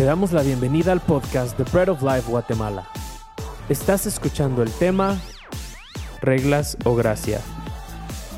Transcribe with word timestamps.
Te 0.00 0.06
damos 0.06 0.32
la 0.32 0.42
bienvenida 0.42 0.92
al 0.92 1.00
podcast 1.00 1.58
The 1.58 1.64
Bread 1.64 1.90
of 1.90 2.00
Life 2.00 2.30
Guatemala. 2.30 2.88
Estás 3.68 4.06
escuchando 4.06 4.62
el 4.62 4.72
tema 4.72 5.20
Reglas 6.22 6.78
o 6.86 6.96
Gracia 6.96 7.38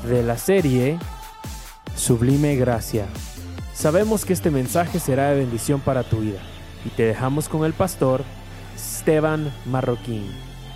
de 0.05 0.23
la 0.23 0.37
serie 0.37 0.99
Sublime 1.95 2.57
Gracia. 2.57 3.07
Sabemos 3.73 4.25
que 4.25 4.33
este 4.33 4.51
mensaje 4.51 4.99
será 4.99 5.29
de 5.29 5.37
bendición 5.37 5.79
para 5.79 6.03
tu 6.03 6.19
vida 6.19 6.41
y 6.83 6.89
te 6.89 7.03
dejamos 7.03 7.47
con 7.47 7.63
el 7.63 7.71
pastor 7.71 8.25
Esteban 8.75 9.49
Marroquín. 9.65 10.29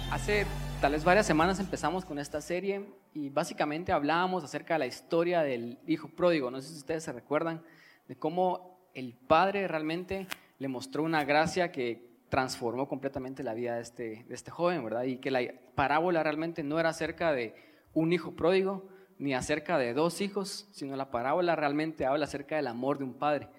Hace 0.09 0.45
tal 0.80 0.94
vez 0.94 1.04
varias 1.04 1.26
semanas 1.26 1.59
empezamos 1.59 2.05
con 2.05 2.17
esta 2.17 2.40
serie 2.40 2.85
y 3.13 3.27
básicamente 3.27 3.91
hablábamos 3.91 4.45
acerca 4.45 4.76
de 4.76 4.80
la 4.80 4.88
historia 4.88 5.41
del 5.41 5.80
hijo 5.85 6.08
pródigo. 6.08 6.49
No 6.49 6.62
sé 6.62 6.70
si 6.70 6.77
ustedes 6.77 7.04
se 7.04 7.12
recuerdan 7.12 7.62
de 8.08 8.16
cómo 8.16 8.80
el 8.94 9.16
padre 9.27 9.67
realmente 9.67 10.27
le 10.59 10.67
mostró 10.67 11.03
una 11.03 11.23
gracia 11.23 11.71
que 11.71 12.07
transformó 12.29 12.88
completamente 12.88 13.43
la 13.43 13.53
vida 13.53 13.75
de 13.75 13.81
este, 13.81 14.25
de 14.27 14.35
este 14.35 14.52
joven, 14.52 14.83
¿verdad? 14.83 15.03
Y 15.03 15.17
que 15.17 15.31
la 15.31 15.41
parábola 15.75 16.23
realmente 16.23 16.63
no 16.63 16.80
era 16.80 16.89
acerca 16.89 17.31
de 17.31 17.55
un 17.93 18.11
hijo 18.11 18.35
pródigo 18.35 18.88
ni 19.17 19.33
acerca 19.33 19.77
de 19.77 19.93
dos 19.93 20.21
hijos, 20.21 20.67
sino 20.71 20.95
la 20.95 21.09
parábola 21.09 21.55
realmente 21.55 22.05
habla 22.05 22.25
acerca 22.25 22.57
del 22.57 22.67
amor 22.67 22.97
de 22.97 23.03
un 23.05 23.13
padre. 23.13 23.49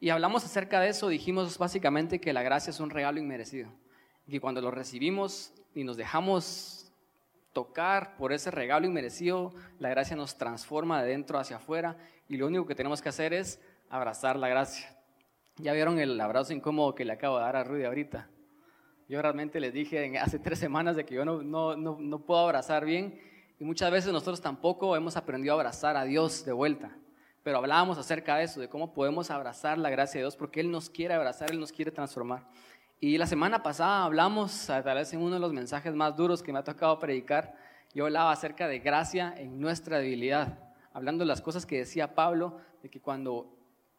Y 0.00 0.10
hablamos 0.10 0.44
acerca 0.44 0.80
de 0.80 0.88
eso, 0.88 1.08
dijimos 1.08 1.58
básicamente 1.58 2.20
que 2.20 2.32
la 2.32 2.42
gracia 2.42 2.70
es 2.70 2.80
un 2.80 2.90
regalo 2.90 3.18
inmerecido. 3.18 3.70
Y 4.26 4.38
cuando 4.38 4.60
lo 4.60 4.70
recibimos 4.70 5.52
y 5.74 5.84
nos 5.84 5.96
dejamos 5.96 6.92
tocar 7.52 8.16
por 8.16 8.32
ese 8.32 8.50
regalo 8.50 8.86
inmerecido, 8.86 9.54
la 9.78 9.90
gracia 9.90 10.16
nos 10.16 10.36
transforma 10.36 11.02
de 11.02 11.10
dentro 11.10 11.38
hacia 11.38 11.56
afuera 11.56 11.96
y 12.28 12.36
lo 12.36 12.46
único 12.46 12.66
que 12.66 12.74
tenemos 12.74 13.00
que 13.00 13.08
hacer 13.08 13.32
es 13.32 13.60
abrazar 13.88 14.36
la 14.36 14.48
gracia. 14.48 14.94
Ya 15.58 15.72
vieron 15.72 16.00
el 16.00 16.20
abrazo 16.20 16.52
incómodo 16.52 16.94
que 16.96 17.04
le 17.04 17.12
acabo 17.12 17.36
de 17.38 17.44
dar 17.44 17.54
a 17.54 17.62
Rudy 17.62 17.84
ahorita. 17.84 18.28
Yo 19.08 19.22
realmente 19.22 19.60
les 19.60 19.72
dije 19.72 20.18
hace 20.18 20.38
tres 20.40 20.58
semanas 20.58 20.96
de 20.96 21.04
que 21.04 21.14
yo 21.14 21.24
no, 21.24 21.42
no, 21.42 21.76
no, 21.76 21.96
no 22.00 22.18
puedo 22.18 22.40
abrazar 22.40 22.84
bien 22.84 23.20
y 23.60 23.64
muchas 23.64 23.92
veces 23.92 24.12
nosotros 24.12 24.40
tampoco 24.40 24.96
hemos 24.96 25.16
aprendido 25.16 25.54
a 25.54 25.58
abrazar 25.58 25.96
a 25.96 26.04
Dios 26.04 26.44
de 26.44 26.52
vuelta. 26.52 26.90
Pero 27.44 27.58
hablábamos 27.58 27.98
acerca 27.98 28.36
de 28.36 28.44
eso, 28.44 28.60
de 28.60 28.68
cómo 28.68 28.92
podemos 28.92 29.30
abrazar 29.30 29.78
la 29.78 29.90
gracia 29.90 30.18
de 30.18 30.24
Dios, 30.24 30.34
porque 30.34 30.60
Él 30.60 30.70
nos 30.72 30.90
quiere 30.90 31.14
abrazar, 31.14 31.50
Él 31.52 31.60
nos 31.60 31.70
quiere 31.70 31.92
transformar. 31.92 32.48
Y 32.98 33.16
la 33.18 33.26
semana 33.26 33.62
pasada 33.62 34.04
hablamos, 34.04 34.66
tal 34.66 34.96
vez 34.96 35.12
en 35.12 35.20
uno 35.20 35.34
de 35.34 35.40
los 35.40 35.52
mensajes 35.52 35.94
más 35.94 36.16
duros 36.16 36.42
que 36.42 36.52
me 36.52 36.58
ha 36.58 36.64
tocado 36.64 36.98
predicar, 36.98 37.54
yo 37.94 38.06
hablaba 38.06 38.32
acerca 38.32 38.66
de 38.66 38.80
gracia 38.80 39.32
en 39.36 39.60
nuestra 39.60 39.98
debilidad, 39.98 40.58
hablando 40.92 41.22
de 41.22 41.28
las 41.28 41.42
cosas 41.42 41.64
que 41.64 41.78
decía 41.78 42.14
Pablo, 42.14 42.58
de 42.82 42.88
que 42.88 43.00
cuando 43.00 43.54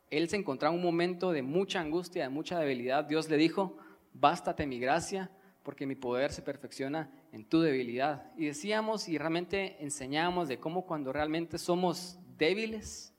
él 0.09 0.29
se 0.29 0.37
encontraba 0.37 0.73
en 0.73 0.79
un 0.79 0.85
momento 0.85 1.31
de 1.31 1.41
mucha 1.41 1.79
angustia, 1.79 2.23
de 2.23 2.29
mucha 2.29 2.59
debilidad, 2.59 3.05
Dios 3.05 3.29
le 3.29 3.37
dijo, 3.37 3.77
bástate 4.13 4.65
mi 4.65 4.79
gracia, 4.79 5.31
porque 5.63 5.87
mi 5.87 5.95
poder 5.95 6.31
se 6.31 6.43
perfecciona 6.43 7.09
en 7.31 7.43
tu 7.43 7.59
debilidad. 7.59 8.31
Y 8.37 8.45
decíamos 8.45 9.09
y 9.09 9.17
realmente 9.17 9.83
enseñábamos 9.83 10.47
de 10.47 10.59
cómo 10.59 10.85
cuando 10.85 11.11
realmente 11.11 11.57
somos 11.57 12.19
débiles 12.37 13.13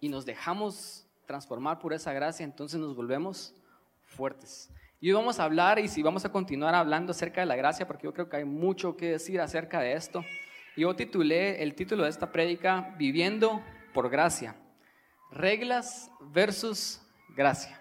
y 0.00 0.08
nos 0.08 0.26
dejamos 0.26 1.06
transformar 1.26 1.78
por 1.78 1.92
esa 1.92 2.12
gracia, 2.12 2.44
entonces 2.44 2.80
nos 2.80 2.96
volvemos 2.96 3.54
fuertes. 4.02 4.70
Y 5.00 5.10
hoy 5.10 5.14
vamos 5.14 5.38
a 5.38 5.44
hablar 5.44 5.78
y 5.78 5.88
si 5.88 6.02
vamos 6.02 6.24
a 6.24 6.32
continuar 6.32 6.74
hablando 6.74 7.12
acerca 7.12 7.40
de 7.40 7.46
la 7.46 7.56
gracia, 7.56 7.86
porque 7.86 8.04
yo 8.04 8.12
creo 8.12 8.28
que 8.28 8.38
hay 8.38 8.44
mucho 8.44 8.96
que 8.96 9.12
decir 9.12 9.40
acerca 9.40 9.80
de 9.80 9.92
esto. 9.92 10.24
Yo 10.76 10.96
titulé 10.96 11.62
el 11.62 11.74
título 11.74 12.04
de 12.04 12.10
esta 12.10 12.32
prédica 12.32 12.94
Viviendo 12.98 13.62
por 13.94 14.10
gracia. 14.10 14.56
Reglas 15.30 16.10
versus 16.20 17.00
gracia. 17.36 17.80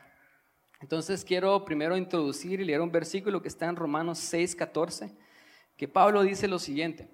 Entonces 0.82 1.24
quiero 1.24 1.64
primero 1.66 1.98
introducir 1.98 2.60
y 2.60 2.66
leer 2.66 2.82
un 2.82 2.92
versículo 2.92 3.42
que 3.42 3.48
está 3.48 3.68
en 3.68 3.76
Romanos 3.76 4.20
6:14, 4.20 5.16
que 5.78 5.88
Pablo 5.88 6.22
dice 6.22 6.48
lo 6.48 6.60
siguiente. 6.60 7.10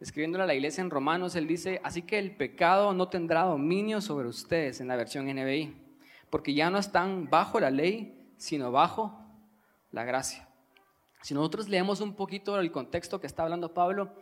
Escribiéndole 0.00 0.44
a 0.44 0.46
la 0.46 0.54
iglesia 0.54 0.82
en 0.82 0.90
Romanos, 0.90 1.36
él 1.36 1.46
dice, 1.46 1.80
así 1.84 2.02
que 2.02 2.18
el 2.18 2.36
pecado 2.36 2.92
no 2.92 3.08
tendrá 3.08 3.42
dominio 3.42 4.00
sobre 4.00 4.28
ustedes 4.28 4.80
en 4.80 4.88
la 4.88 4.96
versión 4.96 5.26
NBI, 5.26 5.74
porque 6.30 6.52
ya 6.52 6.68
no 6.68 6.78
están 6.78 7.30
bajo 7.30 7.60
la 7.60 7.70
ley, 7.70 8.34
sino 8.36 8.72
bajo 8.72 9.18
la 9.92 10.04
gracia. 10.04 10.48
Si 11.22 11.32
nosotros 11.32 11.68
leemos 11.68 12.00
un 12.00 12.16
poquito 12.16 12.58
el 12.58 12.70
contexto 12.70 13.20
que 13.20 13.26
está 13.26 13.44
hablando 13.44 13.72
Pablo, 13.72 14.14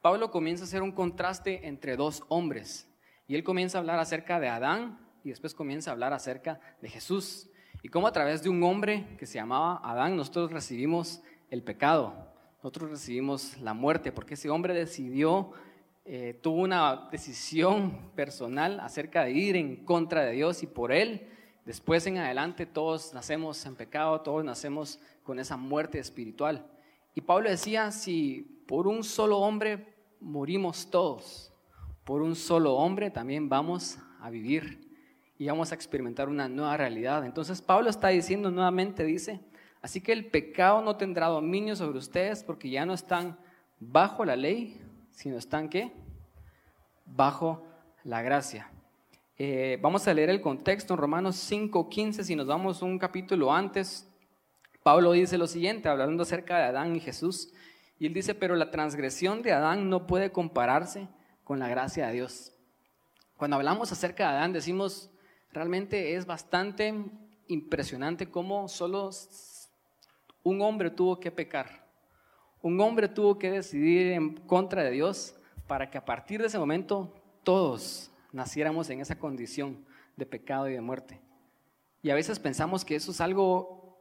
Pablo 0.00 0.30
comienza 0.30 0.64
a 0.64 0.66
hacer 0.66 0.80
un 0.80 0.92
contraste 0.92 1.66
entre 1.66 1.96
dos 1.96 2.22
hombres. 2.28 2.87
Y 3.28 3.36
él 3.36 3.44
comienza 3.44 3.78
a 3.78 3.80
hablar 3.80 4.00
acerca 4.00 4.40
de 4.40 4.48
Adán 4.48 4.98
y 5.22 5.28
después 5.28 5.54
comienza 5.54 5.90
a 5.90 5.92
hablar 5.92 6.12
acerca 6.12 6.60
de 6.82 6.88
Jesús. 6.88 7.48
Y 7.82 7.88
cómo 7.88 8.08
a 8.08 8.12
través 8.12 8.42
de 8.42 8.48
un 8.48 8.62
hombre 8.64 9.06
que 9.18 9.26
se 9.26 9.34
llamaba 9.34 9.80
Adán 9.84 10.16
nosotros 10.16 10.50
recibimos 10.50 11.22
el 11.50 11.62
pecado, 11.62 12.14
nosotros 12.56 12.90
recibimos 12.90 13.56
la 13.58 13.72
muerte, 13.72 14.10
porque 14.10 14.34
ese 14.34 14.50
hombre 14.50 14.74
decidió, 14.74 15.52
eh, 16.04 16.36
tuvo 16.42 16.62
una 16.62 17.08
decisión 17.12 18.10
personal 18.16 18.80
acerca 18.80 19.22
de 19.22 19.30
ir 19.30 19.54
en 19.54 19.84
contra 19.84 20.24
de 20.24 20.32
Dios 20.32 20.64
y 20.64 20.66
por 20.66 20.90
él 20.90 21.28
Después 21.68 22.06
en 22.06 22.16
adelante 22.16 22.64
todos 22.64 23.12
nacemos 23.12 23.66
en 23.66 23.76
pecado, 23.76 24.22
todos 24.22 24.42
nacemos 24.42 24.98
con 25.22 25.38
esa 25.38 25.58
muerte 25.58 25.98
espiritual. 25.98 26.66
Y 27.14 27.20
Pablo 27.20 27.50
decía, 27.50 27.90
si 27.90 28.64
por 28.66 28.88
un 28.88 29.04
solo 29.04 29.36
hombre 29.40 29.94
morimos 30.18 30.88
todos, 30.90 31.52
por 32.08 32.22
un 32.22 32.36
solo 32.36 32.72
hombre 32.72 33.10
también 33.10 33.50
vamos 33.50 33.98
a 34.22 34.30
vivir 34.30 34.80
y 35.36 35.46
vamos 35.46 35.70
a 35.70 35.74
experimentar 35.74 36.30
una 36.30 36.48
nueva 36.48 36.74
realidad. 36.74 37.26
Entonces 37.26 37.60
Pablo 37.60 37.90
está 37.90 38.08
diciendo 38.08 38.50
nuevamente, 38.50 39.04
dice, 39.04 39.40
así 39.82 40.00
que 40.00 40.12
el 40.12 40.24
pecado 40.24 40.80
no 40.80 40.96
tendrá 40.96 41.26
dominio 41.26 41.76
sobre 41.76 41.98
ustedes 41.98 42.42
porque 42.42 42.70
ya 42.70 42.86
no 42.86 42.94
están 42.94 43.38
bajo 43.78 44.24
la 44.24 44.36
ley, 44.36 44.80
sino 45.10 45.36
están 45.36 45.68
qué? 45.68 45.92
Bajo 47.04 47.66
la 48.04 48.22
gracia. 48.22 48.70
Eh, 49.36 49.78
vamos 49.82 50.08
a 50.08 50.14
leer 50.14 50.30
el 50.30 50.40
contexto 50.40 50.94
en 50.94 51.00
Romanos 51.00 51.36
5:15, 51.36 52.24
si 52.24 52.34
nos 52.34 52.46
vamos 52.46 52.80
un 52.80 52.98
capítulo 52.98 53.52
antes. 53.52 54.08
Pablo 54.82 55.12
dice 55.12 55.36
lo 55.36 55.46
siguiente, 55.46 55.90
hablando 55.90 56.22
acerca 56.22 56.56
de 56.56 56.64
Adán 56.64 56.96
y 56.96 57.00
Jesús, 57.00 57.52
y 57.98 58.06
él 58.06 58.14
dice, 58.14 58.34
pero 58.34 58.56
la 58.56 58.70
transgresión 58.70 59.42
de 59.42 59.52
Adán 59.52 59.90
no 59.90 60.06
puede 60.06 60.32
compararse 60.32 61.06
con 61.48 61.58
la 61.58 61.68
gracia 61.68 62.08
de 62.08 62.12
Dios. 62.12 62.52
Cuando 63.38 63.56
hablamos 63.56 63.90
acerca 63.90 64.24
de 64.24 64.36
Adán, 64.36 64.52
decimos, 64.52 65.10
realmente 65.50 66.14
es 66.14 66.26
bastante 66.26 66.92
impresionante 67.46 68.30
cómo 68.30 68.68
solo 68.68 69.08
un 70.42 70.60
hombre 70.60 70.90
tuvo 70.90 71.18
que 71.18 71.30
pecar. 71.30 71.86
Un 72.60 72.78
hombre 72.82 73.08
tuvo 73.08 73.38
que 73.38 73.50
decidir 73.50 74.12
en 74.12 74.36
contra 74.36 74.82
de 74.82 74.90
Dios 74.90 75.36
para 75.66 75.88
que 75.88 75.96
a 75.96 76.04
partir 76.04 76.38
de 76.42 76.48
ese 76.48 76.58
momento 76.58 77.14
todos 77.44 78.10
naciéramos 78.30 78.90
en 78.90 79.00
esa 79.00 79.18
condición 79.18 79.86
de 80.16 80.26
pecado 80.26 80.68
y 80.68 80.74
de 80.74 80.82
muerte. 80.82 81.18
Y 82.02 82.10
a 82.10 82.14
veces 82.14 82.38
pensamos 82.38 82.84
que 82.84 82.94
eso 82.94 83.10
es 83.10 83.22
algo 83.22 83.96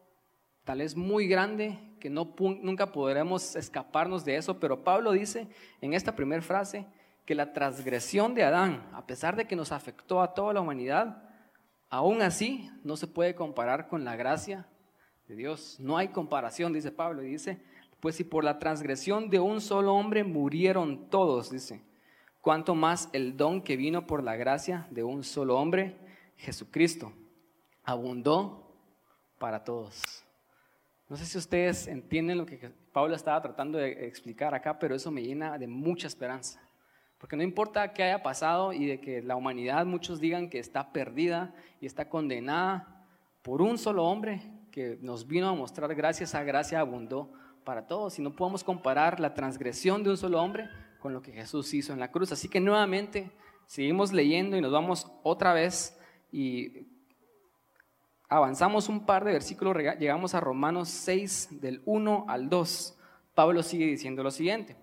tal 0.66 0.80
vez 0.80 0.98
muy 0.98 1.30
grande, 1.30 1.80
que 2.02 2.10
no, 2.10 2.36
nunca 2.62 2.92
podremos 2.92 3.56
escaparnos 3.56 4.26
de 4.26 4.36
eso, 4.36 4.60
pero 4.60 4.84
Pablo 4.84 5.14
dice 5.14 5.48
en 5.80 5.94
esta 5.94 6.14
primera 6.14 6.42
frase 6.42 6.86
que 7.28 7.36
la 7.36 7.52
transgresión 7.52 8.34
de 8.34 8.46
Adán, 8.46 8.90
a 8.94 9.06
pesar 9.06 9.36
de 9.36 9.46
que 9.46 9.58
nos 9.58 9.74
afectó 9.74 10.22
a 10.22 10.34
toda 10.34 10.54
la 10.54 10.62
humanidad, 10.62 11.30
aún 11.90 12.22
así 12.22 12.72
no 12.86 12.96
se 12.96 13.06
puede 13.06 13.36
comparar 13.36 13.90
con 13.90 14.06
la 14.06 14.16
gracia 14.16 14.66
de 15.28 15.36
Dios. 15.36 15.76
No 15.78 15.98
hay 15.98 16.08
comparación, 16.08 16.72
dice 16.72 16.90
Pablo, 16.90 17.22
y 17.22 17.28
dice, 17.28 17.62
pues 18.00 18.16
si 18.16 18.24
por 18.24 18.46
la 18.46 18.60
transgresión 18.60 19.30
de 19.30 19.42
un 19.42 19.60
solo 19.60 19.94
hombre 19.94 20.24
murieron 20.24 21.10
todos, 21.10 21.52
dice, 21.52 21.82
cuanto 22.40 22.76
más 22.76 23.10
el 23.12 23.36
don 23.36 23.62
que 23.62 23.76
vino 23.76 24.08
por 24.08 24.24
la 24.24 24.38
gracia 24.38 24.88
de 24.90 25.04
un 25.04 25.26
solo 25.26 25.60
hombre, 25.60 25.98
Jesucristo, 26.38 27.12
abundó 27.84 28.74
para 29.38 29.66
todos. 29.66 30.24
No 31.10 31.18
sé 31.18 31.26
si 31.26 31.38
ustedes 31.38 31.88
entienden 31.88 32.38
lo 32.38 32.46
que 32.46 32.72
Pablo 32.94 33.18
estaba 33.18 33.42
tratando 33.42 33.78
de 33.78 34.08
explicar 34.08 34.56
acá, 34.56 34.80
pero 34.80 34.96
eso 34.96 35.12
me 35.12 35.24
llena 35.24 35.58
de 35.58 35.68
mucha 35.68 36.08
esperanza. 36.08 36.62
Porque 37.18 37.36
no 37.36 37.44
importa 37.44 37.94
qué 37.94 38.04
haya 38.04 38.22
pasado 38.22 38.74
y 38.74 38.86
de 38.86 39.00
que 39.00 39.22
la 39.22 39.36
humanidad 39.36 39.86
muchos 39.86 40.20
digan 40.20 40.50
que 40.50 40.60
está 40.60 40.92
perdida 40.92 41.54
y 41.82 41.86
está 41.86 42.10
condenada 42.10 43.06
por 43.42 43.62
un 43.62 43.78
solo 43.78 44.06
hombre 44.06 44.42
que 44.72 45.00
nos 45.02 45.26
vino 45.26 45.50
a 45.50 45.56
mostrar 45.56 45.96
gracias 45.96 46.36
a 46.36 46.44
gracia 46.44 46.80
abundó 46.80 47.32
para 47.64 47.88
todos. 47.88 48.20
Y 48.20 48.22
no 48.22 48.36
podemos 48.36 48.64
comparar 48.64 49.20
la 49.20 49.34
transgresión 49.34 50.04
de 50.04 50.12
un 50.12 50.18
solo 50.18 50.42
hombre 50.42 50.70
con 51.00 51.14
lo 51.14 51.22
que 51.22 51.32
Jesús 51.32 51.74
hizo 51.74 51.94
en 51.94 52.00
la 52.00 52.12
cruz. 52.12 52.32
Así 52.32 52.50
que 52.50 52.60
nuevamente 52.60 53.32
seguimos 53.66 54.14
leyendo 54.14 54.56
y 54.56 54.62
nos 54.62 54.72
vamos 54.72 55.12
otra 55.24 55.54
vez 55.54 56.00
y 56.32 56.88
avanzamos 58.30 58.90
un 58.90 59.06
par 59.06 59.24
de 59.24 59.32
versículos, 59.32 59.76
llegamos 60.00 60.36
a 60.36 60.40
Romanos 60.40 60.90
6 60.90 61.62
del 61.62 61.82
1 61.86 62.26
al 62.28 62.50
2. 62.50 62.98
Pablo 63.34 63.64
sigue 63.64 63.86
diciendo 63.86 64.24
lo 64.24 64.32
siguiente. 64.32 64.76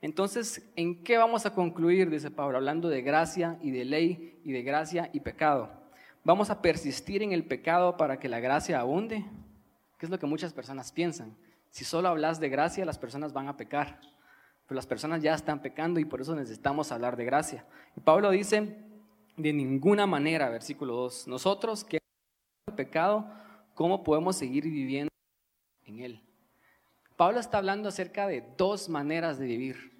Entonces, 0.00 0.70
¿en 0.76 1.02
qué 1.02 1.18
vamos 1.18 1.44
a 1.46 1.54
concluir? 1.54 2.10
Dice 2.10 2.30
Pablo, 2.30 2.58
hablando 2.58 2.88
de 2.88 3.02
gracia 3.02 3.58
y 3.60 3.70
de 3.70 3.84
ley 3.84 4.40
y 4.44 4.52
de 4.52 4.62
gracia 4.62 5.10
y 5.12 5.20
pecado. 5.20 5.70
vamos 6.24 6.50
a 6.50 6.60
persistir 6.60 7.22
en 7.22 7.32
el 7.32 7.44
pecado 7.44 7.96
para 7.96 8.18
que 8.18 8.28
la 8.28 8.40
gracia 8.40 8.80
abunde, 8.80 9.24
¿Qué 9.98 10.06
es 10.06 10.10
lo 10.10 10.18
que 10.18 10.26
muchas 10.26 10.52
personas 10.52 10.92
piensan. 10.92 11.36
Si 11.70 11.84
solo 11.84 12.08
hablas 12.08 12.38
de 12.38 12.48
gracia, 12.48 12.84
las 12.84 12.98
personas 12.98 13.32
van 13.32 13.48
a 13.48 13.56
pecar. 13.56 14.00
Pero 14.66 14.76
las 14.76 14.86
personas 14.86 15.22
ya 15.22 15.34
están 15.34 15.60
pecando 15.60 15.98
y 15.98 16.04
por 16.04 16.20
eso 16.20 16.36
necesitamos 16.36 16.92
hablar 16.92 17.16
de 17.16 17.24
gracia. 17.24 17.66
Y 17.96 18.00
Pablo 18.00 18.30
dice, 18.30 18.78
de 19.36 19.52
ninguna 19.52 20.06
manera, 20.06 20.50
versículo 20.50 20.94
2, 20.94 21.26
nosotros 21.26 21.84
que 21.84 21.98
el 22.68 22.74
pecado, 22.74 23.28
¿cómo 23.74 24.04
podemos 24.04 24.36
seguir 24.36 24.64
viviendo 24.64 25.10
en 25.84 26.00
él? 26.00 26.27
Pablo 27.18 27.40
está 27.40 27.58
hablando 27.58 27.88
acerca 27.88 28.28
de 28.28 28.44
dos 28.56 28.88
maneras 28.88 29.40
de 29.40 29.46
vivir. 29.46 29.90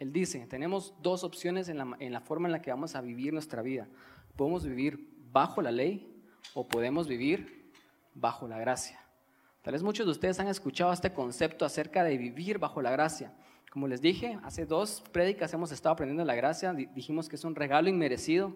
Él 0.00 0.12
dice, 0.12 0.44
tenemos 0.48 0.92
dos 1.00 1.22
opciones 1.22 1.68
en 1.68 1.78
la, 1.78 1.96
en 2.00 2.12
la 2.12 2.20
forma 2.20 2.48
en 2.48 2.52
la 2.52 2.60
que 2.60 2.72
vamos 2.72 2.96
a 2.96 3.00
vivir 3.00 3.32
nuestra 3.32 3.62
vida. 3.62 3.86
Podemos 4.34 4.66
vivir 4.66 5.08
bajo 5.30 5.62
la 5.62 5.70
ley 5.70 6.12
o 6.52 6.66
podemos 6.66 7.06
vivir 7.06 7.70
bajo 8.12 8.48
la 8.48 8.58
gracia. 8.58 8.98
Tal 9.62 9.74
vez 9.74 9.84
muchos 9.84 10.04
de 10.04 10.10
ustedes 10.10 10.40
han 10.40 10.48
escuchado 10.48 10.92
este 10.92 11.12
concepto 11.12 11.64
acerca 11.64 12.02
de 12.02 12.18
vivir 12.18 12.58
bajo 12.58 12.82
la 12.82 12.90
gracia. 12.90 13.32
Como 13.70 13.86
les 13.86 14.00
dije, 14.00 14.40
hace 14.42 14.66
dos 14.66 15.00
prédicas 15.12 15.54
hemos 15.54 15.70
estado 15.70 15.92
aprendiendo 15.92 16.24
la 16.24 16.34
gracia, 16.34 16.72
dijimos 16.72 17.28
que 17.28 17.36
es 17.36 17.44
un 17.44 17.54
regalo 17.54 17.88
inmerecido 17.88 18.52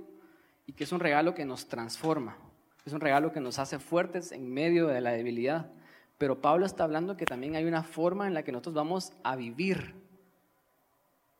y 0.66 0.72
que 0.72 0.82
es 0.82 0.90
un 0.90 0.98
regalo 0.98 1.34
que 1.34 1.44
nos 1.44 1.68
transforma, 1.68 2.36
es 2.84 2.92
un 2.92 3.00
regalo 3.00 3.30
que 3.30 3.38
nos 3.38 3.60
hace 3.60 3.78
fuertes 3.78 4.32
en 4.32 4.52
medio 4.52 4.88
de 4.88 5.00
la 5.00 5.12
debilidad. 5.12 5.70
Pero 6.18 6.40
Pablo 6.40 6.66
está 6.66 6.84
hablando 6.84 7.16
que 7.16 7.24
también 7.24 7.54
hay 7.54 7.64
una 7.64 7.84
forma 7.84 8.26
en 8.26 8.34
la 8.34 8.42
que 8.42 8.52
nosotros 8.52 8.74
vamos 8.74 9.12
a 9.22 9.36
vivir. 9.36 9.94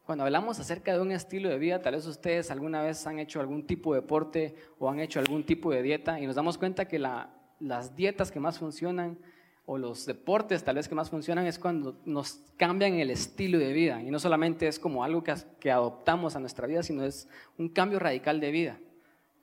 Cuando 0.06 0.24
hablamos 0.24 0.58
acerca 0.60 0.94
de 0.94 1.00
un 1.00 1.10
estilo 1.10 1.50
de 1.50 1.58
vida, 1.58 1.82
tal 1.82 1.94
vez 1.94 2.06
ustedes 2.06 2.50
alguna 2.50 2.80
vez 2.80 3.06
han 3.06 3.18
hecho 3.18 3.40
algún 3.40 3.66
tipo 3.66 3.92
de 3.92 4.00
deporte 4.00 4.54
o 4.78 4.88
han 4.88 5.00
hecho 5.00 5.18
algún 5.18 5.44
tipo 5.44 5.70
de 5.70 5.82
dieta 5.82 6.18
y 6.18 6.26
nos 6.26 6.36
damos 6.36 6.56
cuenta 6.56 6.86
que 6.86 6.98
las 6.98 7.94
dietas 7.94 8.30
que 8.30 8.40
más 8.40 8.58
funcionan 8.58 9.18
o 9.66 9.76
los 9.76 10.06
deportes 10.06 10.64
tal 10.64 10.76
vez 10.76 10.88
que 10.88 10.94
más 10.94 11.10
funcionan 11.10 11.44
es 11.44 11.58
cuando 11.58 12.00
nos 12.06 12.40
cambian 12.56 12.94
el 12.94 13.10
estilo 13.10 13.58
de 13.58 13.72
vida. 13.74 14.00
Y 14.00 14.10
no 14.10 14.18
solamente 14.18 14.66
es 14.66 14.78
como 14.78 15.04
algo 15.04 15.22
que, 15.22 15.34
que 15.60 15.70
adoptamos 15.70 16.36
a 16.36 16.40
nuestra 16.40 16.66
vida, 16.66 16.82
sino 16.82 17.04
es 17.04 17.28
un 17.58 17.68
cambio 17.68 17.98
radical 17.98 18.40
de 18.40 18.50
vida. 18.50 18.78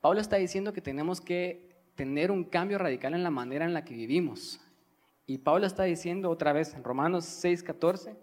Pablo 0.02 0.20
está 0.20 0.38
diciendo 0.38 0.74
que 0.74 0.82
tenemos 0.82 1.22
que 1.22 1.76
tener 1.94 2.32
un 2.32 2.44
cambio 2.44 2.80
radical 2.80 3.14
en 3.14 3.22
la 3.22 3.30
manera 3.30 3.66
en 3.66 3.74
la 3.74 3.86
que 3.86 3.94
vivimos. 3.94 4.65
Y 5.26 5.40
Pablo 5.40 5.66
está 5.66 5.84
diciendo 5.84 6.30
otra 6.30 6.54
vez 6.54 6.74
en 6.74 6.84
Romanos 6.84 7.26
6:14 7.26 8.16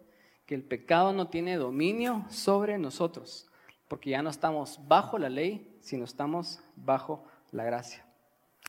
que 0.46 0.54
el 0.54 0.62
pecado 0.62 1.12
no 1.12 1.28
tiene 1.28 1.56
dominio 1.56 2.24
sobre 2.28 2.78
nosotros, 2.78 3.48
porque 3.88 4.10
ya 4.10 4.22
no 4.22 4.30
estamos 4.30 4.80
bajo 4.86 5.18
la 5.18 5.28
ley, 5.28 5.76
sino 5.80 6.04
estamos 6.04 6.60
bajo 6.76 7.24
la 7.50 7.64
gracia. 7.64 8.06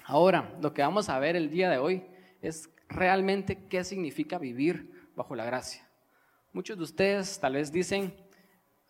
Ahora, 0.06 0.56
lo 0.62 0.74
que 0.74 0.82
vamos 0.82 1.10
a 1.10 1.20
ver 1.20 1.36
el 1.36 1.50
día 1.50 1.70
de 1.70 1.78
hoy 1.78 2.06
es 2.42 2.70
realmente 2.90 3.68
qué 3.68 3.84
significa 3.84 4.38
vivir 4.38 5.10
bajo 5.16 5.36
la 5.36 5.46
gracia. 5.46 5.88
Muchos 6.52 6.78
de 6.78 6.84
ustedes 6.84 7.40
tal 7.40 7.54
vez 7.54 7.72
dicen, 7.72 8.14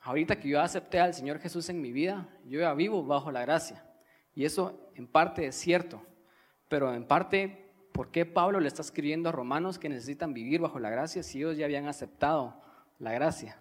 ahorita 0.01 0.37
que 0.37 0.49
yo 0.49 0.61
acepté 0.61 0.99
al 0.99 1.13
Señor 1.13 1.39
Jesús 1.39 1.69
en 1.69 1.81
mi 1.81 1.91
vida, 1.91 2.29
yo 2.45 2.59
ya 2.59 2.73
vivo 2.73 3.05
bajo 3.05 3.31
la 3.31 3.41
gracia. 3.41 3.85
Y 4.35 4.45
eso 4.45 4.89
en 4.95 5.07
parte 5.07 5.45
es 5.45 5.55
cierto, 5.55 6.01
pero 6.67 6.93
en 6.93 7.05
parte, 7.05 7.62
¿por 7.93 8.09
qué 8.09 8.25
Pablo 8.25 8.59
le 8.59 8.67
está 8.67 8.81
escribiendo 8.81 9.29
a 9.29 9.31
romanos 9.31 9.79
que 9.79 9.87
necesitan 9.87 10.33
vivir 10.33 10.59
bajo 10.59 10.79
la 10.79 10.89
gracia 10.89 11.23
si 11.23 11.37
ellos 11.37 11.55
ya 11.55 11.65
habían 11.65 11.87
aceptado 11.87 12.61
la 12.99 13.13
gracia? 13.13 13.57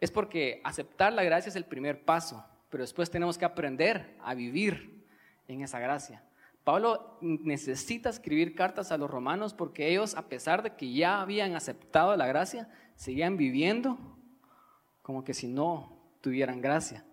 Es 0.00 0.10
porque 0.10 0.60
aceptar 0.64 1.12
la 1.12 1.22
gracia 1.22 1.48
es 1.48 1.56
el 1.56 1.64
primer 1.64 2.04
paso, 2.04 2.44
pero 2.68 2.82
después 2.82 3.08
tenemos 3.08 3.38
que 3.38 3.44
aprender 3.44 4.16
a 4.20 4.34
vivir 4.34 5.06
en 5.46 5.62
esa 5.62 5.78
gracia. 5.78 6.22
Pablo 6.64 7.18
necesita 7.20 8.10
escribir 8.10 8.54
cartas 8.54 8.92
a 8.92 8.98
los 8.98 9.10
romanos 9.10 9.54
porque 9.54 9.88
ellos, 9.88 10.14
a 10.14 10.28
pesar 10.28 10.62
de 10.62 10.74
que 10.74 10.92
ya 10.92 11.20
habían 11.20 11.54
aceptado 11.54 12.16
la 12.16 12.26
gracia, 12.26 12.68
seguían 12.96 13.36
viviendo 13.36 13.98
como 15.02 15.24
que 15.24 15.34
si 15.34 15.48
no 15.48 16.00
tuvieran 16.20 16.60
gracia. 16.60 17.04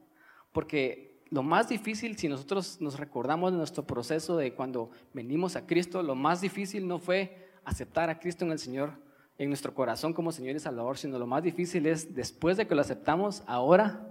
Porque 0.51 1.08
lo 1.31 1.43
más 1.43 1.69
difícil, 1.69 2.17
si 2.17 2.27
nosotros 2.27 2.81
nos 2.81 2.99
recordamos 2.99 3.51
de 3.51 3.57
nuestro 3.57 3.85
proceso 3.85 4.35
de 4.37 4.53
cuando 4.53 4.89
venimos 5.13 5.55
a 5.55 5.67
Cristo, 5.67 6.01
lo 6.01 6.15
más 6.15 6.41
difícil 6.41 6.87
no 6.87 6.97
fue 6.97 7.49
aceptar 7.63 8.09
a 8.09 8.19
Cristo 8.19 8.45
en 8.45 8.51
el 8.51 8.59
Señor, 8.59 8.93
en 9.37 9.49
nuestro 9.49 9.73
corazón 9.73 10.13
como 10.13 10.31
Señor 10.31 10.55
y 10.55 10.59
Salvador, 10.59 10.97
sino 10.97 11.19
lo 11.19 11.27
más 11.27 11.43
difícil 11.43 11.85
es 11.85 12.15
después 12.15 12.57
de 12.57 12.67
que 12.67 12.75
lo 12.75 12.81
aceptamos, 12.81 13.43
ahora, 13.45 14.07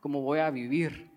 ¿cómo 0.00 0.22
voy 0.22 0.38
a 0.38 0.50
vivir? 0.50 1.10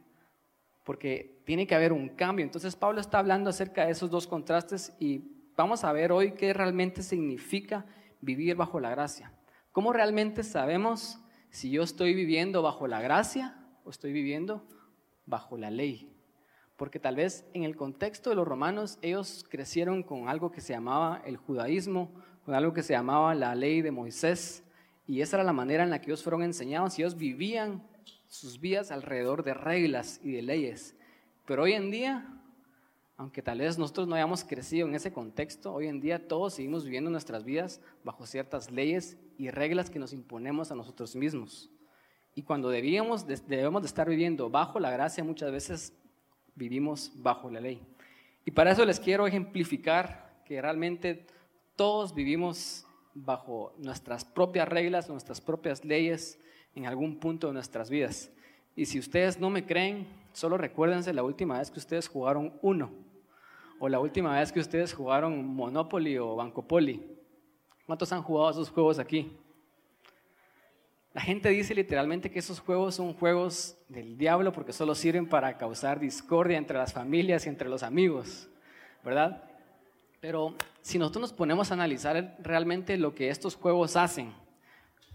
Porque 0.84 1.42
tiene 1.46 1.66
que 1.66 1.74
haber 1.74 1.94
un 1.94 2.10
cambio. 2.10 2.44
Entonces 2.44 2.76
Pablo 2.76 3.00
está 3.00 3.20
hablando 3.20 3.50
acerca 3.50 3.86
de 3.86 3.92
esos 3.92 4.12
dos 4.12 4.28
contrastes 4.28 4.94
y 5.00 5.24
vamos 5.56 5.84
a 5.84 5.94
ver 5.94 6.12
hoy 6.12 6.34
qué 6.34 6.54
realmente 6.54 7.02
significa 7.02 7.86
vivir 8.22 8.56
bajo 8.56 8.80
la 8.80 8.90
gracia. 8.90 9.32
¿Cómo 9.72 9.94
realmente 9.94 10.44
sabemos 10.44 11.20
si 11.50 11.72
yo 11.72 11.82
estoy 11.82 12.14
viviendo 12.14 12.62
bajo 12.62 12.88
la 12.88 13.02
gracia 13.02 13.58
o 13.84 13.90
estoy 13.90 14.12
viviendo 14.12 14.68
bajo 15.26 15.58
la 15.58 15.72
ley? 15.72 16.12
Porque 16.76 17.00
tal 17.00 17.16
vez 17.16 17.46
en 17.54 17.64
el 17.64 17.76
contexto 17.76 18.30
de 18.30 18.36
los 18.36 18.48
romanos 18.48 19.00
ellos 19.02 19.46
crecieron 19.50 20.04
con 20.04 20.28
algo 20.28 20.52
que 20.52 20.62
se 20.62 20.74
llamaba 20.74 21.22
el 21.26 21.38
judaísmo, 21.38 22.12
con 22.44 22.54
algo 22.54 22.74
que 22.74 22.84
se 22.84 22.94
llamaba 22.94 23.34
la 23.34 23.56
ley 23.56 23.82
de 23.82 23.92
Moisés, 23.92 24.64
y 25.08 25.22
esa 25.22 25.38
era 25.38 25.44
la 25.44 25.54
manera 25.54 25.84
en 25.84 25.90
la 25.90 26.02
que 26.02 26.08
ellos 26.08 26.24
fueron 26.24 26.44
enseñados 26.44 26.98
y 26.98 27.04
ellos 27.04 27.16
vivían 27.16 27.84
sus 28.28 28.60
vidas 28.60 28.92
alrededor 28.92 29.44
de 29.44 29.54
reglas 29.54 30.20
y 30.24 30.32
de 30.32 30.42
leyes. 30.42 30.96
Pero 31.46 31.64
hoy 31.64 31.74
en 31.74 31.92
día, 31.92 32.28
aunque 33.18 33.42
tal 33.42 33.60
vez 33.60 33.78
nosotros 33.78 34.08
no 34.08 34.16
hayamos 34.16 34.44
crecido 34.44 34.88
en 34.88 34.96
ese 34.96 35.14
contexto, 35.14 35.74
hoy 35.74 35.88
en 35.88 36.02
día 36.02 36.28
todos 36.28 36.56
seguimos 36.56 36.84
viviendo 36.84 37.12
nuestras 37.12 37.44
vidas 37.44 37.82
bajo 38.04 38.26
ciertas 38.26 38.72
leyes 38.72 39.18
y 39.38 39.52
reglas 39.52 39.90
que 39.90 40.00
nos 40.00 40.12
imponemos 40.12 40.72
a 40.72 40.76
nosotros 40.76 41.16
mismos. 41.16 41.70
Y 42.36 42.44
cuando 42.44 42.70
debíamos, 42.70 43.26
debemos 43.48 43.82
de 43.82 43.88
estar 43.88 44.10
viviendo 44.10 44.50
bajo 44.50 44.80
la 44.80 44.92
gracia, 44.92 45.24
muchas 45.24 45.52
veces 45.52 45.98
vivimos 46.54 47.12
bajo 47.16 47.50
la 47.50 47.62
ley. 47.62 47.82
Y 48.44 48.52
para 48.52 48.72
eso 48.72 48.86
les 48.86 49.00
quiero 49.00 49.26
ejemplificar 49.26 50.44
que 50.46 50.62
realmente 50.62 51.26
todos 51.78 52.14
vivimos 52.14 52.86
bajo 53.14 53.74
nuestras 53.78 54.26
propias 54.26 54.68
reglas, 54.68 55.10
nuestras 55.10 55.40
propias 55.40 55.86
leyes 55.86 56.38
en 56.76 56.86
algún 56.86 57.20
punto 57.20 57.48
de 57.48 57.54
nuestras 57.54 57.90
vidas. 57.90 58.30
Y 58.76 58.86
si 58.86 59.00
ustedes 59.00 59.40
no 59.40 59.50
me 59.50 59.66
creen, 59.66 60.06
solo 60.34 60.58
recuérdense 60.58 61.14
la 61.14 61.24
última 61.24 61.58
vez 61.60 61.72
que 61.72 61.80
ustedes 61.80 62.10
jugaron 62.10 62.54
uno, 62.62 62.92
o 63.80 63.88
la 63.88 64.00
última 64.00 64.38
vez 64.38 64.52
que 64.52 64.60
ustedes 64.60 64.94
jugaron 64.94 65.46
Monopoly 65.48 66.18
o 66.18 66.36
Banco 66.36 66.68
Poli. 66.68 67.02
¿Cuántos 67.86 68.12
han 68.12 68.24
jugado 68.24 68.52
esos 68.52 68.70
juegos 68.70 69.00
aquí? 69.00 69.38
La 71.16 71.22
gente 71.22 71.48
dice 71.48 71.74
literalmente 71.74 72.30
que 72.30 72.40
esos 72.40 72.60
juegos 72.60 72.96
son 72.96 73.14
juegos 73.14 73.78
del 73.88 74.18
diablo 74.18 74.52
porque 74.52 74.74
solo 74.74 74.94
sirven 74.94 75.30
para 75.30 75.58
causar 75.58 75.98
discordia 75.98 76.58
entre 76.58 76.78
las 76.78 76.92
familias 76.92 77.46
y 77.46 77.50
entre 77.50 77.70
los 77.70 77.84
amigos, 77.84 78.50
¿verdad? 79.02 79.42
Pero 80.20 80.56
si 80.82 81.00
nosotros 81.00 81.22
nos 81.22 81.32
ponemos 81.32 81.72
a 81.72 81.76
analizar 81.76 82.36
realmente 82.40 82.98
lo 82.98 83.16
que 83.16 83.30
estos 83.30 83.56
juegos 83.56 83.96
hacen, 83.96 84.34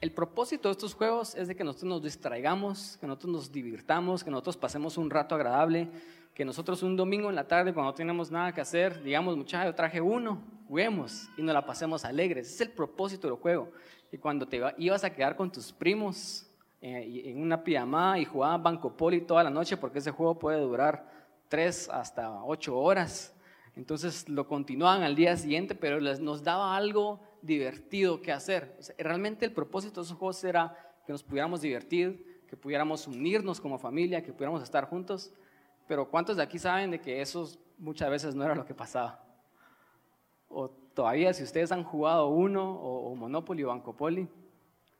el 0.00 0.10
propósito 0.10 0.68
de 0.68 0.72
estos 0.72 0.94
juegos 0.94 1.34
es 1.34 1.48
de 1.48 1.54
que 1.54 1.64
nosotros 1.64 1.90
nos 1.90 2.02
distraigamos, 2.02 2.96
que 2.98 3.06
nosotros 3.06 3.32
nos 3.32 3.52
divirtamos, 3.52 4.24
que 4.24 4.30
nosotros 4.30 4.56
pasemos 4.56 4.96
un 4.96 5.10
rato 5.10 5.34
agradable, 5.34 5.90
que 6.32 6.46
nosotros 6.46 6.82
un 6.82 6.96
domingo 6.96 7.28
en 7.28 7.36
la 7.36 7.46
tarde 7.46 7.74
cuando 7.74 7.90
no 7.90 7.94
tenemos 7.94 8.30
nada 8.30 8.54
que 8.54 8.62
hacer, 8.62 9.02
digamos, 9.02 9.36
muchachos, 9.36 9.66
yo 9.66 9.74
traje 9.74 10.00
uno, 10.00 10.42
juguemos 10.66 11.28
y 11.36 11.42
nos 11.42 11.52
la 11.52 11.66
pasemos 11.66 12.06
alegres. 12.06 12.54
Es 12.54 12.60
el 12.62 12.70
propósito 12.70 13.28
del 13.28 13.36
juego. 13.36 13.70
Y 14.12 14.18
cuando 14.18 14.46
te 14.46 14.60
ibas 14.78 15.04
a 15.04 15.10
quedar 15.10 15.36
con 15.36 15.50
tus 15.50 15.72
primos 15.72 16.50
eh, 16.80 17.22
en 17.26 17.40
una 17.40 17.62
pijamada 17.62 18.18
y 18.18 18.24
jugaban 18.24 18.62
Banco 18.62 18.96
Poli 18.96 19.20
toda 19.20 19.44
la 19.44 19.50
noche, 19.50 19.76
porque 19.76 19.98
ese 19.98 20.10
juego 20.10 20.38
puede 20.38 20.60
durar 20.60 21.06
tres 21.48 21.88
hasta 21.88 22.42
ocho 22.44 22.78
horas. 22.78 23.34
Entonces 23.76 24.28
lo 24.28 24.46
continuaban 24.46 25.02
al 25.02 25.14
día 25.14 25.36
siguiente, 25.36 25.74
pero 25.74 26.00
nos 26.00 26.42
daba 26.42 26.76
algo 26.76 27.20
divertido 27.42 28.20
que 28.20 28.32
hacer. 28.32 28.76
realmente 28.98 29.44
el 29.44 29.52
propósito 29.52 30.00
de 30.00 30.06
esos 30.06 30.18
juegos 30.18 30.42
era 30.44 30.76
que 31.06 31.12
nos 31.12 31.22
pudiéramos 31.22 31.60
divertir, 31.60 32.42
que 32.48 32.56
pudiéramos 32.56 33.06
unirnos 33.06 33.60
como 33.60 33.78
familia, 33.78 34.22
que 34.22 34.32
pudiéramos 34.32 34.62
estar 34.62 34.86
juntos. 34.86 35.32
Pero 35.86 36.08
¿cuántos 36.08 36.36
de 36.36 36.42
aquí 36.42 36.58
saben 36.58 36.90
de 36.90 37.00
que 37.00 37.20
eso 37.20 37.48
muchas 37.78 38.10
veces 38.10 38.34
no 38.34 38.44
era 38.44 38.54
lo 38.54 38.64
que 38.64 38.74
pasaba? 38.74 39.22
Todavía 40.94 41.32
si 41.32 41.42
ustedes 41.42 41.72
han 41.72 41.84
jugado 41.84 42.28
uno 42.28 42.72
o, 42.72 43.10
o 43.10 43.14
Monopoly 43.16 43.64
o 43.64 43.68
Bancopoli, 43.68 44.28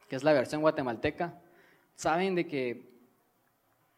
que 0.09 0.17
es 0.17 0.25
la 0.25 0.33
versión 0.33 0.61
guatemalteca, 0.61 1.35
saben 1.95 2.35
de 2.35 2.47
que 2.47 2.91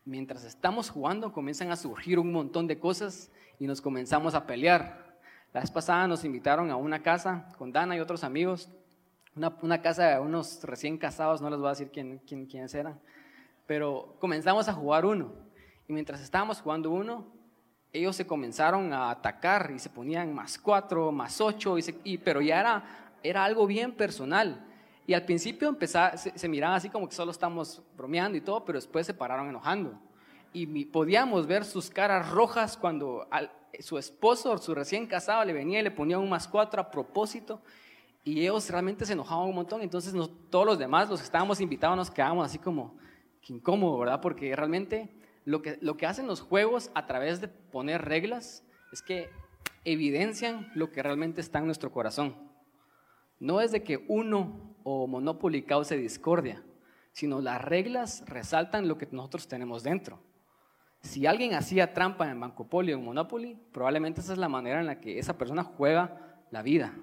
mientras 0.04 0.44
estamos 0.44 0.90
jugando 0.90 1.32
comienzan 1.32 1.70
a 1.70 1.76
surgir 1.76 2.18
un 2.18 2.32
montón 2.32 2.66
de 2.66 2.78
cosas 2.78 3.30
y 3.58 3.66
nos 3.66 3.80
comenzamos 3.80 4.34
a 4.34 4.46
pelear. 4.46 5.16
La 5.52 5.60
vez 5.60 5.70
pasada 5.70 6.08
nos 6.08 6.24
invitaron 6.24 6.70
a 6.70 6.76
una 6.76 7.02
casa 7.02 7.52
con 7.58 7.72
Dana 7.72 7.96
y 7.96 8.00
otros 8.00 8.24
amigos, 8.24 8.70
una, 9.34 9.80
casa 9.80 10.08
de 10.08 10.20
unos 10.20 10.62
recién 10.64 10.98
casados, 10.98 11.40
no 11.40 11.48
les 11.48 11.58
voy 11.58 11.68
a 11.68 11.70
decir 11.70 11.90
quién, 11.90 12.20
quién, 12.26 12.46
quiénes 12.46 12.74
eran, 12.74 13.00
pero 13.66 14.16
comenzamos 14.18 14.68
a 14.68 14.72
jugar 14.72 15.06
uno. 15.06 15.32
Y 15.88 15.92
mientras 15.92 16.20
estábamos 16.20 16.60
jugando 16.60 16.90
uno, 16.90 17.26
ellos 17.92 18.16
se 18.16 18.26
comenzaron 18.26 18.92
a 18.92 19.10
atacar 19.10 19.72
y 19.74 19.78
se 19.78 19.90
ponían 19.90 20.34
más 20.34 20.58
cuatro, 20.58 21.12
más 21.12 21.40
ocho, 21.40 21.76
y, 22.04 22.18
pero 22.18 22.40
ya 22.40 22.60
era, 22.60 22.84
era 23.22 23.44
algo 23.44 23.66
bien 23.66 23.92
personal. 23.92 24.66
Y 25.06 25.14
al 25.14 25.24
principio 25.24 25.68
empezaba, 25.68 26.16
se, 26.16 26.38
se, 26.38 26.48
miraban 26.48 26.76
así 26.76 26.88
como 26.88 27.08
que 27.08 27.14
solo 27.14 27.32
estamos 27.32 27.82
bromeando 27.96 28.38
y 28.38 28.40
todo, 28.40 28.64
pero 28.64 28.78
después 28.78 29.06
se 29.06 29.12
pararon 29.12 29.48
enojando. 29.48 29.98
Y 30.54 30.84
podíamos 30.86 31.46
ver 31.46 31.64
sus 31.64 31.88
caras 31.88 32.30
rojas 32.30 32.76
cuando 32.76 33.26
su 33.80 33.96
esposo, 33.96 34.56
su 34.58 34.74
recién 34.74 35.06
casado, 35.06 35.44
le 35.44 35.52
venía 35.54 35.80
y 35.80 35.82
le 35.82 35.90
ponía 35.90 36.18
un 36.18 36.28
más 36.28 36.46
cuatro 36.46 36.80
a 36.80 36.90
propósito. 36.90 37.62
Y 38.22 38.42
ellos 38.42 38.68
realmente 38.68 39.06
se 39.06 39.14
enojaban 39.14 39.48
un 39.48 39.54
montón. 39.54 39.80
Entonces 39.80 40.14
todos 40.50 40.66
los 40.66 40.78
demás, 40.78 41.08
los 41.08 41.20
que 41.20 41.24
estábamos 41.24 41.60
invitados, 41.60 41.96
nos 41.96 42.10
quedábamos 42.10 42.46
así 42.46 42.58
como 42.58 42.96
que 43.40 43.54
incómodo, 43.54 43.98
¿verdad? 43.98 44.20
Porque 44.20 44.54
realmente 44.54 45.21
lo 45.44 45.62
que, 45.62 45.78
lo 45.80 45.96
que 45.96 46.06
hacen 46.06 46.26
los 46.26 46.40
juegos 46.40 46.90
a 46.94 47.06
través 47.06 47.40
de 47.40 47.48
poner 47.48 48.02
reglas 48.02 48.64
es 48.92 49.02
que 49.02 49.30
evidencian 49.84 50.70
lo 50.74 50.92
que 50.92 51.02
realmente 51.02 51.40
está 51.40 51.58
en 51.58 51.66
nuestro 51.66 51.90
corazón. 51.90 52.36
No 53.40 53.60
es 53.60 53.72
de 53.72 53.82
que 53.82 54.04
uno 54.08 54.76
o 54.84 55.06
Monopoly 55.06 55.62
cause 55.62 55.96
discordia, 55.96 56.62
sino 57.12 57.40
las 57.40 57.62
reglas 57.62 58.24
resaltan 58.26 58.88
lo 58.88 58.98
que 58.98 59.08
nosotros 59.10 59.48
tenemos 59.48 59.82
dentro. 59.82 60.20
Si 61.00 61.26
alguien 61.26 61.54
hacía 61.54 61.92
trampa 61.92 62.30
en 62.30 62.38
Bancopolio 62.38 62.94
o 62.94 62.98
en 63.00 63.04
Monopoly, 63.04 63.58
probablemente 63.72 64.20
esa 64.20 64.32
es 64.32 64.38
la 64.38 64.48
manera 64.48 64.80
en 64.80 64.86
la 64.86 65.00
que 65.00 65.18
esa 65.18 65.36
persona 65.36 65.64
juega 65.64 66.40
la 66.50 66.62
vida, 66.62 66.94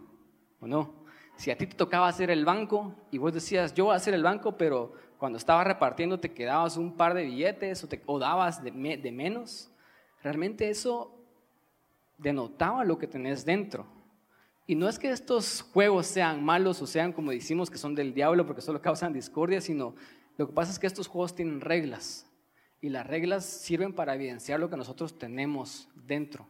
¿o 0.62 0.68
no? 0.68 1.04
Si 1.36 1.52
a 1.52 1.58
ti 1.58 1.68
te 1.68 1.76
tocaba 1.76 2.08
hacer 2.08 2.32
el 2.32 2.46
banco 2.46 2.96
y 3.12 3.18
vos 3.18 3.34
decías, 3.34 3.74
yo 3.74 3.86
voy 3.86 3.94
a 3.94 3.98
hacer 3.98 4.14
el 4.14 4.24
banco, 4.24 4.58
pero 4.58 4.94
cuando 5.20 5.38
estabas 5.38 5.68
repartiendo 5.68 6.18
te 6.18 6.32
quedabas 6.32 6.78
un 6.78 6.96
par 6.96 7.14
de 7.14 7.26
billetes 7.26 7.84
o, 7.84 7.88
te, 7.88 8.02
dabas 8.20 8.64
de, 8.64 8.72
de 8.72 9.12
menos, 9.12 9.70
realmente 10.24 10.70
eso 10.70 11.14
denotaba 12.18 12.86
lo 12.86 12.98
que 12.98 13.06
tenés 13.06 13.44
dentro. 13.44 13.86
Y 14.66 14.76
no 14.76 14.88
es 14.88 14.98
que 14.98 15.12
estos 15.12 15.62
juegos 15.74 16.08
sean 16.08 16.44
malos 16.44 16.82
o 16.82 16.88
sean 16.88 17.12
como 17.12 17.32
decimos 17.32 17.70
que 17.70 17.78
son 17.78 17.96
del 17.96 18.14
diablo 18.14 18.46
porque 18.46 18.62
solo 18.62 18.82
causan 18.82 19.12
discordia, 19.12 19.60
sino 19.60 19.94
lo 20.38 20.48
que 20.48 20.54
pasa 20.54 20.72
es 20.72 20.80
que 20.80 20.88
estos 20.88 21.08
juegos 21.08 21.36
tienen 21.36 21.60
reglas 21.60 22.26
y 22.80 22.88
las 22.88 23.06
reglas 23.06 23.44
sirven 23.44 23.94
para 23.94 24.16
evidenciar 24.16 24.58
lo 24.58 24.70
que 24.70 24.78
nosotros 24.78 25.20
tenemos 25.20 25.90
dentro. 26.08 26.48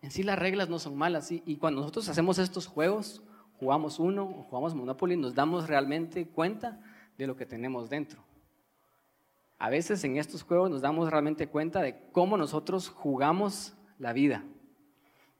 En 0.00 0.12
sí 0.12 0.22
las 0.22 0.38
reglas 0.38 0.68
no 0.68 0.78
son 0.78 0.96
malas 0.96 1.32
y 1.32 1.56
cuando 1.56 1.80
nosotros 1.80 2.08
hacemos 2.08 2.38
estos 2.38 2.68
juegos, 2.68 3.22
jugamos 3.58 3.98
uno 3.98 4.24
o 4.24 4.42
jugamos 4.44 4.76
Monopoly, 4.76 5.16
nos 5.16 5.34
damos 5.34 5.66
realmente 5.66 6.28
cuenta 6.28 6.80
de 7.16 7.26
lo 7.26 7.36
que 7.36 7.46
tenemos 7.46 7.88
dentro. 7.88 8.22
A 9.58 9.70
veces 9.70 10.04
en 10.04 10.16
estos 10.18 10.42
juegos 10.42 10.70
nos 10.70 10.82
damos 10.82 11.10
realmente 11.10 11.48
cuenta 11.48 11.80
de 11.80 11.96
cómo 12.12 12.36
nosotros 12.36 12.88
jugamos 12.88 13.74
la 13.98 14.12
vida. 14.12 14.44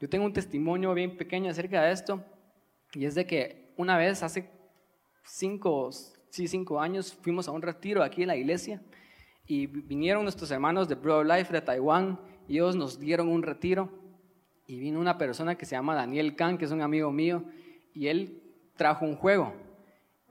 Yo 0.01 0.09
tengo 0.09 0.25
un 0.25 0.33
testimonio 0.33 0.95
bien 0.95 1.17
pequeño 1.17 1.51
acerca 1.51 1.83
de 1.83 1.93
esto 1.93 2.25
y 2.95 3.05
es 3.05 3.15
de 3.15 3.27
que 3.27 3.73
una 3.77 3.97
vez 3.99 4.23
hace 4.23 4.51
cinco, 5.25 5.91
sí, 6.31 6.49
cinco 6.49 6.81
años 6.81 7.13
fuimos 7.15 7.49
a 7.49 7.51
un 7.51 7.63
retiro 7.63 8.03
aquí 8.03 8.23
en 8.23 8.29
la 8.29 8.37
iglesia 8.37 8.83
y 9.47 9.67
vinieron 9.67 10.23
nuestros 10.23 10.51
hermanos 10.51 10.89
de 10.89 10.95
Bro 10.95 11.25
Life 11.25 11.53
de 11.53 11.61
Taiwán 11.61 12.19
y 12.49 12.55
ellos 12.55 12.77
nos 12.77 12.99
dieron 12.99 13.29
un 13.29 13.43
retiro 13.43 13.91
y 14.67 14.79
vino 14.79 14.99
una 14.99 15.19
persona 15.19 15.57
que 15.57 15.67
se 15.67 15.77
llama 15.77 15.95
Daniel 15.95 16.35
Kang, 16.35 16.59
que 16.59 16.65
es 16.65 16.73
un 16.73 16.83
amigo 16.83 17.13
mío, 17.13 17.45
y 17.95 18.09
él 18.09 18.43
trajo 18.77 19.05
un 19.05 19.15
juego. 19.15 19.55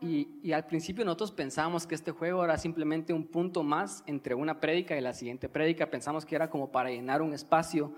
Y, 0.02 0.52
al 0.52 0.66
principio 0.66 1.06
nosotros 1.06 1.32
pensábamos 1.32 1.88
que 1.88 1.96
este 1.96 2.12
juego 2.12 2.44
era 2.44 2.58
simplemente 2.58 3.14
un 3.14 3.26
punto 3.26 3.64
más 3.64 4.04
entre 4.06 4.36
una 4.36 4.60
prédica 4.60 4.98
y 4.98 5.02
la 5.02 5.14
siguiente 5.14 5.50
prédica. 5.50 5.90
Pensamos 5.90 6.26
que 6.26 6.36
era 6.36 6.50
como 6.50 6.72
para 6.72 6.90
llenar 6.90 7.22
un 7.22 7.34
espacio 7.34 7.94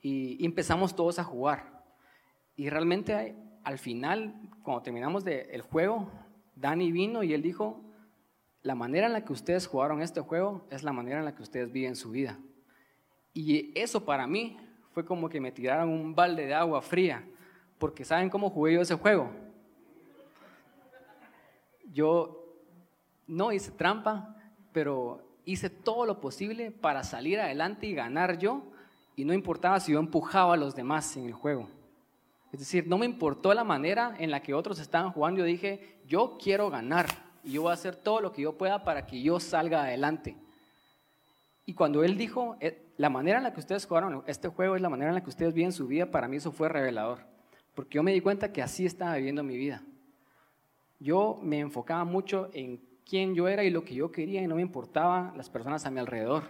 y, 0.00 0.44
empezamos 0.44 0.96
todos 0.96 1.18
a 1.18 1.24
jugar. 1.24 1.84
Y 2.56 2.68
realmente 2.70 3.36
al 3.64 3.78
final, 3.78 4.34
cuando 4.62 4.82
terminamos 4.82 5.24
de, 5.24 5.42
el 5.52 5.62
juego, 5.62 6.10
Dani 6.56 6.90
vino 6.90 7.22
y 7.22 7.32
él 7.32 7.42
dijo, 7.42 7.80
la 8.62 8.74
manera 8.74 9.06
en 9.06 9.12
la 9.12 9.24
que 9.24 9.32
ustedes 9.32 9.66
jugaron 9.66 10.02
este 10.02 10.20
juego 10.20 10.66
es 10.70 10.82
la 10.82 10.92
manera 10.92 11.18
en 11.18 11.24
la 11.24 11.34
que 11.34 11.42
ustedes 11.42 11.70
viven 11.70 11.96
su 11.96 12.10
vida. 12.10 12.38
Y 13.34 13.78
eso 13.78 14.04
para 14.04 14.26
mí 14.26 14.56
fue 14.92 15.04
como 15.04 15.28
que 15.28 15.40
me 15.40 15.52
tiraron 15.52 15.88
un 15.88 16.14
balde 16.14 16.46
de 16.46 16.54
agua 16.54 16.82
fría, 16.82 17.26
porque 17.78 18.04
¿saben 18.04 18.30
cómo 18.30 18.50
jugué 18.50 18.74
yo 18.74 18.82
ese 18.82 18.94
juego? 18.94 19.30
Yo 21.92 22.42
no 23.26 23.52
hice 23.52 23.70
trampa, 23.70 24.36
pero 24.72 25.22
hice 25.44 25.70
todo 25.70 26.06
lo 26.06 26.20
posible 26.20 26.70
para 26.70 27.04
salir 27.04 27.40
adelante 27.40 27.86
y 27.86 27.94
ganar 27.94 28.38
yo, 28.38 28.62
y 29.16 29.24
no 29.24 29.34
importaba 29.34 29.78
si 29.80 29.92
yo 29.92 29.98
empujaba 29.98 30.54
a 30.54 30.56
los 30.56 30.74
demás 30.74 31.16
en 31.16 31.26
el 31.26 31.32
juego. 31.32 31.68
Es 32.52 32.60
decir, 32.60 32.86
no 32.86 32.98
me 32.98 33.06
importó 33.06 33.54
la 33.54 33.64
manera 33.64 34.14
en 34.18 34.30
la 34.30 34.40
que 34.40 34.54
otros 34.54 34.78
estaban 34.78 35.12
jugando, 35.12 35.40
yo 35.40 35.44
dije, 35.44 35.98
yo 36.06 36.38
quiero 36.42 36.70
ganar, 36.70 37.06
y 37.44 37.52
yo 37.52 37.62
voy 37.62 37.70
a 37.70 37.74
hacer 37.74 37.96
todo 37.96 38.20
lo 38.20 38.32
que 38.32 38.42
yo 38.42 38.56
pueda 38.56 38.84
para 38.84 39.06
que 39.06 39.22
yo 39.22 39.40
salga 39.40 39.82
adelante. 39.82 40.36
Y 41.64 41.74
cuando 41.74 42.04
él 42.04 42.16
dijo, 42.16 42.56
eh, 42.60 42.86
la 42.96 43.08
manera 43.08 43.38
en 43.38 43.44
la 43.44 43.52
que 43.52 43.60
ustedes 43.60 43.86
jugaron 43.86 44.22
este 44.26 44.48
juego 44.48 44.76
es 44.76 44.82
la 44.82 44.88
manera 44.88 45.10
en 45.10 45.14
la 45.14 45.22
que 45.22 45.30
ustedes 45.30 45.54
viven 45.54 45.72
su 45.72 45.86
vida, 45.86 46.10
para 46.10 46.28
mí 46.28 46.36
eso 46.36 46.52
fue 46.52 46.68
revelador, 46.68 47.20
porque 47.74 47.96
yo 47.96 48.02
me 48.02 48.12
di 48.12 48.20
cuenta 48.20 48.52
que 48.52 48.62
así 48.62 48.84
estaba 48.86 49.16
viviendo 49.16 49.42
mi 49.42 49.56
vida 49.56 49.82
yo 51.02 51.38
me 51.42 51.58
enfocaba 51.58 52.04
mucho 52.04 52.48
en 52.52 52.80
quién 53.04 53.34
yo 53.34 53.48
era 53.48 53.64
y 53.64 53.70
lo 53.70 53.84
que 53.84 53.94
yo 53.94 54.12
quería 54.12 54.40
y 54.40 54.46
no 54.46 54.54
me 54.54 54.62
importaba 54.62 55.34
las 55.36 55.50
personas 55.50 55.84
a 55.84 55.90
mi 55.90 55.98
alrededor. 55.98 56.44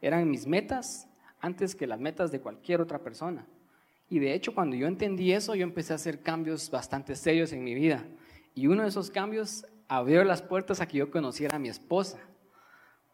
Eran 0.00 0.28
mis 0.28 0.46
metas 0.46 1.08
antes 1.40 1.74
que 1.76 1.86
las 1.86 2.00
metas 2.00 2.32
de 2.32 2.40
cualquier 2.40 2.80
otra 2.80 2.98
persona. 2.98 3.46
Y 4.08 4.18
de 4.18 4.34
hecho, 4.34 4.54
cuando 4.54 4.76
yo 4.76 4.86
entendí 4.88 5.32
eso, 5.32 5.54
yo 5.54 5.62
empecé 5.62 5.92
a 5.92 5.96
hacer 5.96 6.20
cambios 6.20 6.70
bastante 6.70 7.14
serios 7.14 7.52
en 7.52 7.64
mi 7.64 7.74
vida. 7.74 8.04
Y 8.54 8.66
uno 8.66 8.82
de 8.82 8.88
esos 8.88 9.10
cambios 9.10 9.64
abrió 9.88 10.24
las 10.24 10.42
puertas 10.42 10.80
a 10.80 10.86
que 10.86 10.98
yo 10.98 11.10
conociera 11.10 11.56
a 11.56 11.60
mi 11.60 11.68
esposa. 11.68 12.18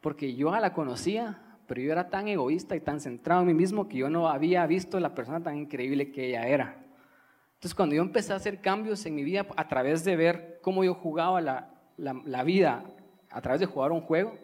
Porque 0.00 0.34
yo 0.34 0.50
la 0.50 0.72
conocía, 0.72 1.58
pero 1.66 1.82
yo 1.82 1.92
era 1.92 2.08
tan 2.08 2.28
egoísta 2.28 2.74
y 2.74 2.80
tan 2.80 3.00
centrado 3.00 3.42
en 3.42 3.48
mí 3.48 3.54
mismo 3.54 3.88
que 3.88 3.98
yo 3.98 4.10
no 4.10 4.28
había 4.28 4.66
visto 4.66 4.98
la 4.98 5.14
persona 5.14 5.42
tan 5.42 5.56
increíble 5.56 6.10
que 6.10 6.28
ella 6.28 6.48
era. 6.48 6.87
Entonces, 7.58 7.74
cuando 7.74 7.96
yo 7.96 8.02
empecé 8.02 8.32
a 8.32 8.36
hacer 8.36 8.60
cambios 8.60 9.04
en 9.04 9.16
mi 9.16 9.24
vida 9.24 9.44
a 9.56 9.66
través 9.66 10.04
de 10.04 10.14
ver 10.14 10.60
cómo 10.62 10.84
yo 10.84 10.94
jugaba 10.94 11.40
la, 11.40 11.68
la, 11.96 12.44
vida, 12.44 12.84
a 13.30 13.40
través 13.40 13.58
de 13.58 13.66
jugar 13.66 13.90
un 13.90 14.00
juego, 14.00 14.38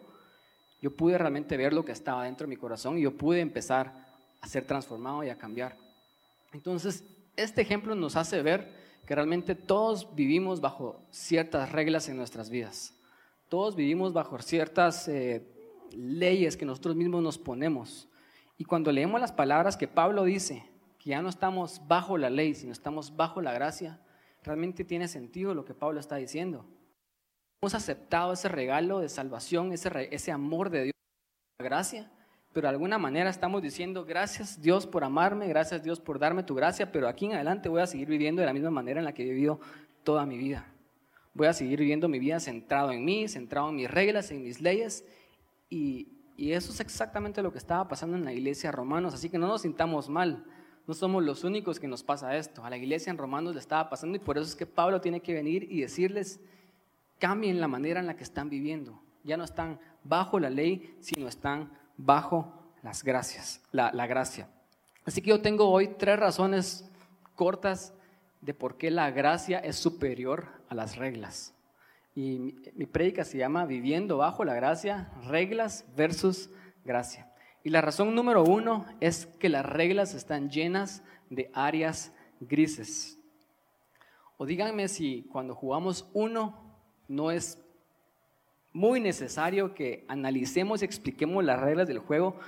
yo 0.81 0.93
pude 0.93 1.17
realmente 1.17 1.55
ver 1.55 1.71
lo 1.71 1.85
que 1.85 1.93
estaba 1.93 2.25
dentro 2.25 2.45
de 2.45 2.49
mi 2.49 2.57
corazón 2.57 2.97
y 2.97 3.03
yo 3.03 3.15
pude 3.15 3.39
empezar 3.39 3.93
a 4.41 4.47
ser 4.49 4.65
transformado 4.65 5.23
y 5.23 5.29
a 5.29 5.37
cambiar. 5.37 5.77
Entonces, 6.51 7.05
este 7.37 7.61
ejemplo 7.61 7.95
nos 7.95 8.17
hace 8.17 8.41
ver 8.41 8.69
que 9.05 9.15
realmente 9.15 9.55
todos 9.55 10.13
vivimos 10.13 10.59
bajo 10.59 11.01
ciertas 11.09 11.71
reglas 11.71 12.09
en 12.09 12.17
nuestras 12.17 12.49
vidas. 12.49 12.93
Todos 13.47 13.77
vivimos 13.77 14.11
bajo 14.11 14.37
ciertas 14.39 15.07
eh, 15.07 15.41
leyes 15.95 16.57
que 16.57 16.65
nosotros 16.65 16.97
mismos 16.97 17.23
nos 17.23 17.37
ponemos. 17.37 18.09
Y 18.57 18.65
cuando 18.65 18.91
leemos 18.91 19.21
las 19.21 19.31
palabras 19.31 19.77
que 19.77 19.87
Pablo 19.87 20.25
dice, 20.25 20.65
que 21.05 21.11
ya 21.11 21.21
no 21.21 21.29
estamos 21.29 21.83
bajo 21.87 22.17
la 22.17 22.31
ley, 22.31 22.55
sino 22.55 22.71
estamos 22.71 23.15
bajo 23.15 23.39
la 23.39 23.53
gracia, 23.53 23.99
realmente 24.43 24.83
tiene 24.83 25.07
sentido 25.07 25.53
lo 25.53 25.63
que 25.63 25.75
Pablo 25.75 25.99
está 25.99 26.15
diciendo. 26.15 26.65
Hemos 27.61 27.75
aceptado 27.75 28.33
ese 28.33 28.49
regalo 28.49 29.01
de 29.01 29.07
salvación, 29.07 29.71
ese, 29.71 30.31
amor 30.31 30.71
de 30.71 30.85
Dios, 30.85 30.93
la 31.59 31.65
gracia, 31.65 32.11
pero 32.53 32.67
de 32.67 32.73
alguna 32.73 32.97
manera 32.97 33.29
estamos 33.29 33.61
diciendo, 33.61 34.03
gracias 34.03 34.59
Dios 34.59 34.87
por 34.87 35.03
amarme, 35.03 35.47
gracias 35.47 35.83
Dios 35.83 35.99
por 35.99 36.17
darme 36.17 36.41
tu 36.41 36.55
gracia, 36.55 36.91
pero 36.91 37.07
aquí 37.07 37.25
en 37.25 37.33
adelante 37.33 37.69
voy 37.69 37.81
a 37.81 37.87
seguir 37.87 38.07
viviendo 38.07 38.41
de 38.41 38.47
la 38.47 38.53
misma 38.53 38.71
manera 38.71 38.99
en 38.99 39.05
la 39.05 39.13
que 39.13 39.21
he 39.21 39.29
vivido 39.29 39.59
toda 40.03 40.25
mi 40.25 40.39
vida. 40.39 40.65
Voy 41.35 41.45
a 41.45 41.53
seguir 41.53 41.77
viviendo 41.77 42.09
mi 42.09 42.17
vida 42.17 42.39
centrado 42.39 42.91
en 42.91 43.05
mí, 43.05 43.27
centrado 43.27 43.69
en 43.69 43.75
mis 43.75 43.91
reglas, 43.91 44.31
en 44.31 44.41
mis 44.41 44.59
leyes, 44.59 45.05
y, 45.69 46.07
y 46.35 46.53
eso 46.53 46.71
es 46.71 46.79
exactamente 46.79 47.43
lo 47.43 47.51
que 47.51 47.59
estaba 47.59 47.87
pasando 47.87 48.17
en 48.17 48.25
la 48.25 48.33
iglesia 48.33 48.71
romanos, 48.71 49.13
así 49.13 49.29
que 49.29 49.37
no 49.37 49.45
nos 49.45 49.61
sintamos 49.61 50.09
mal. 50.09 50.43
No 50.87 50.93
somos 50.93 51.23
los 51.23 51.43
únicos 51.43 51.79
que 51.79 51.87
nos 51.87 52.03
pasa 52.03 52.37
esto. 52.37 52.63
A 52.63 52.69
la 52.69 52.77
iglesia 52.77 53.09
en 53.09 53.17
Romanos 53.17 53.55
le 53.55 53.59
estaba 53.59 53.89
pasando 53.89 54.17
y 54.17 54.19
por 54.19 54.37
eso 54.37 54.47
es 54.47 54.55
que 54.55 54.67
Pablo 54.67 55.01
tiene 55.01 55.19
que 55.19 55.33
venir 55.33 55.67
y 55.71 55.81
decirles, 55.81 56.39
cambien 57.17 57.59
la 57.59 57.67
manera 57.67 57.99
en 57.99 58.07
la 58.07 58.15
que 58.15 58.23
están 58.23 58.49
viviendo. 58.49 59.01
Ya 59.23 59.37
no 59.37 59.43
están 59.43 59.79
bajo 60.03 60.39
la 60.39 60.51
ley, 60.51 60.95
sino 60.99 61.27
están 61.27 61.71
bajo 61.97 62.53
las 62.83 63.03
gracias, 63.03 63.61
la, 63.71 63.89
gracia. 64.05 64.47
Así 65.05 65.21
que 65.21 65.29
yo 65.29 65.41
tengo 65.41 65.69
hoy 65.69 65.87
tres 65.97 66.19
razones 66.19 66.87
cortas 67.33 67.93
de 68.41 68.53
por 68.53 68.77
qué 68.77 68.91
la 68.91 69.09
gracia 69.09 69.57
es 69.57 69.75
superior 69.77 70.47
a 70.69 70.75
las 70.75 70.97
reglas. 70.97 71.55
Y 72.13 72.37
mi, 72.37 72.55
mi 72.75 72.85
prédica 72.85 73.25
se 73.25 73.39
llama 73.39 73.65
Viviendo 73.65 74.17
bajo 74.17 74.45
la 74.45 74.53
gracia, 74.53 75.11
reglas 75.23 75.83
versus 75.95 76.51
gracia. 76.85 77.27
Y 77.65 77.71
la 77.71 77.81
razón 77.81 78.13
número 78.13 78.43
uno 78.43 78.85
es 78.99 79.25
que 79.25 79.49
las 79.49 79.65
reglas 79.65 80.13
están 80.13 80.51
llenas 80.51 81.01
de 81.31 81.49
áreas 81.51 82.13
grises. 82.39 83.17
O 84.37 84.45
díganme 84.45 84.87
si 84.87 85.23
cuando 85.31 85.55
jugamos 85.55 86.07
uno 86.13 86.77
no 87.07 87.31
es 87.31 87.59
muy 88.71 88.99
necesario 88.99 89.73
que 89.73 90.05
analicemos 90.07 90.83
y 90.83 90.85
expliquemos 90.85 91.43
las 91.43 91.59
reglas 91.59 91.87
del 91.87 91.97
juego 91.97 92.39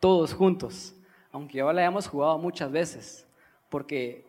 todos 0.00 0.34
juntos. 0.34 0.94
aunque 1.32 1.58
ya 1.58 1.64
la 1.64 1.80
hayamos 1.80 2.06
jugado 2.06 2.36
muchas 2.36 2.70
veces, 2.70 3.26
porque 3.70 4.26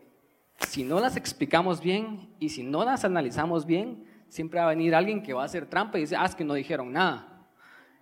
si 0.69 0.85
no 0.85 1.01
las 1.01 1.17
explicamos 1.17 1.81
bien 1.81 2.29
y 2.39 2.47
si 2.47 2.63
no 2.63 2.85
las 2.85 3.03
analizamos 3.03 3.65
bien, 3.65 4.05
siempre 4.29 4.61
va 4.61 4.67
a 4.67 4.69
venir 4.69 4.95
alguien 4.95 5.21
que 5.21 5.33
va 5.33 5.41
a 5.41 5.45
hacer 5.45 5.65
trampa 5.65 5.97
y 5.97 6.01
dice, 6.01 6.15
ah, 6.15 6.25
es 6.25 6.33
que 6.33 6.45
no 6.45 6.53
dijeron 6.53 6.93
nada. 6.93 7.28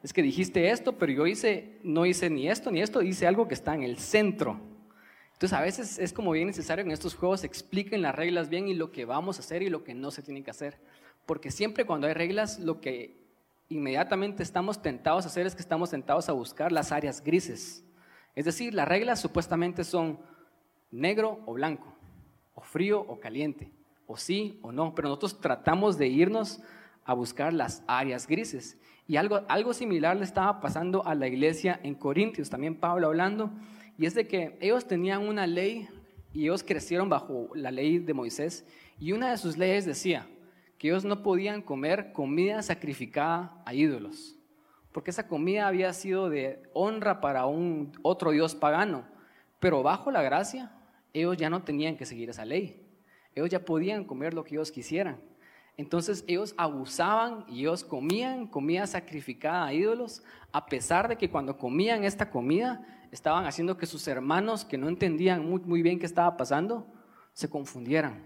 Es 0.03 0.13
que 0.13 0.21
dijiste 0.21 0.69
esto, 0.69 0.97
pero 0.97 1.11
yo 1.11 1.27
hice, 1.27 1.79
no 1.83 2.05
hice 2.05 2.29
ni 2.29 2.49
esto 2.49 2.71
ni 2.71 2.81
esto, 2.81 3.01
hice 3.01 3.27
algo 3.27 3.47
que 3.47 3.55
está 3.55 3.73
en 3.73 3.83
el 3.83 3.97
centro. 3.97 4.59
Entonces 5.33 5.57
a 5.57 5.61
veces 5.61 5.99
es 5.99 6.13
como 6.13 6.31
bien 6.31 6.47
necesario 6.47 6.83
que 6.83 6.89
en 6.89 6.93
estos 6.93 7.15
juegos 7.15 7.43
expliquen 7.43 8.01
las 8.01 8.15
reglas 8.15 8.49
bien 8.49 8.67
y 8.67 8.73
lo 8.73 8.91
que 8.91 9.05
vamos 9.05 9.37
a 9.37 9.41
hacer 9.41 9.61
y 9.61 9.69
lo 9.69 9.83
que 9.83 9.93
no 9.93 10.11
se 10.11 10.23
tiene 10.23 10.43
que 10.43 10.51
hacer. 10.51 10.79
Porque 11.25 11.51
siempre 11.51 11.85
cuando 11.85 12.07
hay 12.07 12.13
reglas, 12.13 12.57
lo 12.59 12.79
que 12.79 13.17
inmediatamente 13.69 14.43
estamos 14.43 14.81
tentados 14.81 15.25
a 15.25 15.27
hacer 15.27 15.45
es 15.45 15.53
que 15.53 15.61
estamos 15.61 15.89
tentados 15.89 16.29
a 16.29 16.31
buscar 16.31 16.71
las 16.71 16.91
áreas 16.91 17.23
grises. 17.23 17.83
Es 18.33 18.45
decir, 18.45 18.73
las 18.73 18.87
reglas 18.87 19.19
supuestamente 19.19 19.83
son 19.83 20.19
negro 20.91 21.41
o 21.45 21.53
blanco, 21.53 21.93
o 22.55 22.61
frío 22.61 23.01
o 23.01 23.19
caliente, 23.19 23.71
o 24.05 24.17
sí 24.17 24.59
o 24.61 24.71
no, 24.71 24.95
pero 24.95 25.09
nosotros 25.09 25.39
tratamos 25.41 25.97
de 25.97 26.07
irnos 26.07 26.61
a 27.03 27.13
buscar 27.13 27.53
las 27.53 27.83
áreas 27.87 28.27
grises. 28.27 28.77
Y 29.07 29.15
algo, 29.15 29.41
algo 29.47 29.73
similar 29.73 30.17
le 30.17 30.23
estaba 30.23 30.59
pasando 30.59 31.05
a 31.05 31.15
la 31.15 31.27
iglesia 31.27 31.79
en 31.83 31.95
Corintios, 31.95 32.49
también 32.49 32.75
Pablo 32.75 33.07
hablando, 33.07 33.51
y 33.97 34.05
es 34.05 34.13
de 34.13 34.27
que 34.27 34.57
ellos 34.59 34.85
tenían 34.85 35.25
una 35.27 35.47
ley 35.47 35.87
y 36.33 36.43
ellos 36.43 36.63
crecieron 36.63 37.07
bajo 37.07 37.49
la 37.55 37.71
ley 37.71 37.99
de 37.99 38.13
Moisés, 38.13 38.65
y 38.99 39.13
una 39.13 39.31
de 39.31 39.37
sus 39.37 39.57
leyes 39.57 39.85
decía 39.85 40.27
que 40.77 40.89
ellos 40.89 41.05
no 41.05 41.23
podían 41.23 41.61
comer 41.61 42.11
comida 42.11 42.61
sacrificada 42.61 43.61
a 43.65 43.73
ídolos, 43.73 44.37
porque 44.91 45.11
esa 45.11 45.27
comida 45.27 45.67
había 45.67 45.93
sido 45.93 46.29
de 46.29 46.61
honra 46.73 47.21
para 47.21 47.45
un 47.45 47.93
otro 48.01 48.31
dios 48.31 48.55
pagano, 48.55 49.05
pero 49.59 49.83
bajo 49.83 50.11
la 50.11 50.21
gracia 50.21 50.71
ellos 51.13 51.37
ya 51.37 51.49
no 51.49 51.63
tenían 51.63 51.95
que 51.95 52.05
seguir 52.05 52.29
esa 52.29 52.45
ley, 52.45 52.85
ellos 53.33 53.49
ya 53.49 53.63
podían 53.63 54.03
comer 54.03 54.33
lo 54.33 54.43
que 54.43 54.55
ellos 54.55 54.71
quisieran. 54.71 55.17
Entonces 55.77 56.23
ellos 56.27 56.55
abusaban 56.57 57.45
y 57.47 57.59
ellos 57.59 57.83
comían 57.83 58.47
comida 58.47 58.87
sacrificada 58.87 59.67
a 59.67 59.73
ídolos, 59.73 60.23
a 60.51 60.65
pesar 60.65 61.07
de 61.07 61.17
que 61.17 61.29
cuando 61.29 61.57
comían 61.57 62.03
esta 62.03 62.31
comida 62.31 62.85
estaban 63.11 63.45
haciendo 63.45 63.77
que 63.77 63.85
sus 63.85 64.07
hermanos 64.07 64.65
que 64.65 64.77
no 64.77 64.89
entendían 64.89 65.47
muy, 65.47 65.61
muy 65.61 65.83
bien 65.83 65.99
qué 65.99 66.07
estaba 66.07 66.35
pasando, 66.35 66.91
se 67.31 67.47
confundieran. 67.47 68.23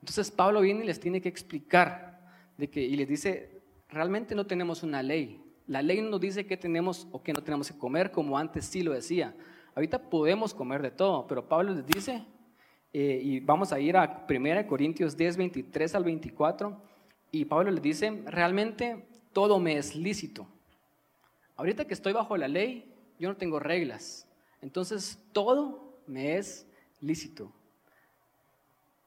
Entonces 0.00 0.30
Pablo 0.30 0.62
viene 0.62 0.82
y 0.82 0.86
les 0.86 0.98
tiene 0.98 1.20
que 1.20 1.28
explicar 1.28 2.20
de 2.56 2.70
que, 2.70 2.80
y 2.80 2.96
les 2.96 3.06
dice, 3.06 3.62
realmente 3.88 4.34
no 4.34 4.46
tenemos 4.46 4.82
una 4.82 5.02
ley. 5.02 5.44
La 5.66 5.82
ley 5.82 6.00
no 6.00 6.10
nos 6.10 6.20
dice 6.20 6.46
qué 6.46 6.56
tenemos 6.56 7.06
o 7.12 7.22
qué 7.22 7.34
no 7.34 7.42
tenemos 7.42 7.70
que 7.70 7.78
comer, 7.78 8.10
como 8.10 8.38
antes 8.38 8.64
sí 8.64 8.82
lo 8.82 8.92
decía. 8.92 9.36
Ahorita 9.74 10.10
podemos 10.10 10.54
comer 10.54 10.82
de 10.82 10.90
todo, 10.90 11.26
pero 11.26 11.48
Pablo 11.48 11.74
les 11.74 11.86
dice, 11.86 12.24
eh, 12.92 13.20
y 13.22 13.40
vamos 13.40 13.72
a 13.72 13.80
ir 13.80 13.96
a 13.96 14.26
1 14.28 14.66
Corintios 14.66 15.16
10, 15.16 15.36
23 15.36 15.94
al 15.94 16.04
24. 16.04 16.76
Y 17.30 17.44
Pablo 17.46 17.70
le 17.70 17.80
dice, 17.80 18.10
realmente 18.26 19.06
todo 19.32 19.58
me 19.58 19.78
es 19.78 19.96
lícito. 19.96 20.46
Ahorita 21.56 21.86
que 21.86 21.94
estoy 21.94 22.12
bajo 22.12 22.36
la 22.36 22.48
ley, 22.48 22.92
yo 23.18 23.28
no 23.28 23.36
tengo 23.36 23.58
reglas. 23.58 24.26
Entonces 24.60 25.18
todo 25.32 25.98
me 26.06 26.36
es 26.36 26.66
lícito. 27.00 27.50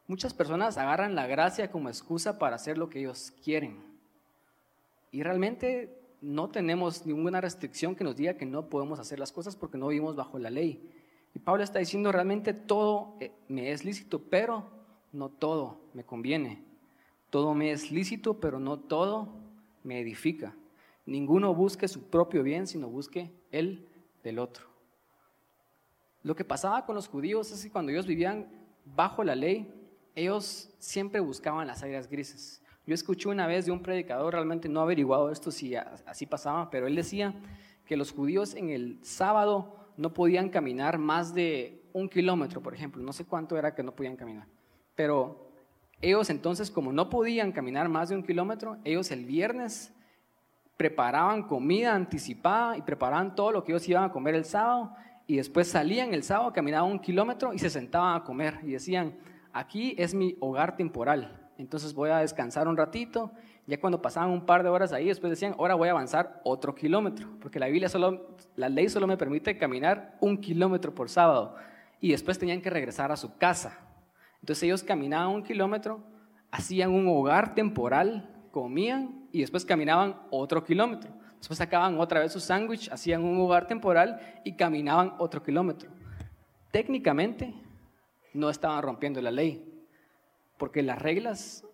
Muchas 0.07 0.33
personas 0.33 0.77
agarran 0.77 1.15
la 1.15 1.27
gracia 1.27 1.71
como 1.71 1.89
excusa 1.89 2.37
para 2.37 2.55
hacer 2.55 2.77
lo 2.77 2.89
que 2.89 2.99
ellos 2.99 3.33
quieren. 3.43 3.83
Y 5.11 5.23
realmente 5.23 5.97
no 6.21 6.49
tenemos 6.49 7.05
ninguna 7.05 7.41
restricción 7.41 7.95
que 7.95 8.03
nos 8.03 8.15
diga 8.15 8.35
que 8.35 8.45
no 8.45 8.69
podemos 8.69 8.99
hacer 8.99 9.19
las 9.19 9.31
cosas 9.31 9.55
porque 9.55 9.77
no 9.77 9.87
vivimos 9.87 10.15
bajo 10.15 10.37
la 10.39 10.49
ley. 10.49 10.91
Y 11.35 11.39
Pablo 11.39 11.63
está 11.63 11.79
diciendo, 11.79 12.13
realmente 12.13 12.53
todo 12.53 13.17
eh, 13.19 13.31
me 13.49 13.71
es 13.71 13.83
lícito, 13.83 14.19
pero 14.19 14.63
no 15.11 15.29
todo 15.29 15.81
me 15.93 16.05
conviene. 16.05 16.63
Todo 17.29 17.53
me 17.53 17.71
es 17.71 17.91
lícito, 17.91 18.39
pero 18.39 18.57
no 18.57 18.79
todo 18.79 19.27
me 19.83 19.99
edifica. 19.99 20.55
Ninguno 21.05 21.53
busque 21.53 21.89
su 21.89 22.09
propio 22.09 22.41
bien, 22.41 22.67
sino 22.67 22.87
busque 22.87 23.31
el 23.51 23.85
del 24.23 24.39
otro. 24.39 24.65
Lo 26.23 26.35
que 26.37 26.45
pasaba 26.45 26.85
con 26.85 26.95
los 26.95 27.09
judíos 27.09 27.51
es 27.51 27.63
que 27.63 27.69
cuando 27.69 27.91
ellos 27.91 28.07
vivían 28.07 28.47
bajo 28.85 29.21
la 29.23 29.35
ley, 29.35 29.71
ellos 30.15 30.69
siempre 30.79 31.19
buscaban 31.19 31.67
las 31.67 31.83
áreas 31.83 32.09
grises. 32.09 32.63
Yo 32.87 32.95
escuché 32.95 33.27
una 33.27 33.45
vez 33.45 33.65
de 33.65 33.71
un 33.71 33.81
predicador, 33.81 34.33
realmente 34.33 34.69
no 34.69 34.79
averiguado 34.79 35.29
esto 35.29 35.51
si 35.51 35.75
así 35.75 36.25
pasaba, 36.25 36.69
pero 36.69 36.87
él 36.87 36.95
decía 36.95 37.35
que 37.85 37.97
los 37.97 38.13
judíos 38.13 38.55
en 38.55 38.69
el 38.69 38.99
sábado 39.03 39.84
no 39.97 40.13
podían 40.13 40.49
caminar 40.49 40.97
más 40.97 41.33
de 41.33 41.83
un 41.93 42.09
kilómetro, 42.09 42.61
por 42.61 42.73
ejemplo. 42.73 43.01
No 43.01 43.13
sé 43.13 43.25
cuánto 43.25 43.57
era 43.57 43.73
que 43.73 43.83
no 43.83 43.95
podían 43.95 44.15
caminar. 44.15 44.47
Pero 44.95 45.51
ellos 46.01 46.29
entonces, 46.29 46.69
como 46.69 46.91
no 46.91 47.09
podían 47.09 47.51
caminar 47.51 47.89
más 47.89 48.09
de 48.09 48.15
un 48.15 48.23
kilómetro, 48.23 48.77
ellos 48.83 49.11
el 49.11 49.25
viernes 49.25 49.93
preparaban 50.77 51.43
comida 51.43 51.95
anticipada 51.95 52.77
y 52.77 52.81
preparaban 52.81 53.35
todo 53.35 53.51
lo 53.51 53.63
que 53.63 53.71
ellos 53.71 53.87
iban 53.87 54.03
a 54.03 54.11
comer 54.11 54.35
el 54.35 54.45
sábado 54.45 54.93
y 55.25 55.37
después 55.37 55.69
salían 55.69 56.13
el 56.13 56.23
sábado, 56.23 56.51
caminaban 56.53 56.91
un 56.91 56.99
kilómetro 56.99 57.53
y 57.53 57.59
se 57.59 57.69
sentaban 57.69 58.15
a 58.15 58.23
comer 58.23 58.59
y 58.63 58.71
decían, 58.71 59.17
aquí 59.53 59.95
es 59.97 60.13
mi 60.13 60.35
hogar 60.41 60.75
temporal, 60.75 61.49
entonces 61.57 61.93
voy 61.93 62.09
a 62.09 62.17
descansar 62.17 62.67
un 62.67 62.77
ratito 62.77 63.31
ya 63.67 63.79
cuando 63.79 64.01
pasaban 64.01 64.29
un 64.29 64.45
par 64.45 64.61
de 64.63 64.69
horas 64.69 64.93
ahí, 64.93 65.07
después 65.07 65.31
decían, 65.31 65.55
ahora 65.57 65.73
voy 65.73 65.87
a 65.87 65.91
avanzar 65.91 66.39
otro 66.43 66.75
kilómetro, 66.75 67.27
porque 67.41 67.59
la 67.59 67.67
Biblia 67.67 67.89
solo, 67.89 68.35
la 68.55 68.69
ley 68.69 68.89
solo 68.89 69.07
me 69.07 69.17
permite 69.17 69.57
caminar 69.57 70.17
un 70.19 70.37
kilómetro 70.37 70.93
por 70.93 71.09
sábado. 71.09 71.55
Y 71.99 72.11
después 72.11 72.37
tenían 72.37 72.61
que 72.61 72.69
regresar 72.69 73.11
a 73.11 73.17
su 73.17 73.37
casa. 73.37 73.79
Entonces 74.41 74.63
ellos 74.63 74.83
caminaban 74.83 75.29
un 75.29 75.41
kilómetro, 75.41 76.03
hacían 76.51 76.91
un 76.91 77.07
hogar 77.07 77.55
temporal, 77.55 78.29
comían 78.51 79.27
y 79.31 79.41
después 79.41 79.65
caminaban 79.65 80.15
otro 80.29 80.63
kilómetro. 80.63 81.11
Después 81.39 81.57
sacaban 81.57 81.99
otra 81.99 82.19
vez 82.19 82.31
su 82.31 82.39
sándwich, 82.39 82.91
hacían 82.91 83.23
un 83.23 83.39
hogar 83.39 83.67
temporal 83.67 84.19
y 84.43 84.53
caminaban 84.53 85.13
otro 85.17 85.41
kilómetro. 85.41 85.89
Técnicamente 86.71 87.53
no 88.33 88.49
estaban 88.49 88.83
rompiendo 88.83 89.21
la 89.21 89.31
ley, 89.31 89.63
porque 90.57 90.83
las 90.83 91.01
reglas 91.01 91.65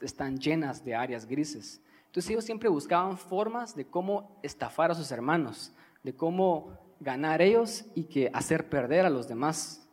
están 0.00 0.38
llenas 0.38 0.84
de 0.84 0.94
áreas 0.94 1.26
grises. 1.26 1.80
Entonces 2.06 2.30
ellos 2.30 2.44
siempre 2.44 2.68
buscaban 2.68 3.18
formas 3.18 3.74
de 3.74 3.86
cómo 3.86 4.38
estafar 4.42 4.90
a 4.90 4.94
sus 4.94 5.10
hermanos, 5.10 5.72
de 6.02 6.14
cómo 6.14 6.78
ganar 7.00 7.42
ellos 7.42 7.86
y 7.94 8.04
que 8.04 8.30
hacer 8.32 8.68
perder 8.68 9.04
a 9.04 9.10
los 9.10 9.28
demás. 9.28 9.88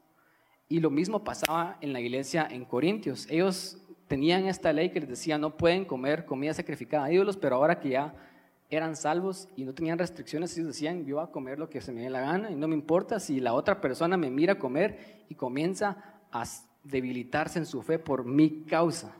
Y 0.69 0.79
lo 0.79 0.89
mismo 0.89 1.23
pasaba 1.23 1.77
en 1.81 1.93
la 1.93 1.99
iglesia 1.99 2.47
en 2.49 2.63
Corintios. 2.65 3.27
Ellos 3.29 3.77
tenían 4.07 4.45
esta 4.45 4.71
ley 4.73 4.89
que 4.89 4.99
les 4.99 5.09
decía 5.09 5.37
no 5.37 5.57
pueden 5.57 5.85
comer 5.85 6.25
comida 6.25 6.53
sacrificada 6.53 7.05
a 7.05 7.11
ídolos, 7.11 7.37
pero 7.37 7.55
ahora 7.55 7.79
que 7.79 7.89
ya 7.89 8.13
eran 8.69 8.95
salvos 8.95 9.49
y 9.55 9.65
no 9.65 9.73
tenían 9.73 9.99
restricciones, 9.99 10.55
ellos 10.55 10.67
decían 10.67 11.05
yo 11.05 11.15
voy 11.17 11.25
a 11.25 11.31
comer 11.31 11.59
lo 11.59 11.69
que 11.69 11.81
se 11.81 11.91
me 11.91 12.01
dé 12.01 12.09
la 12.09 12.21
gana 12.21 12.51
y 12.51 12.55
no 12.55 12.67
me 12.67 12.75
importa 12.75 13.19
si 13.19 13.39
la 13.39 13.53
otra 13.53 13.81
persona 13.81 14.15
me 14.15 14.29
mira 14.29 14.59
comer 14.59 15.25
y 15.27 15.35
comienza 15.35 16.21
a 16.31 16.43
debilitarse 16.83 17.59
en 17.59 17.65
su 17.65 17.81
fe 17.81 17.99
por 17.99 18.25
mi 18.25 18.63
causa. 18.63 19.15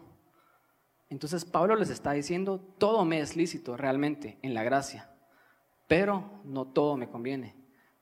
Entonces 1.12 1.44
Pablo 1.44 1.76
les 1.76 1.90
está 1.90 2.14
diciendo, 2.14 2.60
todo 2.78 3.04
me 3.04 3.20
es 3.20 3.36
lícito 3.36 3.76
realmente 3.76 4.38
en 4.42 4.54
la 4.54 4.64
gracia, 4.64 5.10
pero 5.88 6.42
no 6.46 6.66
todo 6.66 6.96
me 6.96 7.10
conviene. 7.10 7.54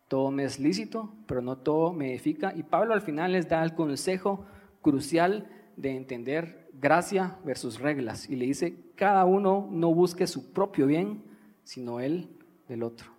Todo 0.08 0.30
me 0.30 0.44
es 0.44 0.60
lícito, 0.60 1.12
pero 1.26 1.42
no 1.42 1.58
todo 1.58 1.92
me 1.92 2.12
edifica. 2.12 2.54
Y 2.56 2.64
Pablo 2.64 2.94
al 2.94 3.02
final 3.02 3.32
les 3.32 3.50
da 3.50 3.64
el 3.64 3.74
consejo 3.74 4.46
crucial 4.82 5.50
de 5.76 5.96
entender 5.96 6.70
gracia 6.74 7.38
versus 7.44 7.80
reglas. 7.80 8.30
Y 8.30 8.36
le 8.36 8.46
dice, 8.46 8.76
cada 8.96 9.26
uno 9.26 9.68
no 9.72 9.92
busque 9.94 10.28
su 10.28 10.54
propio 10.54 10.86
bien, 10.86 11.24
sino 11.64 12.00
el 12.00 12.30
del 12.68 12.84
otro. 12.84 13.12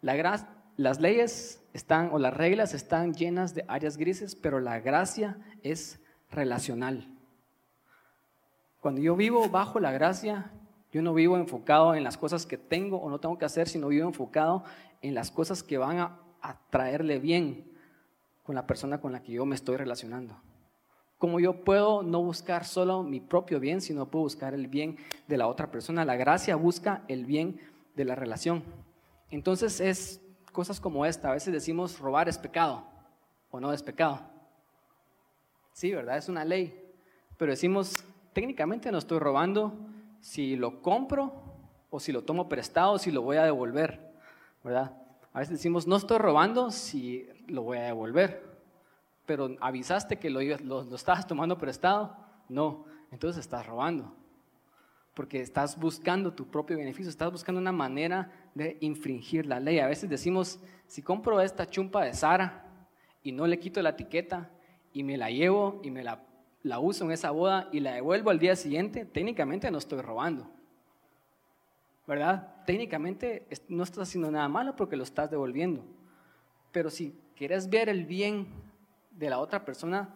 las 0.00 1.00
leyes 1.00 1.62
están, 1.74 2.10
o 2.12 2.18
las 2.18 2.34
reglas 2.34 2.72
están 2.72 3.12
llenas 3.12 3.54
de 3.54 3.64
áreas 3.68 3.98
grises, 3.98 4.34
pero 4.34 4.58
la 4.58 4.80
gracia 4.80 5.38
es 5.62 6.00
relacional. 6.30 7.15
Cuando 8.86 9.00
yo 9.00 9.16
vivo 9.16 9.48
bajo 9.48 9.80
la 9.80 9.90
gracia, 9.90 10.52
yo 10.92 11.02
no 11.02 11.12
vivo 11.12 11.36
enfocado 11.36 11.96
en 11.96 12.04
las 12.04 12.16
cosas 12.16 12.46
que 12.46 12.56
tengo 12.56 12.98
o 12.98 13.10
no 13.10 13.18
tengo 13.18 13.36
que 13.36 13.44
hacer, 13.44 13.68
sino 13.68 13.88
vivo 13.88 14.06
enfocado 14.06 14.62
en 15.02 15.12
las 15.12 15.32
cosas 15.32 15.64
que 15.64 15.76
van 15.76 15.98
a, 15.98 16.20
traerle 16.70 17.18
bien 17.18 17.68
con 18.44 18.54
la 18.54 18.64
persona 18.64 19.00
con 19.00 19.10
la 19.10 19.24
que 19.24 19.32
yo 19.32 19.44
me 19.44 19.56
estoy 19.56 19.76
relacionando. 19.76 20.40
Como 21.18 21.40
yo 21.40 21.64
puedo 21.64 22.04
no 22.04 22.22
buscar 22.22 22.64
solo 22.64 23.02
mi 23.02 23.18
propio 23.18 23.58
bien, 23.58 23.80
sino 23.80 24.08
puedo 24.08 24.22
buscar 24.22 24.54
el 24.54 24.68
bien 24.68 24.98
de 25.26 25.36
la 25.36 25.48
otra 25.48 25.68
persona. 25.72 26.04
La 26.04 26.14
gracia 26.14 26.54
busca 26.54 27.02
el 27.08 27.24
bien 27.24 27.58
de 27.96 28.04
la 28.04 28.14
relación. 28.14 28.62
Entonces 29.30 29.80
es 29.80 30.20
cosas 30.52 30.78
como 30.78 31.06
esta. 31.06 31.30
A 31.30 31.32
veces 31.32 31.52
decimos 31.52 31.98
robar 31.98 32.28
es 32.28 32.38
pecado 32.38 32.86
o 33.50 33.58
no 33.58 33.72
es 33.72 33.82
pecado. 33.82 34.20
Sí, 35.72 35.92
¿verdad? 35.92 36.18
Es 36.18 36.28
una 36.28 36.44
ley. 36.44 36.80
Pero 37.36 37.50
decimos 37.50 38.04
técnicamente 38.36 38.92
no 38.92 38.98
estoy 38.98 39.18
robando 39.18 39.72
si 40.20 40.56
lo 40.56 40.82
compro 40.82 41.32
o 41.88 41.98
si 41.98 42.12
lo 42.12 42.22
tomo 42.22 42.50
prestado, 42.50 42.92
o 42.92 42.98
si 42.98 43.10
lo 43.10 43.22
voy 43.22 43.38
a 43.38 43.44
devolver, 43.44 44.12
¿verdad? 44.62 44.94
A 45.32 45.38
veces 45.38 45.54
decimos, 45.54 45.86
no 45.86 45.96
estoy 45.96 46.18
robando 46.18 46.70
si 46.70 47.26
lo 47.46 47.62
voy 47.62 47.78
a 47.78 47.84
devolver. 47.84 48.44
Pero 49.24 49.56
avisaste 49.58 50.18
que 50.18 50.28
lo, 50.28 50.42
lo, 50.42 50.94
estabas 50.94 51.26
tomando 51.26 51.56
prestado. 51.56 52.14
No, 52.50 52.84
entonces 53.10 53.40
estás 53.40 53.64
robando. 53.64 54.14
Porque 55.14 55.40
estás 55.40 55.80
buscando 55.80 56.34
tu 56.34 56.46
propio 56.46 56.76
beneficio, 56.76 57.08
estás 57.08 57.32
buscando 57.32 57.58
una 57.58 57.72
manera 57.72 58.30
de 58.54 58.76
infringir 58.82 59.46
la 59.46 59.60
ley. 59.60 59.78
A 59.78 59.86
veces 59.86 60.10
decimos, 60.10 60.60
si 60.86 61.00
compro 61.00 61.40
esta 61.40 61.70
chumpa 61.70 62.04
de 62.04 62.12
Sara 62.12 62.66
y 63.22 63.32
no 63.32 63.46
le 63.46 63.58
quito 63.58 63.80
la 63.80 63.90
etiqueta 63.90 64.50
y 64.92 65.04
me 65.04 65.16
la 65.16 65.30
llevo 65.30 65.80
y 65.82 65.90
me 65.90 66.04
la, 66.04 66.25
la 66.66 66.78
uso 66.78 67.04
en 67.04 67.12
esa 67.12 67.30
boda 67.30 67.68
y 67.72 67.80
la 67.80 67.94
devuelvo 67.94 68.30
al 68.30 68.38
día 68.38 68.56
siguiente, 68.56 69.04
técnicamente 69.04 69.70
no 69.70 69.78
estoy 69.78 70.00
robando. 70.00 70.50
¿verdad? 72.06 72.64
Técnicamente 72.66 73.46
no 73.68 73.82
estás 73.82 74.08
haciendo 74.08 74.30
nada 74.30 74.48
malo 74.48 74.76
porque 74.76 74.96
lo 74.96 75.02
estás 75.02 75.30
devolviendo. 75.30 75.84
Pero 76.72 76.90
si 76.90 77.18
quieres 77.34 77.68
ver 77.68 77.88
el 77.88 78.04
bien 78.04 78.46
de 79.10 79.30
la 79.30 79.38
otra 79.38 79.64
persona 79.64 80.14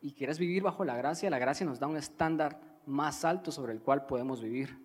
y 0.00 0.12
quieres 0.12 0.38
vivir 0.38 0.62
bajo 0.62 0.84
la 0.84 0.96
gracia, 0.96 1.28
la 1.28 1.38
gracia 1.38 1.66
nos 1.66 1.78
da 1.78 1.86
un 1.86 1.96
estándar 1.96 2.60
más 2.86 3.24
alto 3.24 3.52
sobre 3.52 3.72
el 3.72 3.80
cual 3.80 4.06
podemos 4.06 4.40
vivir. 4.40 4.78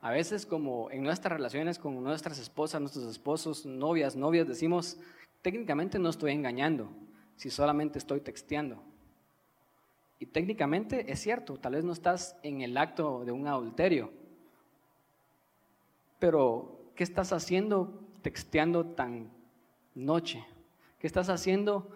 A 0.00 0.10
veces 0.10 0.46
como 0.46 0.90
en 0.90 1.02
nuestras 1.02 1.32
relaciones 1.32 1.78
con 1.78 2.02
nuestras 2.02 2.38
esposas, 2.38 2.80
nuestros 2.80 3.06
esposos, 3.06 3.66
novias, 3.66 4.14
novias, 4.14 4.46
decimos, 4.46 4.98
técnicamente 5.42 5.98
no 5.98 6.10
estoy 6.10 6.32
engañando, 6.32 6.90
si 7.34 7.50
solamente 7.50 7.98
estoy 7.98 8.20
texteando. 8.20 8.82
Y 10.18 10.26
técnicamente 10.26 11.10
es 11.12 11.20
cierto, 11.20 11.58
tal 11.58 11.74
vez 11.74 11.84
no 11.84 11.92
estás 11.92 12.36
en 12.42 12.62
el 12.62 12.76
acto 12.76 13.24
de 13.24 13.32
un 13.32 13.46
adulterio, 13.46 14.10
pero, 16.18 16.90
¿qué 16.94 17.04
estás 17.04 17.32
haciendo 17.32 18.02
texteando 18.22 18.86
tan 18.86 19.30
noche? 19.94 20.44
¿Qué 20.98 21.06
estás 21.06 21.28
haciendo 21.28 21.90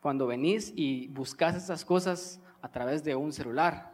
cuando 0.00 0.26
venís 0.26 0.72
y 0.74 1.08
buscas 1.08 1.56
esas 1.56 1.84
cosas 1.84 2.40
a 2.62 2.70
través 2.70 3.04
de 3.04 3.14
un 3.14 3.32
celular? 3.32 3.92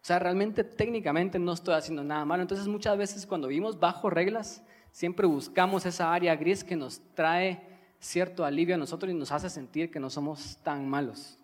O 0.00 0.04
sea, 0.08 0.18
realmente 0.18 0.64
técnicamente 0.64 1.38
no 1.38 1.52
estoy 1.52 1.74
haciendo 1.74 2.02
nada 2.02 2.24
malo. 2.24 2.42
Entonces 2.42 2.66
muchas 2.66 2.96
veces 2.96 3.26
cuando 3.26 3.48
vivimos 3.48 3.78
bajo 3.78 4.08
reglas, 4.08 4.64
siempre 4.90 5.26
buscamos 5.26 5.84
esa 5.84 6.12
área 6.12 6.34
gris 6.36 6.64
que 6.64 6.76
nos 6.76 7.00
trae 7.14 7.60
cierto 7.98 8.44
alivio 8.44 8.76
a 8.76 8.78
nosotros 8.78 9.12
y 9.12 9.14
nos 9.14 9.32
hace 9.32 9.50
sentir 9.50 9.90
que 9.90 10.00
no 10.00 10.08
somos 10.08 10.56
tan 10.62 10.88
malos. 10.88 11.37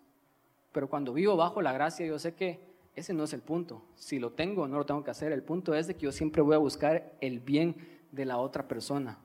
Pero 0.75 0.89
cuando 0.89 1.13
vivo 1.13 1.37
bajo 1.37 1.61
la 1.61 1.71
gracia, 1.71 2.05
yo 2.05 2.19
sé 2.19 2.33
que 2.33 2.59
ese 2.97 3.13
no 3.13 3.23
es 3.23 3.31
el 3.31 3.39
punto. 3.39 3.81
Si 3.95 4.19
lo 4.19 4.33
tengo, 4.33 4.67
no 4.67 4.77
lo 4.77 4.85
tengo 4.85 5.05
que 5.05 5.11
hacer. 5.11 5.31
El 5.31 5.41
punto 5.41 5.73
es 5.73 5.87
de 5.87 5.95
que 5.95 6.01
yo 6.01 6.11
siempre 6.11 6.41
voy 6.41 6.53
a 6.53 6.57
buscar 6.57 7.13
el 7.21 7.39
bien 7.39 7.77
de 8.11 8.25
la 8.25 8.39
otra 8.39 8.67
persona. 8.67 9.17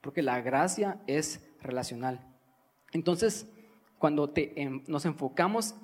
Porque 0.00 0.22
la 0.22 0.40
gracia 0.42 1.00
es 1.08 1.44
relacional. 1.60 2.20
Entonces, 2.92 3.48
cuando 3.98 4.32
nos 4.86 5.06
enfocamos 5.06 5.74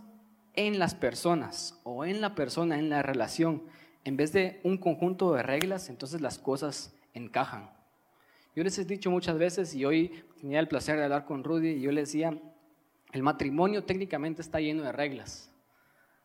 en 0.55 0.79
las 0.79 0.95
personas 0.95 1.81
o 1.83 2.05
en 2.05 2.21
la 2.21 2.37
persona, 2.37 2.79
en 2.79 2.89
la 2.89 3.03
relación, 3.03 3.65
en 4.05 4.17
vez 4.17 4.33
de 4.33 4.61
un 4.63 4.79
conjunto 4.79 5.33
de 5.33 5.43
reglas, 5.43 5.89
entonces 5.89 6.21
las 6.21 6.39
cosas 6.39 6.95
encajan. 7.13 7.71
Yo 8.55 8.63
les 8.63 8.79
he 8.79 8.85
dicho 8.85 9.11
muchas 9.11 9.37
veces 9.37 9.75
y 9.75 9.85
hoy 9.85 10.23
tenía 10.41 10.61
el 10.61 10.69
placer 10.69 10.97
de 10.97 11.03
hablar 11.03 11.25
con 11.25 11.43
Rudy 11.43 11.71
y 11.71 11.81
yo 11.81 11.91
le 11.91 12.03
decía, 12.03 12.39
el 13.13 13.23
matrimonio 13.23 13.85
técnicamente 13.85 14.41
está 14.41 14.61
lleno 14.61 14.83
de 14.83 14.93
reglas. 14.93 15.51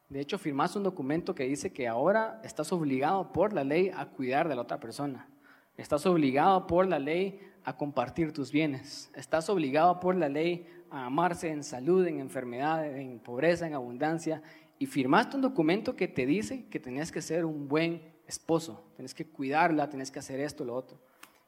De 0.09 0.21
hecho, 0.21 0.37
firmas 0.37 0.75
un 0.77 0.83
documento 0.83 1.35
que 1.35 1.43
dice 1.43 1.73
que 1.73 1.87
ahora 1.87 2.39
estás 2.43 2.71
obligado 2.71 3.33
por 3.33 3.51
la 3.51 3.65
ley 3.65 3.91
a 3.95 4.05
cuidar 4.05 4.47
de 4.47 4.55
la 4.55 4.61
otra 4.61 4.79
persona. 4.79 5.27
Estás 5.75 6.05
obligado 6.05 6.65
por 6.65 6.87
la 6.87 6.97
ley 6.97 7.41
a 7.65 7.75
compartir 7.75 8.31
tus 8.31 8.51
bienes. 8.53 9.11
Estás 9.15 9.49
obligado 9.49 9.99
por 9.99 10.15
la 10.15 10.29
ley 10.29 10.65
a 10.89 11.05
amarse 11.05 11.49
en 11.49 11.63
salud, 11.63 12.07
en 12.07 12.21
enfermedad, 12.21 12.85
en 12.97 13.19
pobreza, 13.19 13.67
en 13.67 13.73
abundancia. 13.73 14.41
Y 14.79 14.85
firmaste 14.85 15.35
un 15.35 15.41
documento 15.41 15.97
que 15.97 16.07
te 16.07 16.25
dice 16.25 16.67
que 16.69 16.79
tenías 16.79 17.11
que 17.11 17.21
ser 17.21 17.43
un 17.43 17.67
buen 17.67 18.01
esposo, 18.27 18.85
tienes 18.95 19.13
que 19.13 19.25
cuidarla, 19.25 19.89
tienes 19.89 20.11
que 20.11 20.19
hacer 20.19 20.39
esto, 20.39 20.63
lo 20.63 20.75
otro. 20.75 20.97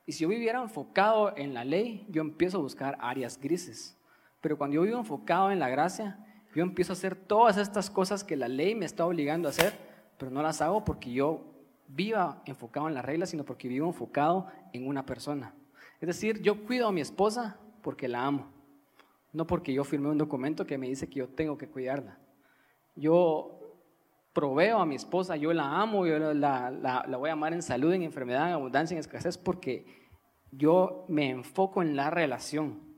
Y 0.06 0.12
si 0.12 0.24
yo 0.24 0.28
viviera 0.28 0.62
enfocado 0.62 1.36
en 1.38 1.54
la 1.54 1.64
ley, 1.64 2.06
yo 2.10 2.22
empiezo 2.22 2.58
a 2.58 2.62
buscar 2.62 2.98
áreas 3.00 3.40
grises. 3.40 3.96
Pero 4.42 4.58
cuando 4.58 4.76
yo 4.76 4.82
vivo 4.84 4.98
enfocado 4.98 5.52
en 5.52 5.60
la 5.60 5.70
gracia, 5.70 6.20
yo 6.56 6.64
empiezo 6.64 6.94
a 6.94 6.96
hacer 6.96 7.16
todas 7.16 7.58
estas 7.58 7.90
cosas 7.90 8.24
que 8.24 8.36
la 8.36 8.48
ley 8.48 8.76
me 8.76 8.86
está 8.86 9.06
obligando 9.06 9.48
a 9.48 9.52
hacer, 9.52 9.74
pero 10.18 10.32
no 10.32 10.42
las 10.42 10.62
hago 10.62 10.84
porque 10.84 11.12
yo 11.12 11.46
viva 11.88 12.42
enfocado 12.46 12.88
en 12.88 12.94
las 12.94 13.06
reglas, 13.06 13.30
sino 13.30 13.44
porque 13.44 13.68
vivo 13.68 13.88
enfocado 13.88 14.48
en 14.74 14.88
una 14.88 15.06
persona. 15.06 15.54
Es 16.00 16.08
decir, 16.08 16.42
yo 16.42 16.64
cuido 16.66 16.88
a 16.88 16.92
mi 16.92 17.02
esposa 17.02 17.60
porque 17.82 18.08
la 18.08 18.26
amo, 18.26 18.52
no 19.34 19.46
porque 19.46 19.74
yo 19.74 19.84
firmé 19.84 20.10
un 20.10 20.18
documento 20.18 20.66
que 20.66 20.78
me 20.78 20.88
dice 20.88 21.08
que 21.08 21.20
yo 21.20 21.28
tengo 21.28 21.58
que 21.58 21.68
cuidarla. 21.68 22.18
Yo 22.96 23.60
proveo 24.34 24.80
a 24.80 24.86
mi 24.86 24.96
esposa, 24.96 25.36
yo 25.36 25.54
la 25.54 25.82
amo, 25.82 26.06
yo 26.06 26.18
la, 26.34 26.72
la 26.72 27.18
voy 27.18 27.30
a 27.30 27.34
amar 27.34 27.54
en 27.54 27.62
salud, 27.62 27.94
en 27.94 28.04
enfermedad, 28.04 28.48
en 28.48 28.54
abundancia, 28.54 28.96
en 28.96 29.00
escasez, 29.00 29.38
porque 29.38 29.86
yo 30.52 31.06
me 31.08 31.30
enfoco 31.30 31.82
en 31.82 31.96
la 31.96 32.10
relación 32.10 32.89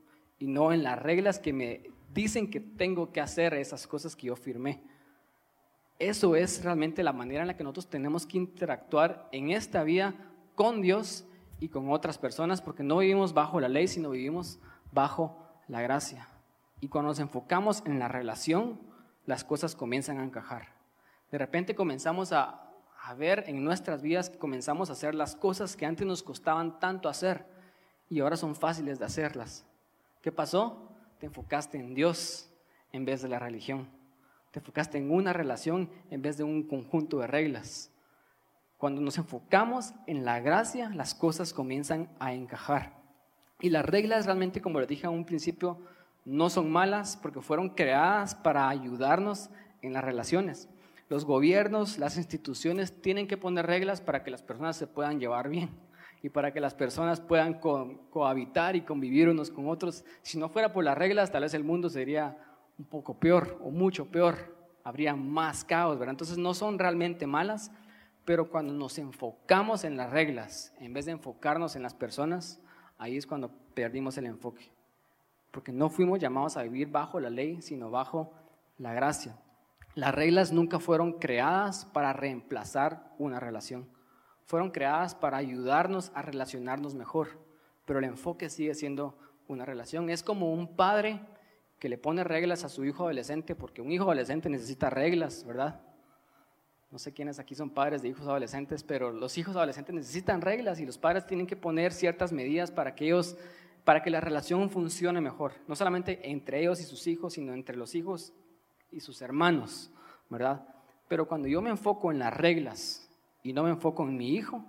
y 0.42 0.48
no 0.48 0.72
en 0.72 0.82
las 0.82 1.00
reglas 1.00 1.38
que 1.38 1.52
me 1.52 1.82
dicen 2.12 2.50
que 2.50 2.58
tengo 2.58 3.12
que 3.12 3.20
hacer 3.20 3.54
esas 3.54 3.86
cosas 3.86 4.16
que 4.16 4.26
yo 4.26 4.34
firmé. 4.34 4.82
Eso 6.00 6.34
es 6.34 6.64
realmente 6.64 7.04
la 7.04 7.12
manera 7.12 7.42
en 7.42 7.46
la 7.46 7.56
que 7.56 7.62
nosotros 7.62 7.86
tenemos 7.86 8.26
que 8.26 8.38
interactuar 8.38 9.28
en 9.30 9.52
esta 9.52 9.84
vida 9.84 10.14
con 10.56 10.82
Dios 10.82 11.24
y 11.60 11.68
con 11.68 11.92
otras 11.92 12.18
personas, 12.18 12.60
porque 12.60 12.82
no 12.82 12.98
vivimos 12.98 13.34
bajo 13.34 13.60
la 13.60 13.68
ley, 13.68 13.86
sino 13.86 14.10
vivimos 14.10 14.58
bajo 14.90 15.38
la 15.68 15.80
gracia. 15.80 16.26
Y 16.80 16.88
cuando 16.88 17.10
nos 17.10 17.20
enfocamos 17.20 17.84
en 17.86 18.00
la 18.00 18.08
relación, 18.08 18.80
las 19.26 19.44
cosas 19.44 19.76
comienzan 19.76 20.18
a 20.18 20.24
encajar. 20.24 20.74
De 21.30 21.38
repente 21.38 21.76
comenzamos 21.76 22.32
a, 22.32 22.68
a 23.00 23.14
ver 23.14 23.44
en 23.46 23.62
nuestras 23.62 24.02
vidas, 24.02 24.28
comenzamos 24.28 24.90
a 24.90 24.94
hacer 24.94 25.14
las 25.14 25.36
cosas 25.36 25.76
que 25.76 25.86
antes 25.86 26.04
nos 26.04 26.24
costaban 26.24 26.80
tanto 26.80 27.08
hacer 27.08 27.46
y 28.08 28.18
ahora 28.18 28.36
son 28.36 28.56
fáciles 28.56 28.98
de 28.98 29.04
hacerlas. 29.04 29.66
¿Qué 30.22 30.32
pasó? 30.32 30.88
te 31.22 31.26
enfocaste 31.26 31.78
en 31.78 31.94
Dios 31.94 32.50
en 32.90 33.04
vez 33.04 33.22
de 33.22 33.28
la 33.28 33.38
religión. 33.38 33.88
Te 34.50 34.58
enfocaste 34.58 34.98
en 34.98 35.12
una 35.12 35.32
relación 35.32 35.88
en 36.10 36.20
vez 36.20 36.36
de 36.36 36.42
un 36.42 36.64
conjunto 36.64 37.20
de 37.20 37.28
reglas. 37.28 37.92
Cuando 38.76 39.00
nos 39.00 39.18
enfocamos 39.18 39.94
en 40.08 40.24
la 40.24 40.40
gracia, 40.40 40.90
las 40.90 41.14
cosas 41.14 41.52
comienzan 41.52 42.08
a 42.18 42.34
encajar. 42.34 42.98
Y 43.60 43.70
las 43.70 43.86
reglas 43.86 44.26
realmente, 44.26 44.60
como 44.60 44.80
les 44.80 44.88
dije 44.88 45.06
a 45.06 45.10
un 45.10 45.24
principio, 45.24 45.78
no 46.24 46.50
son 46.50 46.72
malas 46.72 47.16
porque 47.16 47.40
fueron 47.40 47.68
creadas 47.68 48.34
para 48.34 48.68
ayudarnos 48.68 49.48
en 49.80 49.92
las 49.92 50.02
relaciones. 50.02 50.68
Los 51.08 51.24
gobiernos, 51.24 51.98
las 51.98 52.16
instituciones 52.16 53.00
tienen 53.00 53.28
que 53.28 53.36
poner 53.36 53.66
reglas 53.66 54.00
para 54.00 54.24
que 54.24 54.32
las 54.32 54.42
personas 54.42 54.76
se 54.76 54.88
puedan 54.88 55.20
llevar 55.20 55.48
bien 55.48 55.70
y 56.22 56.28
para 56.28 56.52
que 56.52 56.60
las 56.60 56.74
personas 56.74 57.20
puedan 57.20 57.54
cohabitar 57.54 58.76
y 58.76 58.82
convivir 58.82 59.28
unos 59.28 59.50
con 59.50 59.68
otros. 59.68 60.04
Si 60.22 60.38
no 60.38 60.48
fuera 60.48 60.72
por 60.72 60.84
las 60.84 60.96
reglas, 60.96 61.32
tal 61.32 61.42
vez 61.42 61.52
el 61.54 61.64
mundo 61.64 61.90
sería 61.90 62.38
un 62.78 62.84
poco 62.84 63.18
peor 63.18 63.58
o 63.62 63.70
mucho 63.70 64.06
peor. 64.06 64.56
Habría 64.84 65.16
más 65.16 65.64
caos, 65.64 65.98
¿verdad? 65.98 66.12
Entonces 66.12 66.38
no 66.38 66.54
son 66.54 66.78
realmente 66.78 67.26
malas, 67.26 67.72
pero 68.24 68.50
cuando 68.50 68.72
nos 68.72 68.98
enfocamos 68.98 69.82
en 69.82 69.96
las 69.96 70.10
reglas, 70.10 70.72
en 70.78 70.92
vez 70.92 71.06
de 71.06 71.12
enfocarnos 71.12 71.74
en 71.74 71.82
las 71.82 71.94
personas, 71.94 72.60
ahí 72.98 73.16
es 73.16 73.26
cuando 73.26 73.50
perdimos 73.74 74.16
el 74.16 74.26
enfoque. 74.26 74.72
Porque 75.50 75.72
no 75.72 75.90
fuimos 75.90 76.20
llamados 76.20 76.56
a 76.56 76.62
vivir 76.62 76.88
bajo 76.88 77.18
la 77.18 77.30
ley, 77.30 77.60
sino 77.62 77.90
bajo 77.90 78.32
la 78.78 78.94
gracia. 78.94 79.36
Las 79.96 80.14
reglas 80.14 80.52
nunca 80.52 80.78
fueron 80.78 81.18
creadas 81.18 81.84
para 81.86 82.12
reemplazar 82.12 83.12
una 83.18 83.40
relación 83.40 83.88
fueron 84.46 84.70
creadas 84.70 85.14
para 85.14 85.36
ayudarnos 85.36 86.12
a 86.14 86.22
relacionarnos 86.22 86.94
mejor, 86.94 87.28
pero 87.84 87.98
el 87.98 88.04
enfoque 88.04 88.50
sigue 88.50 88.74
siendo 88.74 89.16
una 89.48 89.64
relación. 89.64 90.10
Es 90.10 90.22
como 90.22 90.52
un 90.52 90.76
padre 90.76 91.20
que 91.78 91.88
le 91.88 91.98
pone 91.98 92.22
reglas 92.22 92.64
a 92.64 92.68
su 92.68 92.84
hijo 92.84 93.04
adolescente, 93.04 93.54
porque 93.54 93.82
un 93.82 93.90
hijo 93.90 94.04
adolescente 94.04 94.48
necesita 94.48 94.88
reglas, 94.90 95.44
¿verdad? 95.44 95.80
No 96.92 96.98
sé 96.98 97.12
quiénes 97.12 97.38
aquí 97.38 97.54
son 97.54 97.70
padres 97.70 98.02
de 98.02 98.08
hijos 98.08 98.26
adolescentes, 98.26 98.84
pero 98.84 99.10
los 99.10 99.38
hijos 99.38 99.56
adolescentes 99.56 99.94
necesitan 99.94 100.42
reglas 100.42 100.78
y 100.78 100.86
los 100.86 100.98
padres 100.98 101.26
tienen 101.26 101.46
que 101.46 101.56
poner 101.56 101.92
ciertas 101.92 102.32
medidas 102.32 102.70
para 102.70 102.94
que 102.94 103.06
ellos, 103.06 103.36
para 103.84 104.02
que 104.02 104.10
la 104.10 104.20
relación 104.20 104.68
funcione 104.68 105.20
mejor, 105.20 105.54
no 105.66 105.74
solamente 105.74 106.30
entre 106.30 106.60
ellos 106.60 106.80
y 106.80 106.84
sus 106.84 107.06
hijos, 107.06 107.32
sino 107.32 107.54
entre 107.54 107.76
los 107.76 107.94
hijos 107.94 108.34
y 108.90 109.00
sus 109.00 109.22
hermanos, 109.22 109.90
¿verdad? 110.28 110.68
Pero 111.08 111.26
cuando 111.26 111.48
yo 111.48 111.62
me 111.62 111.70
enfoco 111.70 112.12
en 112.12 112.18
las 112.18 112.36
reglas, 112.36 113.01
y 113.42 113.52
no 113.52 113.62
me 113.62 113.70
enfoco 113.70 114.04
en 114.04 114.16
mi 114.16 114.30
hijo, 114.30 114.64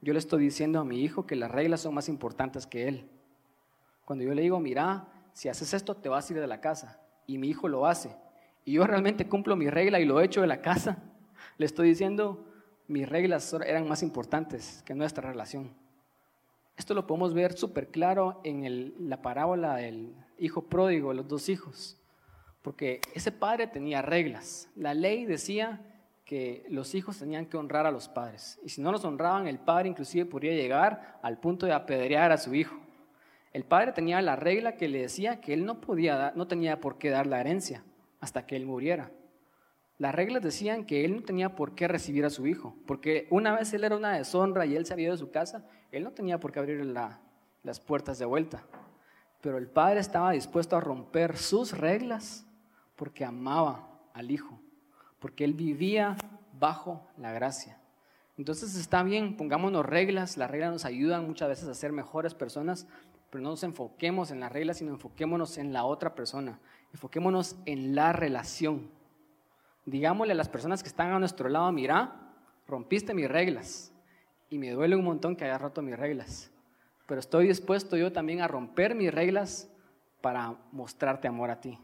yo 0.00 0.12
le 0.12 0.18
estoy 0.18 0.42
diciendo 0.42 0.80
a 0.80 0.84
mi 0.84 1.00
hijo 1.00 1.26
que 1.26 1.36
las 1.36 1.50
reglas 1.50 1.80
son 1.80 1.94
más 1.94 2.08
importantes 2.08 2.66
que 2.66 2.88
él. 2.88 3.08
Cuando 4.04 4.24
yo 4.24 4.32
le 4.32 4.42
digo, 4.42 4.60
mira, 4.60 5.08
si 5.32 5.48
haces 5.48 5.74
esto 5.74 5.96
te 5.96 6.08
vas 6.08 6.28
a 6.28 6.32
ir 6.32 6.40
de 6.40 6.46
la 6.46 6.60
casa, 6.60 7.00
y 7.26 7.38
mi 7.38 7.48
hijo 7.48 7.68
lo 7.68 7.86
hace, 7.86 8.16
y 8.64 8.72
yo 8.72 8.86
realmente 8.86 9.28
cumplo 9.28 9.56
mi 9.56 9.68
regla 9.68 10.00
y 10.00 10.04
lo 10.04 10.20
echo 10.20 10.40
de 10.40 10.46
la 10.46 10.62
casa, 10.62 11.02
le 11.58 11.66
estoy 11.66 11.88
diciendo, 11.88 12.44
mis 12.86 13.08
reglas 13.08 13.52
eran 13.52 13.88
más 13.88 14.02
importantes 14.02 14.82
que 14.86 14.94
nuestra 14.94 15.28
relación. 15.28 15.74
Esto 16.76 16.94
lo 16.94 17.06
podemos 17.06 17.34
ver 17.34 17.54
súper 17.54 17.88
claro 17.88 18.40
en 18.44 18.94
la 19.08 19.20
parábola 19.20 19.74
del 19.74 20.14
hijo 20.38 20.62
pródigo, 20.62 21.12
los 21.12 21.26
dos 21.26 21.48
hijos. 21.48 21.98
Porque 22.62 23.00
ese 23.14 23.32
padre 23.32 23.66
tenía 23.66 24.00
reglas. 24.00 24.68
La 24.76 24.94
ley 24.94 25.24
decía 25.24 25.80
que 26.28 26.66
los 26.68 26.94
hijos 26.94 27.18
tenían 27.18 27.46
que 27.46 27.56
honrar 27.56 27.86
a 27.86 27.90
los 27.90 28.06
padres. 28.06 28.60
Y 28.62 28.68
si 28.68 28.82
no 28.82 28.92
los 28.92 29.02
honraban, 29.06 29.48
el 29.48 29.58
padre 29.58 29.88
inclusive 29.88 30.26
podría 30.26 30.52
llegar 30.52 31.18
al 31.22 31.38
punto 31.38 31.64
de 31.64 31.72
apedrear 31.72 32.32
a 32.32 32.36
su 32.36 32.54
hijo. 32.54 32.76
El 33.54 33.64
padre 33.64 33.92
tenía 33.92 34.20
la 34.20 34.36
regla 34.36 34.76
que 34.76 34.88
le 34.88 35.00
decía 35.00 35.40
que 35.40 35.54
él 35.54 35.64
no 35.64 35.80
podía 35.80 36.34
no 36.36 36.46
tenía 36.46 36.80
por 36.80 36.98
qué 36.98 37.08
dar 37.08 37.26
la 37.26 37.40
herencia 37.40 37.82
hasta 38.20 38.44
que 38.44 38.56
él 38.56 38.66
muriera. 38.66 39.10
Las 39.96 40.14
reglas 40.14 40.42
decían 40.42 40.84
que 40.84 41.06
él 41.06 41.16
no 41.16 41.22
tenía 41.22 41.56
por 41.56 41.74
qué 41.74 41.88
recibir 41.88 42.26
a 42.26 42.30
su 42.30 42.46
hijo, 42.46 42.76
porque 42.86 43.26
una 43.30 43.56
vez 43.56 43.72
él 43.72 43.84
era 43.84 43.96
una 43.96 44.12
deshonra 44.12 44.66
y 44.66 44.76
él 44.76 44.84
se 44.84 44.92
había 44.92 45.06
ido 45.06 45.14
de 45.14 45.18
su 45.18 45.30
casa, 45.30 45.64
él 45.90 46.04
no 46.04 46.10
tenía 46.12 46.38
por 46.38 46.52
qué 46.52 46.58
abrir 46.58 46.84
las 47.62 47.80
puertas 47.80 48.18
de 48.18 48.26
vuelta. 48.26 48.66
Pero 49.40 49.56
el 49.56 49.66
padre 49.66 50.00
estaba 50.00 50.32
dispuesto 50.32 50.76
a 50.76 50.80
romper 50.80 51.38
sus 51.38 51.72
reglas 51.76 52.46
porque 52.96 53.24
amaba 53.24 53.88
al 54.12 54.30
hijo, 54.30 54.60
porque 55.18 55.44
él 55.44 55.54
vivía 55.54 56.16
bajo 56.58 57.06
la 57.16 57.32
gracia. 57.32 57.78
Entonces 58.36 58.76
está 58.76 59.02
bien, 59.02 59.36
pongámonos 59.36 59.84
reglas, 59.84 60.36
las 60.36 60.50
reglas 60.50 60.70
nos 60.70 60.84
ayudan 60.84 61.26
muchas 61.26 61.48
veces 61.48 61.68
a 61.68 61.74
ser 61.74 61.90
mejores 61.90 62.34
personas, 62.34 62.86
pero 63.30 63.42
no 63.42 63.50
nos 63.50 63.64
enfoquemos 63.64 64.30
en 64.30 64.40
las 64.40 64.52
reglas, 64.52 64.78
sino 64.78 64.92
enfoquémonos 64.92 65.58
en 65.58 65.72
la 65.72 65.84
otra 65.84 66.14
persona, 66.14 66.60
enfoquémonos 66.92 67.56
en 67.66 67.96
la 67.96 68.12
relación. 68.12 68.90
Digámosle 69.86 70.34
a 70.34 70.36
las 70.36 70.48
personas 70.48 70.82
que 70.82 70.88
están 70.88 71.10
a 71.10 71.18
nuestro 71.18 71.48
lado, 71.48 71.70
mira, 71.72 72.32
rompiste 72.66 73.12
mis 73.12 73.28
reglas 73.28 73.92
y 74.50 74.58
me 74.58 74.70
duele 74.70 74.94
un 74.94 75.04
montón 75.04 75.34
que 75.34 75.44
hayas 75.44 75.60
roto 75.60 75.82
mis 75.82 75.98
reglas, 75.98 76.52
pero 77.06 77.18
estoy 77.18 77.48
dispuesto 77.48 77.96
yo 77.96 78.12
también 78.12 78.40
a 78.40 78.48
romper 78.48 78.94
mis 78.94 79.12
reglas 79.12 79.68
para 80.20 80.54
mostrarte 80.70 81.26
amor 81.26 81.50
a 81.50 81.60
ti. 81.60 81.78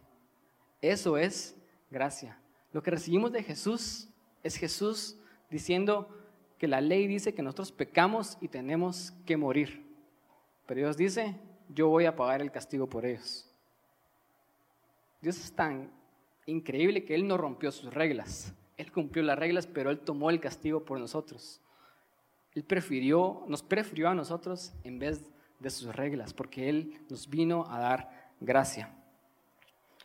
Eso 0.81 1.17
es 1.17 1.57
gracia. 1.91 2.39
Lo 2.75 2.83
que 2.83 2.91
recibimos 2.91 3.31
de 3.31 3.45
Jesús 3.45 4.09
es 4.43 4.57
Jesús 4.57 5.17
diciendo 5.49 6.09
que 6.59 6.67
la 6.67 6.81
ley 6.81 7.07
dice 7.07 7.33
que 7.33 7.41
nosotros 7.41 7.71
pecamos 7.71 8.37
y 8.41 8.49
tenemos 8.49 9.13
que 9.25 9.37
morir. 9.37 9.87
Pero 10.67 10.81
Dios 10.81 10.97
dice, 10.97 11.37
yo 11.69 11.89
voy 11.89 12.07
a 12.07 12.17
pagar 12.17 12.43
el 12.43 12.51
castigo 12.51 12.89
por 12.89 13.07
ellos. 13.07 13.49
Dios 15.23 15.39
es 15.39 15.53
tan 15.53 15.89
increíble 16.47 17.05
que 17.05 17.15
Él 17.15 17.29
no 17.29 17.37
rompió 17.37 17.71
sus 17.71 17.95
reglas. 17.95 18.53
Él 18.77 18.91
cumplió 18.91 19.23
las 19.23 19.39
reglas, 19.39 19.69
pero 19.69 19.91
Él 19.91 20.01
tomó 20.01 20.31
el 20.31 20.41
castigo 20.41 20.85
por 20.85 20.99
nosotros. 20.99 21.61
Él 22.57 22.65
prefirió, 22.65 23.45
nos 23.47 23.63
prefirió 23.63 24.09
a 24.09 24.17
nosotros 24.17 24.73
en 24.83 24.99
vez 24.99 25.31
de 25.61 25.71
sus 25.71 25.95
reglas, 25.95 26.35
porque 26.35 26.69
Él 26.69 27.01
nos 27.09 27.31
vino 27.31 27.71
a 27.71 27.79
dar 27.79 28.33
gracia. 28.41 28.93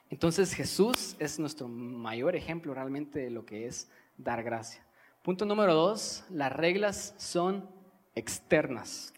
Entonces 0.09 0.53
Jesús 0.53 1.15
es 1.19 1.39
nuestro 1.39 1.67
mayor 1.67 2.35
ejemplo 2.35 2.73
realmente 2.73 3.19
de 3.19 3.29
lo 3.29 3.45
que 3.45 3.67
es 3.67 3.89
dar 4.17 4.43
gracia. 4.43 4.83
Punto 5.21 5.45
número 5.45 5.73
dos, 5.73 6.23
las 6.29 6.51
reglas 6.51 7.13
son 7.17 7.69
externas. 8.15 9.13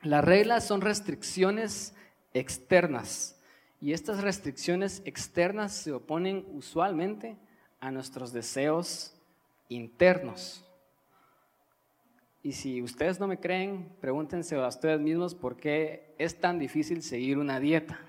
Las 0.00 0.24
reglas 0.24 0.66
son 0.66 0.80
restricciones 0.80 1.94
externas 2.32 3.38
y 3.80 3.92
estas 3.92 4.22
restricciones 4.22 5.02
externas 5.04 5.72
se 5.72 5.92
oponen 5.92 6.46
usualmente 6.52 7.36
a 7.80 7.90
nuestros 7.90 8.32
deseos 8.32 9.14
internos. 9.68 10.64
Y 12.42 12.52
si 12.52 12.82
ustedes 12.82 13.20
no 13.20 13.26
me 13.26 13.38
creen, 13.38 13.92
pregúntense 14.00 14.56
a 14.56 14.66
ustedes 14.66 15.00
mismos 15.00 15.34
por 15.34 15.56
qué 15.56 16.14
es 16.18 16.40
tan 16.40 16.58
difícil 16.58 17.02
seguir 17.02 17.38
una 17.38 17.60
dieta. 17.60 18.00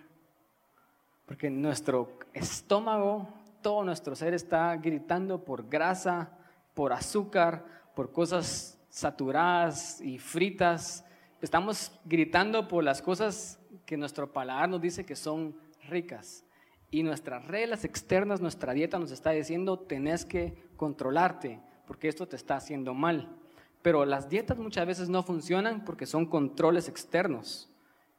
Porque 1.26 1.50
nuestro 1.50 2.20
estómago, 2.34 3.28
todo 3.62 3.84
nuestro 3.84 4.16
ser 4.16 4.34
está 4.34 4.76
gritando 4.76 5.44
por 5.44 5.68
grasa, 5.68 6.38
por 6.74 6.94
azúcar, 6.94 7.66
por 7.96 8.12
cosas 8.12 8.80
saturadas 8.90 10.02
y 10.02 10.20
fritas, 10.20 11.06
Estamos 11.44 11.92
gritando 12.06 12.70
por 12.70 12.86
las 12.86 13.02
cosas 13.02 13.60
que 13.86 13.98
nuestro 13.98 14.32
paladar 14.32 14.70
nos 14.70 14.80
dice 14.80 15.06
que 15.06 15.18
son 15.18 15.58
ricas. 15.90 16.46
Y 16.90 17.04
nuestras 17.04 17.46
reglas 17.46 17.84
externas, 17.84 18.40
nuestra 18.40 18.72
dieta 18.72 18.98
nos 18.98 19.12
está 19.12 19.32
diciendo, 19.32 19.78
tenés 19.78 20.24
que 20.24 20.70
controlarte, 20.78 21.60
porque 21.86 22.08
esto 22.08 22.30
te 22.30 22.38
está 22.38 22.56
haciendo 22.56 22.94
mal. 22.94 23.36
Pero 23.82 24.06
las 24.06 24.30
dietas 24.30 24.58
muchas 24.58 24.88
veces 24.88 25.10
no 25.10 25.22
funcionan 25.22 25.84
porque 25.84 26.06
son 26.06 26.28
controles 26.28 26.88
externos. 26.88 27.70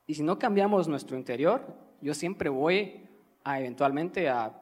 Y 0.07 0.17
si 0.17 0.23
no 0.23 0.39
cambiamos 0.39 0.87
nuestro 0.87 1.17
interior, 1.17 1.75
yo 2.05 2.13
siempre 2.13 2.51
voy 2.51 3.01
a 3.45 3.59
eventualmente 3.59 4.29
a 4.29 4.53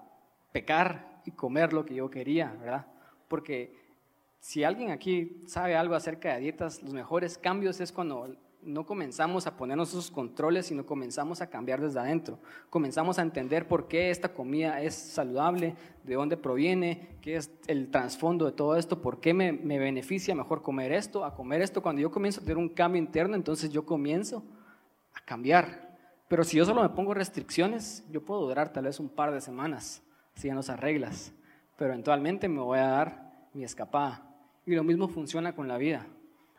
pecar 0.52 1.20
y 1.24 1.32
comer 1.32 1.72
lo 1.72 1.84
que 1.84 1.96
yo 1.96 2.08
quería, 2.08 2.54
¿verdad? 2.60 2.86
Porque 3.26 3.74
si 4.38 4.62
alguien 4.62 4.92
aquí 4.92 5.42
sabe 5.48 5.74
algo 5.74 5.96
acerca 5.96 6.34
de 6.34 6.40
dietas, 6.40 6.80
los 6.84 6.94
mejores 6.94 7.38
cambios 7.38 7.80
es 7.80 7.90
cuando 7.90 8.36
no 8.62 8.86
comenzamos 8.86 9.48
a 9.48 9.56
ponernos 9.56 9.88
esos 9.88 10.12
controles, 10.12 10.66
sino 10.66 10.86
comenzamos 10.86 11.40
a 11.40 11.50
cambiar 11.50 11.80
desde 11.80 11.98
adentro. 11.98 12.38
Comenzamos 12.70 13.18
a 13.18 13.22
entender 13.22 13.66
por 13.66 13.88
qué 13.88 14.10
esta 14.10 14.32
comida 14.32 14.80
es 14.80 14.94
saludable, 14.94 15.74
de 16.04 16.14
dónde 16.14 16.36
proviene, 16.36 17.16
qué 17.22 17.34
es 17.34 17.50
el 17.66 17.90
trasfondo 17.90 18.44
de 18.46 18.52
todo 18.52 18.76
esto, 18.76 19.02
por 19.02 19.18
qué 19.18 19.34
me, 19.34 19.50
me, 19.50 19.80
beneficia 19.80 20.32
mejor 20.36 20.62
comer 20.62 20.92
esto, 20.92 21.24
a 21.24 21.34
comer 21.34 21.60
esto. 21.60 21.82
Cuando 21.82 22.00
yo 22.00 22.12
comienzo 22.12 22.40
a 22.40 22.44
tener 22.44 22.58
un 22.58 22.68
cambio 22.68 23.02
interno, 23.02 23.34
entonces 23.34 23.70
yo 23.70 23.84
comienzo 23.84 24.44
a 25.12 25.20
cambiar. 25.24 25.91
Pero 26.32 26.44
si 26.44 26.56
yo 26.56 26.64
solo 26.64 26.80
me 26.80 26.88
pongo 26.88 27.12
restricciones, 27.12 28.06
yo 28.10 28.24
puedo 28.24 28.40
durar 28.40 28.72
tal 28.72 28.84
vez 28.84 28.98
un 28.98 29.10
par 29.10 29.32
de 29.32 29.42
semanas 29.42 30.02
siguiendo 30.32 30.62
esas 30.62 30.80
reglas, 30.80 31.34
pero 31.76 31.92
eventualmente 31.92 32.48
me 32.48 32.62
voy 32.62 32.78
a 32.78 32.86
dar 32.86 33.32
mi 33.52 33.64
escapada. 33.64 34.34
Y 34.64 34.74
lo 34.74 34.82
mismo 34.82 35.08
funciona 35.08 35.54
con 35.54 35.68
la 35.68 35.76
vida. 35.76 36.06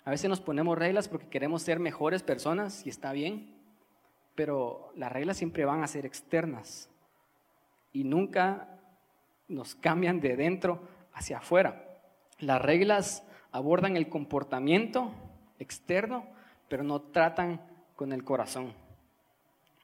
A 0.05 0.11
veces 0.11 0.29
nos 0.29 0.41
ponemos 0.41 0.77
reglas 0.77 1.07
porque 1.07 1.27
queremos 1.27 1.63
ser 1.63 1.79
mejores 1.79 2.21
personas 2.21 2.85
y 2.85 2.89
está 2.89 3.13
bien, 3.13 3.51
pero 4.35 4.91
las 4.95 5.11
reglas 5.11 5.37
siempre 5.37 5.65
van 5.65 5.81
a 5.81 5.87
ser 5.87 6.05
externas 6.05 6.91
y 7.91 8.03
nunca 8.03 8.79
nos 9.47 9.73
cambian 9.73 10.21
de 10.21 10.35
dentro 10.35 10.87
hacia 11.13 11.39
afuera. 11.39 11.83
Las 12.37 12.61
reglas 12.61 13.23
abordan 13.51 13.97
el 13.97 14.07
comportamiento 14.07 15.11
externo, 15.57 16.27
pero 16.69 16.83
no 16.83 17.01
tratan 17.01 17.59
con 17.95 18.13
el 18.13 18.23
corazón. 18.23 18.82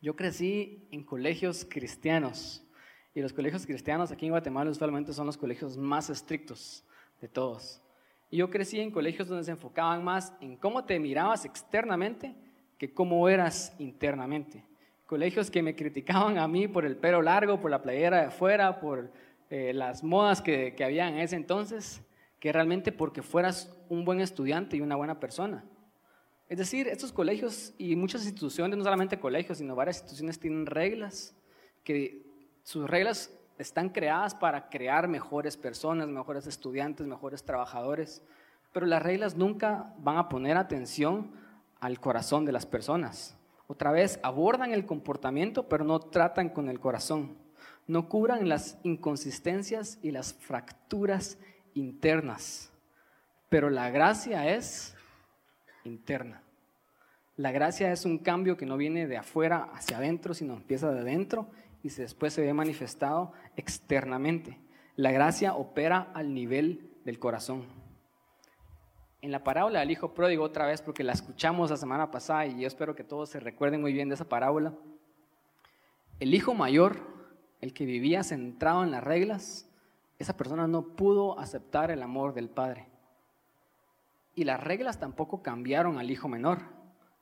Yo 0.01 0.15
crecí 0.15 0.87
en 0.91 1.03
colegios 1.03 1.65
cristianos 1.69 2.65
y 3.13 3.21
los 3.21 3.33
colegios 3.33 3.65
cristianos 3.65 4.11
aquí 4.11 4.27
en 4.27 4.31
Guatemala 4.31 4.71
usualmente 4.71 5.11
son 5.11 5.25
los 5.25 5.35
colegios 5.35 5.77
más 5.77 6.09
estrictos 6.09 6.85
de 7.19 7.27
todos. 7.27 7.81
Y 8.29 8.37
yo 8.37 8.49
crecí 8.49 8.79
en 8.79 8.91
colegios 8.91 9.27
donde 9.27 9.43
se 9.43 9.51
enfocaban 9.51 10.03
más 10.03 10.33
en 10.39 10.55
cómo 10.55 10.85
te 10.85 10.99
mirabas 10.99 11.43
externamente 11.43 12.33
que 12.77 12.93
cómo 12.93 13.27
eras 13.27 13.75
internamente. 13.77 14.63
Colegios 15.05 15.51
que 15.51 15.61
me 15.61 15.75
criticaban 15.75 16.37
a 16.37 16.47
mí 16.47 16.69
por 16.69 16.85
el 16.85 16.95
pelo 16.95 17.21
largo, 17.21 17.59
por 17.59 17.69
la 17.69 17.81
playera 17.81 18.21
de 18.21 18.27
afuera, 18.27 18.79
por 18.79 19.11
eh, 19.49 19.73
las 19.73 20.01
modas 20.01 20.41
que, 20.41 20.75
que 20.75 20.85
había 20.85 21.09
en 21.09 21.17
ese 21.17 21.35
entonces, 21.35 22.01
que 22.39 22.53
realmente 22.53 22.93
porque 22.93 23.21
fueras 23.21 23.75
un 23.89 24.05
buen 24.05 24.21
estudiante 24.21 24.77
y 24.77 24.81
una 24.81 24.95
buena 24.95 25.19
persona. 25.19 25.65
Es 26.49 26.57
decir, 26.57 26.87
estos 26.87 27.11
colegios 27.11 27.73
y 27.77 27.95
muchas 27.95 28.23
instituciones, 28.23 28.75
no 28.75 28.83
solamente 28.83 29.19
colegios, 29.19 29.59
sino 29.59 29.75
varias 29.75 29.97
instituciones 29.97 30.39
tienen 30.39 30.65
reglas, 30.65 31.35
que 31.83 32.25
sus 32.63 32.89
reglas 32.89 33.31
están 33.59 33.89
creadas 33.89 34.33
para 34.33 34.67
crear 34.69 35.07
mejores 35.07 35.57
personas, 35.57 36.07
mejores 36.07 36.47
estudiantes, 36.47 37.05
mejores 37.05 37.43
trabajadores, 37.43 38.23
pero 38.73 38.87
las 38.87 39.03
reglas 39.03 39.35
nunca 39.35 39.93
van 39.99 40.17
a 40.17 40.27
poner 40.27 40.57
atención 40.57 41.31
al 41.79 41.99
corazón 41.99 42.45
de 42.45 42.51
las 42.51 42.65
personas. 42.65 43.37
Otra 43.67 43.91
vez, 43.91 44.19
abordan 44.23 44.73
el 44.73 44.87
comportamiento, 44.87 45.69
pero 45.69 45.83
no 45.83 45.99
tratan 45.99 46.49
con 46.49 46.67
el 46.69 46.79
corazón. 46.79 47.37
No 47.85 48.09
cubran 48.09 48.49
las 48.49 48.79
inconsistencias 48.81 49.99
y 50.01 50.09
las 50.09 50.33
fracturas 50.33 51.37
internas. 51.75 52.71
Pero 53.49 53.69
la 53.69 53.91
gracia 53.91 54.55
es 54.55 54.95
interna. 55.89 56.43
La 57.35 57.51
gracia 57.51 57.91
es 57.91 58.05
un 58.05 58.17
cambio 58.17 58.57
que 58.57 58.65
no 58.65 58.77
viene 58.77 59.07
de 59.07 59.17
afuera 59.17 59.69
hacia 59.73 59.97
adentro, 59.97 60.33
sino 60.33 60.53
empieza 60.53 60.91
de 60.91 60.99
adentro 60.99 61.49
y 61.83 61.89
después 61.89 62.33
se 62.33 62.41
ve 62.41 62.53
manifestado 62.53 63.33
externamente. 63.55 64.59
La 64.95 65.11
gracia 65.11 65.55
opera 65.55 66.11
al 66.13 66.33
nivel 66.33 66.91
del 67.05 67.19
corazón. 67.19 67.65
En 69.21 69.31
la 69.31 69.43
parábola 69.43 69.79
del 69.79 69.91
hijo 69.91 70.13
pródigo, 70.13 70.43
otra 70.43 70.65
vez, 70.65 70.81
porque 70.81 71.03
la 71.03 71.13
escuchamos 71.13 71.69
la 71.71 71.77
semana 71.77 72.11
pasada 72.11 72.45
y 72.45 72.61
yo 72.61 72.67
espero 72.67 72.95
que 72.95 73.03
todos 73.03 73.29
se 73.29 73.39
recuerden 73.39 73.81
muy 73.81 73.93
bien 73.93 74.09
de 74.09 74.15
esa 74.15 74.29
parábola, 74.29 74.73
el 76.19 76.33
hijo 76.33 76.53
mayor, 76.53 76.97
el 77.61 77.73
que 77.73 77.85
vivía 77.85 78.23
centrado 78.23 78.83
en 78.83 78.91
las 78.91 79.03
reglas, 79.03 79.69
esa 80.17 80.35
persona 80.35 80.67
no 80.67 80.95
pudo 80.95 81.39
aceptar 81.39 81.91
el 81.91 82.03
amor 82.03 82.33
del 82.33 82.49
padre. 82.49 82.87
Y 84.39 84.45
las 84.45 84.63
reglas 84.63 85.01
tampoco 85.01 85.41
cambiaron 85.41 85.97
al 85.97 86.09
hijo 86.11 86.29
menor. 86.29 86.59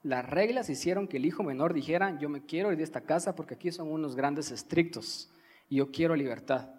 Las 0.04 0.30
reglas 0.30 0.70
hicieron 0.70 1.08
que 1.08 1.18
el 1.18 1.26
hijo 1.26 1.42
menor 1.42 1.74
dijera, 1.74 2.16
yo 2.20 2.30
me 2.30 2.46
quiero 2.46 2.72
ir 2.72 2.78
de 2.78 2.84
esta 2.84 3.02
casa 3.02 3.34
porque 3.34 3.56
aquí 3.56 3.72
son 3.72 3.92
unos 3.92 4.16
grandes 4.16 4.52
estrictos 4.52 5.32
y 5.68 5.78
yo 5.78 5.92
quiero 5.92 6.16
libertad. 6.16 6.70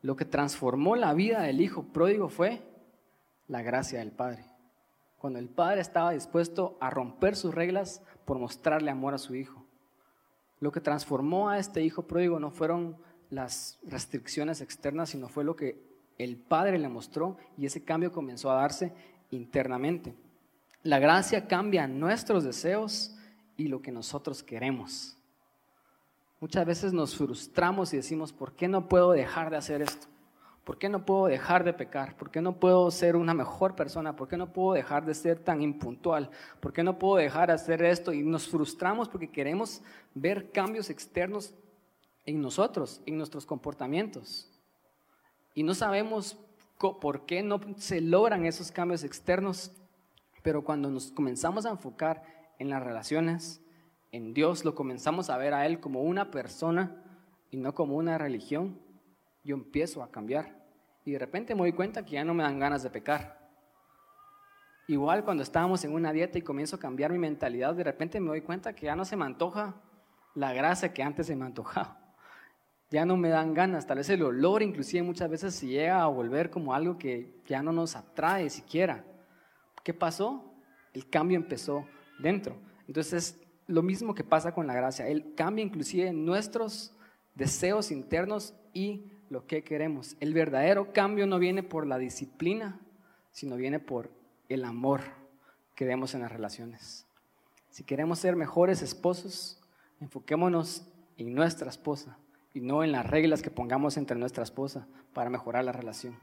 Lo 0.00 0.16
que 0.16 0.24
transformó 0.24 0.96
la 0.96 1.12
vida 1.12 1.42
del 1.42 1.60
hijo 1.60 1.82
pródigo 1.92 2.30
fue 2.30 2.62
la 3.48 3.60
gracia 3.60 3.98
del 3.98 4.12
Padre. 4.12 4.46
Cuando 5.18 5.38
el 5.38 5.50
Padre 5.50 5.82
estaba 5.82 6.12
dispuesto 6.12 6.78
a 6.80 6.88
romper 6.88 7.36
sus 7.36 7.54
reglas 7.54 8.02
por 8.24 8.38
mostrarle 8.38 8.90
amor 8.90 9.12
a 9.12 9.18
su 9.18 9.34
hijo. 9.34 9.66
Lo 10.58 10.72
que 10.72 10.80
transformó 10.80 11.50
a 11.50 11.58
este 11.58 11.82
hijo 11.82 12.06
pródigo 12.06 12.40
no 12.40 12.50
fueron 12.50 12.96
las 13.28 13.78
restricciones 13.82 14.62
externas, 14.62 15.10
sino 15.10 15.28
fue 15.28 15.44
lo 15.44 15.54
que 15.54 15.86
el 16.16 16.38
Padre 16.38 16.78
le 16.78 16.88
mostró 16.88 17.36
y 17.58 17.66
ese 17.66 17.84
cambio 17.84 18.10
comenzó 18.10 18.50
a 18.50 18.54
darse 18.54 18.94
internamente. 19.30 20.14
La 20.82 20.98
gracia 20.98 21.46
cambia 21.46 21.86
nuestros 21.86 22.44
deseos 22.44 23.14
y 23.56 23.68
lo 23.68 23.82
que 23.82 23.92
nosotros 23.92 24.42
queremos. 24.42 25.16
Muchas 26.40 26.64
veces 26.64 26.92
nos 26.92 27.14
frustramos 27.16 27.92
y 27.92 27.98
decimos, 27.98 28.32
¿por 28.32 28.54
qué 28.54 28.66
no 28.66 28.88
puedo 28.88 29.12
dejar 29.12 29.50
de 29.50 29.58
hacer 29.58 29.82
esto? 29.82 30.06
¿Por 30.64 30.78
qué 30.78 30.88
no 30.88 31.04
puedo 31.04 31.26
dejar 31.26 31.64
de 31.64 31.72
pecar? 31.72 32.16
¿Por 32.16 32.30
qué 32.30 32.40
no 32.40 32.58
puedo 32.58 32.90
ser 32.90 33.16
una 33.16 33.34
mejor 33.34 33.74
persona? 33.74 34.16
¿Por 34.16 34.28
qué 34.28 34.36
no 34.36 34.52
puedo 34.52 34.74
dejar 34.74 35.04
de 35.04 35.14
ser 35.14 35.38
tan 35.38 35.60
impuntual? 35.60 36.30
¿Por 36.60 36.72
qué 36.72 36.82
no 36.82 36.98
puedo 36.98 37.16
dejar 37.16 37.48
de 37.48 37.54
hacer 37.54 37.82
esto? 37.82 38.12
Y 38.12 38.22
nos 38.22 38.48
frustramos 38.48 39.08
porque 39.08 39.30
queremos 39.30 39.82
ver 40.14 40.50
cambios 40.50 40.88
externos 40.88 41.54
en 42.24 42.40
nosotros, 42.40 43.02
en 43.04 43.18
nuestros 43.18 43.44
comportamientos. 43.44 44.48
Y 45.54 45.62
no 45.62 45.74
sabemos 45.74 46.38
por 46.80 47.26
qué 47.26 47.42
no 47.42 47.60
se 47.76 48.00
logran 48.00 48.46
esos 48.46 48.72
cambios 48.72 49.04
externos, 49.04 49.72
pero 50.42 50.64
cuando 50.64 50.90
nos 50.90 51.12
comenzamos 51.12 51.66
a 51.66 51.70
enfocar 51.70 52.22
en 52.58 52.70
las 52.70 52.82
relaciones, 52.82 53.60
en 54.12 54.32
Dios, 54.32 54.64
lo 54.64 54.74
comenzamos 54.74 55.28
a 55.28 55.36
ver 55.36 55.52
a 55.52 55.66
Él 55.66 55.78
como 55.78 56.02
una 56.02 56.30
persona 56.30 57.04
y 57.50 57.58
no 57.58 57.74
como 57.74 57.96
una 57.96 58.16
religión, 58.16 58.80
yo 59.44 59.54
empiezo 59.54 60.02
a 60.02 60.10
cambiar. 60.10 60.58
Y 61.04 61.12
de 61.12 61.18
repente 61.18 61.54
me 61.54 61.60
doy 61.60 61.72
cuenta 61.72 62.04
que 62.04 62.12
ya 62.12 62.24
no 62.24 62.34
me 62.34 62.42
dan 62.42 62.58
ganas 62.58 62.82
de 62.82 62.90
pecar. 62.90 63.38
Igual 64.88 65.22
cuando 65.24 65.42
estábamos 65.42 65.84
en 65.84 65.92
una 65.92 66.12
dieta 66.12 66.38
y 66.38 66.42
comienzo 66.42 66.76
a 66.76 66.80
cambiar 66.80 67.12
mi 67.12 67.18
mentalidad, 67.18 67.74
de 67.74 67.84
repente 67.84 68.20
me 68.20 68.28
doy 68.28 68.40
cuenta 68.40 68.74
que 68.74 68.86
ya 68.86 68.96
no 68.96 69.04
se 69.04 69.16
me 69.16 69.24
antoja 69.24 69.74
la 70.34 70.52
grasa 70.52 70.92
que 70.92 71.02
antes 71.02 71.26
se 71.26 71.36
me 71.36 71.44
antojaba. 71.44 71.99
Ya 72.90 73.04
no 73.04 73.16
me 73.16 73.28
dan 73.28 73.54
ganas, 73.54 73.86
tal 73.86 73.98
vez 73.98 74.10
el 74.10 74.22
olor 74.22 74.62
inclusive 74.62 75.04
muchas 75.04 75.30
veces 75.30 75.54
se 75.54 75.68
llega 75.68 76.02
a 76.02 76.08
volver 76.08 76.50
como 76.50 76.74
algo 76.74 76.98
que 76.98 77.40
ya 77.46 77.62
no 77.62 77.72
nos 77.72 77.94
atrae 77.94 78.50
siquiera. 78.50 79.04
¿Qué 79.84 79.94
pasó? 79.94 80.52
El 80.92 81.08
cambio 81.08 81.36
empezó 81.36 81.86
dentro. 82.18 82.56
Entonces 82.88 83.40
lo 83.68 83.82
mismo 83.82 84.12
que 84.12 84.24
pasa 84.24 84.52
con 84.52 84.66
la 84.66 84.74
gracia. 84.74 85.06
Él 85.06 85.34
cambia 85.36 85.64
inclusive 85.64 86.12
nuestros 86.12 86.92
deseos 87.36 87.92
internos 87.92 88.54
y 88.74 89.04
lo 89.28 89.46
que 89.46 89.62
queremos. 89.62 90.16
El 90.18 90.34
verdadero 90.34 90.92
cambio 90.92 91.28
no 91.28 91.38
viene 91.38 91.62
por 91.62 91.86
la 91.86 91.96
disciplina, 91.96 92.80
sino 93.30 93.54
viene 93.54 93.78
por 93.78 94.10
el 94.48 94.64
amor 94.64 95.02
que 95.76 95.84
demos 95.86 96.14
en 96.14 96.22
las 96.22 96.32
relaciones. 96.32 97.06
Si 97.70 97.84
queremos 97.84 98.18
ser 98.18 98.34
mejores 98.34 98.82
esposos, 98.82 99.62
enfoquémonos 100.00 100.88
en 101.16 101.32
nuestra 101.32 101.70
esposa 101.70 102.18
y 102.52 102.60
no 102.60 102.82
en 102.82 102.92
las 102.92 103.06
reglas 103.06 103.42
que 103.42 103.50
pongamos 103.50 103.96
entre 103.96 104.18
nuestra 104.18 104.42
esposa 104.42 104.86
para 105.12 105.30
mejorar 105.30 105.64
la 105.64 105.72
relación. 105.72 106.18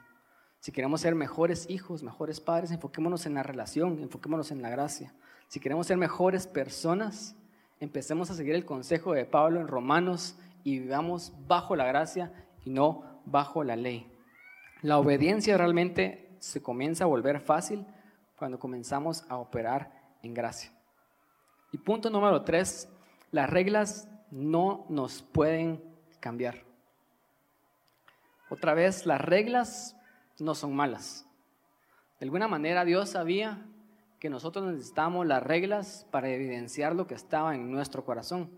Si 0.59 0.71
queremos 0.71 1.01
ser 1.01 1.15
mejores 1.15 1.69
hijos, 1.69 2.03
mejores 2.03 2.41
padres, 2.41 2.71
enfoquémonos 2.71 3.25
en 3.25 3.35
la 3.35 3.43
relación, 3.43 3.99
enfoquémonos 4.01 4.51
en 4.51 4.61
la 4.61 4.69
gracia. 4.69 5.13
Si 5.47 5.59
queremos 5.59 5.87
ser 5.87 5.97
mejores 5.97 6.47
personas, 6.47 7.35
empecemos 7.79 8.29
a 8.29 8.33
seguir 8.33 8.55
el 8.55 8.65
consejo 8.65 9.13
de 9.13 9.25
Pablo 9.25 9.61
en 9.61 9.67
Romanos 9.67 10.37
y 10.63 10.79
vivamos 10.79 11.33
bajo 11.47 11.75
la 11.75 11.85
gracia 11.85 12.33
y 12.65 12.69
no 12.69 13.21
bajo 13.25 13.63
la 13.63 13.75
ley. 13.75 14.11
La 14.81 14.97
obediencia 14.97 15.57
realmente 15.57 16.35
se 16.39 16.61
comienza 16.61 17.03
a 17.03 17.07
volver 17.07 17.39
fácil 17.39 17.85
cuando 18.37 18.59
comenzamos 18.59 19.25
a 19.29 19.37
operar 19.37 19.91
en 20.21 20.33
gracia. 20.33 20.71
Y 21.71 21.77
punto 21.77 22.09
número 22.09 22.43
tres, 22.43 22.89
las 23.31 23.49
reglas 23.49 24.09
no 24.31 24.85
nos 24.89 25.21
pueden 25.21 25.81
cambiar. 26.19 26.63
Otra 28.49 28.73
vez, 28.73 29.05
las 29.05 29.21
reglas 29.21 29.97
no 30.39 30.55
son 30.55 30.75
malas. 30.75 31.25
De 32.19 32.25
alguna 32.25 32.47
manera 32.47 32.85
Dios 32.85 33.09
sabía 33.09 33.65
que 34.19 34.29
nosotros 34.29 34.65
necesitamos 34.65 35.25
las 35.27 35.43
reglas 35.43 36.07
para 36.11 36.29
evidenciar 36.29 36.95
lo 36.95 37.07
que 37.07 37.15
estaba 37.15 37.55
en 37.55 37.71
nuestro 37.71 38.03
corazón. 38.05 38.49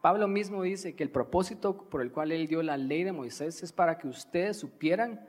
Pablo 0.00 0.28
mismo 0.28 0.62
dice 0.62 0.94
que 0.94 1.02
el 1.02 1.10
propósito 1.10 1.88
por 1.88 2.02
el 2.02 2.12
cual 2.12 2.32
él 2.32 2.46
dio 2.46 2.62
la 2.62 2.76
ley 2.76 3.04
de 3.04 3.12
Moisés 3.12 3.62
es 3.62 3.72
para 3.72 3.98
que 3.98 4.08
ustedes 4.08 4.58
supieran 4.58 5.26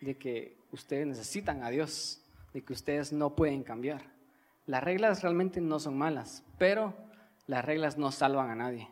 de 0.00 0.16
que 0.16 0.56
ustedes 0.72 1.06
necesitan 1.06 1.62
a 1.62 1.70
Dios, 1.70 2.22
de 2.52 2.62
que 2.62 2.72
ustedes 2.72 3.12
no 3.12 3.34
pueden 3.34 3.62
cambiar. 3.62 4.02
Las 4.66 4.82
reglas 4.82 5.22
realmente 5.22 5.60
no 5.60 5.78
son 5.78 5.98
malas, 5.98 6.44
pero 6.58 6.94
las 7.46 7.64
reglas 7.64 7.98
no 7.98 8.12
salvan 8.12 8.50
a 8.50 8.54
nadie. 8.54 8.88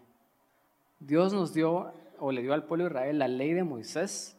Dios 1.00 1.32
nos 1.32 1.54
dio 1.54 1.92
o 2.20 2.32
le 2.32 2.42
dio 2.42 2.52
al 2.52 2.64
pueblo 2.64 2.84
de 2.84 2.90
Israel 2.90 3.18
la 3.18 3.28
ley 3.28 3.52
de 3.52 3.64
Moisés 3.64 4.36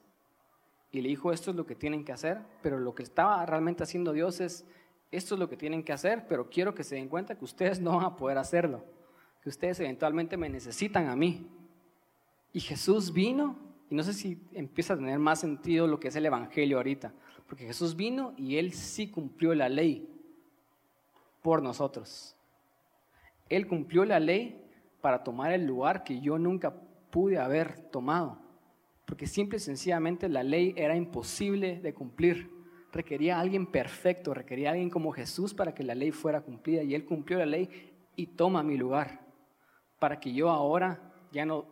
y 0.92 1.02
le 1.02 1.10
dijo 1.10 1.32
esto 1.32 1.52
es 1.52 1.58
lo 1.58 1.66
que 1.66 1.76
tienen 1.76 2.04
que 2.04 2.12
hacer, 2.12 2.40
pero 2.62 2.80
lo 2.80 2.96
que 2.96 3.04
estaba 3.04 3.46
realmente 3.46 3.84
haciendo 3.84 4.12
Dios 4.12 4.40
es 4.40 4.66
esto 5.12 5.36
es 5.36 5.40
lo 5.40 5.50
que 5.50 5.58
tienen 5.58 5.84
que 5.84 5.92
hacer, 5.92 6.28
pero 6.28 6.50
quiero 6.50 6.76
que 6.76 6.84
se 6.84 6.96
den 6.96 7.10
cuenta 7.10 7.36
que 7.36 7.46
ustedes 7.46 7.80
no 7.80 7.96
van 7.96 8.06
a 8.06 8.16
poder 8.16 8.38
hacerlo, 8.38 8.84
que 9.42 9.50
ustedes 9.50 9.80
eventualmente 9.80 10.38
me 10.38 10.50
necesitan 10.50 11.08
a 11.08 11.16
mí. 11.16 11.48
Y 12.54 12.60
Jesús 12.60 13.12
vino, 13.12 13.56
y 13.90 13.96
no 13.96 14.04
sé 14.04 14.14
si 14.14 14.40
empieza 14.54 14.94
a 14.94 14.98
tener 14.98 15.18
más 15.18 15.40
sentido 15.40 15.88
lo 15.88 16.00
que 16.00 16.10
es 16.10 16.16
el 16.16 16.26
Evangelio 16.26 16.78
ahorita, 16.78 17.12
porque 17.48 17.66
Jesús 17.66 17.96
vino 17.96 18.34
y 18.38 18.58
Él 18.58 18.74
sí 18.74 19.10
cumplió 19.10 19.56
la 19.56 19.70
ley 19.70 20.08
por 21.42 21.64
nosotros. 21.64 22.36
Él 23.50 23.68
cumplió 23.68 24.06
la 24.06 24.20
ley 24.20 24.64
para 25.02 25.24
tomar 25.24 25.52
el 25.54 25.66
lugar 25.66 26.04
que 26.04 26.22
yo 26.22 26.38
nunca 26.38 26.74
pude 27.10 27.38
haber 27.38 27.80
tomado, 27.90 28.40
porque 29.06 29.28
simple 29.28 29.58
y 29.58 29.62
sencillamente 29.62 30.30
la 30.30 30.44
ley 30.44 30.74
era 30.78 30.96
imposible 30.96 31.80
de 31.80 31.94
cumplir 31.94 32.60
requería 32.92 33.38
a 33.38 33.42
alguien 33.42 33.68
perfecto, 33.68 34.34
requería 34.34 34.70
a 34.70 34.72
alguien 34.72 34.90
como 34.90 35.12
Jesús 35.12 35.54
para 35.54 35.74
que 35.74 35.84
la 35.84 35.96
ley 35.96 36.12
fuera 36.12 36.42
cumplida. 36.42 36.84
Y 36.84 36.96
Él 36.96 37.06
cumplió 37.06 37.40
la 37.40 37.46
ley 37.46 37.70
y 38.16 38.28
toma 38.28 38.64
mi 38.64 38.78
lugar, 38.78 39.22
para 40.00 40.20
que 40.20 40.34
yo 40.34 40.50
ahora 40.50 41.00
ya 41.32 41.46
no 41.46 41.66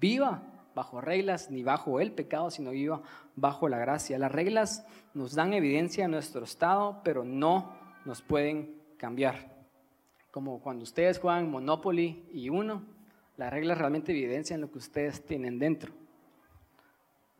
viva 0.00 0.42
bajo 0.74 1.00
reglas 1.00 1.50
ni 1.50 1.62
bajo 1.62 2.00
el 2.00 2.12
pecado, 2.12 2.50
sino 2.50 2.70
viva 2.70 3.02
bajo 3.36 3.68
la 3.68 3.78
gracia. 3.78 4.18
Las 4.18 4.32
reglas 4.32 4.86
nos 5.14 5.34
dan 5.34 5.54
evidencia 5.54 6.04
de 6.04 6.10
nuestro 6.10 6.44
estado, 6.44 7.00
pero 7.04 7.24
no 7.24 7.72
nos 8.04 8.22
pueden 8.22 8.74
cambiar. 8.98 9.54
Como 10.30 10.60
cuando 10.60 10.82
ustedes 10.82 11.20
juegan 11.20 11.50
Monopoly 11.50 12.28
y 12.32 12.48
uno, 12.48 12.82
las 13.36 13.52
reglas 13.52 13.78
realmente 13.78 14.12
evidencian 14.12 14.60
lo 14.60 14.70
que 14.70 14.78
ustedes 14.78 15.24
tienen 15.24 15.58
dentro. 15.58 15.92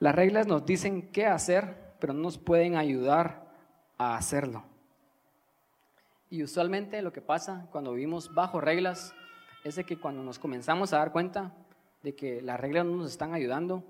Las 0.00 0.14
reglas 0.14 0.46
nos 0.46 0.66
dicen 0.66 1.10
qué 1.12 1.26
hacer, 1.26 1.94
pero 2.00 2.12
no 2.12 2.22
nos 2.22 2.38
pueden 2.38 2.76
ayudar 2.76 3.46
a 3.96 4.16
hacerlo. 4.16 4.64
Y 6.30 6.42
usualmente 6.42 7.00
lo 7.00 7.12
que 7.12 7.20
pasa 7.20 7.68
cuando 7.70 7.92
vivimos 7.92 8.34
bajo 8.34 8.60
reglas 8.60 9.14
es 9.62 9.76
de 9.76 9.84
que 9.84 9.98
cuando 9.98 10.22
nos 10.22 10.38
comenzamos 10.38 10.92
a 10.92 10.98
dar 10.98 11.12
cuenta 11.12 11.52
de 12.02 12.14
que 12.14 12.42
las 12.42 12.58
reglas 12.58 12.84
no 12.84 12.96
nos 12.96 13.10
están 13.12 13.32
ayudando, 13.34 13.84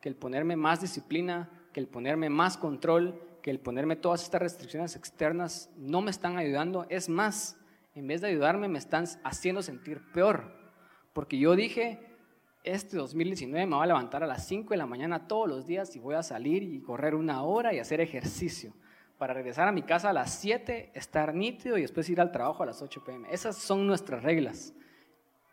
que 0.00 0.08
el 0.08 0.16
ponerme 0.16 0.56
más 0.56 0.80
disciplina, 0.80 1.48
que 1.72 1.80
el 1.80 1.86
ponerme 1.86 2.28
más 2.28 2.56
control, 2.56 3.20
que 3.40 3.50
el 3.50 3.60
ponerme 3.60 3.96
todas 3.96 4.24
estas 4.24 4.42
restricciones 4.42 4.96
externas 4.96 5.70
no 5.76 6.00
me 6.02 6.10
están 6.10 6.36
ayudando, 6.36 6.86
es 6.88 7.08
más, 7.08 7.56
en 7.94 8.08
vez 8.08 8.20
de 8.20 8.28
ayudarme 8.28 8.66
me 8.66 8.78
están 8.78 9.06
haciendo 9.22 9.62
sentir 9.62 10.02
peor, 10.12 10.55
porque 11.16 11.38
yo 11.38 11.56
dije 11.56 11.98
este 12.62 12.98
2019 12.98 13.64
me 13.64 13.74
voy 13.74 13.84
a 13.84 13.86
levantar 13.86 14.22
a 14.22 14.26
las 14.26 14.46
5 14.46 14.68
de 14.68 14.76
la 14.76 14.84
mañana 14.84 15.26
todos 15.26 15.48
los 15.48 15.66
días 15.66 15.96
y 15.96 15.98
voy 15.98 16.14
a 16.14 16.22
salir 16.22 16.62
y 16.62 16.78
correr 16.82 17.14
una 17.14 17.42
hora 17.42 17.72
y 17.72 17.78
hacer 17.78 18.02
ejercicio. 18.02 18.74
Para 19.16 19.32
regresar 19.32 19.66
a 19.66 19.72
mi 19.72 19.80
casa 19.80 20.10
a 20.10 20.12
las 20.12 20.34
7, 20.34 20.90
estar 20.92 21.34
nítido 21.34 21.78
y 21.78 21.80
después 21.80 22.10
ir 22.10 22.20
al 22.20 22.32
trabajo 22.32 22.64
a 22.64 22.66
las 22.66 22.82
8 22.82 23.02
pm. 23.02 23.32
Esas 23.32 23.56
son 23.56 23.86
nuestras 23.86 24.24
reglas. 24.24 24.74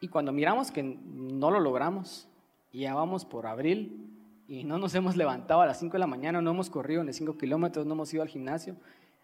Y 0.01 0.09
cuando 0.09 0.33
miramos 0.33 0.69
que 0.69 0.83
no 0.83 1.49
lo 1.49 1.61
logramos, 1.61 2.27
y 2.73 2.81
ya 2.81 2.93
vamos 2.93 3.23
por 3.23 3.47
abril 3.47 4.19
y 4.49 4.65
no 4.65 4.77
nos 4.77 4.93
hemos 4.95 5.15
levantado 5.15 5.61
a 5.61 5.65
las 5.65 5.79
5 5.79 5.93
de 5.93 5.99
la 5.99 6.07
mañana, 6.07 6.41
no 6.41 6.51
hemos 6.51 6.69
corrido 6.69 7.05
ni 7.05 7.13
5 7.13 7.37
kilómetros, 7.37 7.85
no 7.85 7.93
hemos 7.93 8.13
ido 8.13 8.21
al 8.21 8.27
gimnasio, 8.27 8.75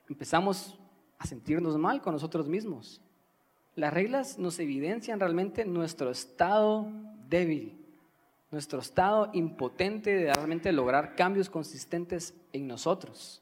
empezamos 0.08 0.80
a 1.18 1.28
sentirnos 1.28 1.78
mal 1.78 2.02
con 2.02 2.14
nosotros 2.14 2.48
mismos. 2.48 3.02
Las 3.80 3.94
reglas 3.94 4.38
nos 4.38 4.60
evidencian 4.60 5.20
realmente 5.20 5.66
nuestro 5.66 6.12
estado 6.12 6.92
débil 7.30 7.80
nuestro 8.52 8.80
estado 8.80 9.30
impotente 9.34 10.12
de 10.16 10.34
realmente 10.34 10.72
lograr 10.72 11.16
cambios 11.16 11.50
consistentes 11.50 12.34
en 12.52 12.68
nosotros. 12.68 13.42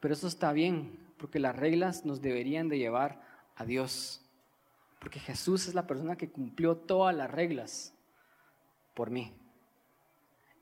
Pero 0.00 0.14
eso 0.14 0.28
está 0.28 0.52
bien, 0.52 0.98
porque 1.18 1.40
las 1.40 1.56
reglas 1.56 2.04
nos 2.04 2.22
deberían 2.22 2.68
de 2.68 2.78
llevar 2.78 3.20
a 3.56 3.64
Dios. 3.64 4.24
Porque 5.00 5.18
Jesús 5.18 5.66
es 5.66 5.74
la 5.74 5.86
persona 5.86 6.16
que 6.16 6.30
cumplió 6.30 6.76
todas 6.76 7.14
las 7.14 7.30
reglas 7.30 7.92
por 8.94 9.10
mí. 9.10 9.32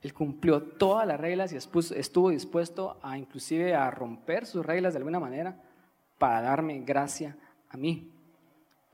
Él 0.01 0.15
cumplió 0.15 0.63
todas 0.63 1.07
las 1.07 1.21
reglas 1.21 1.53
y 1.53 1.57
estuvo 1.57 2.31
dispuesto 2.31 2.99
a 3.03 3.19
inclusive 3.19 3.75
a 3.75 3.91
romper 3.91 4.47
sus 4.47 4.65
reglas 4.65 4.95
de 4.95 4.99
alguna 4.99 5.21
manera 5.21 5.63
para 6.19 6.41
darme 6.41 6.81
gracia 6.81 7.37
a 7.69 7.77
mí. 7.77 8.16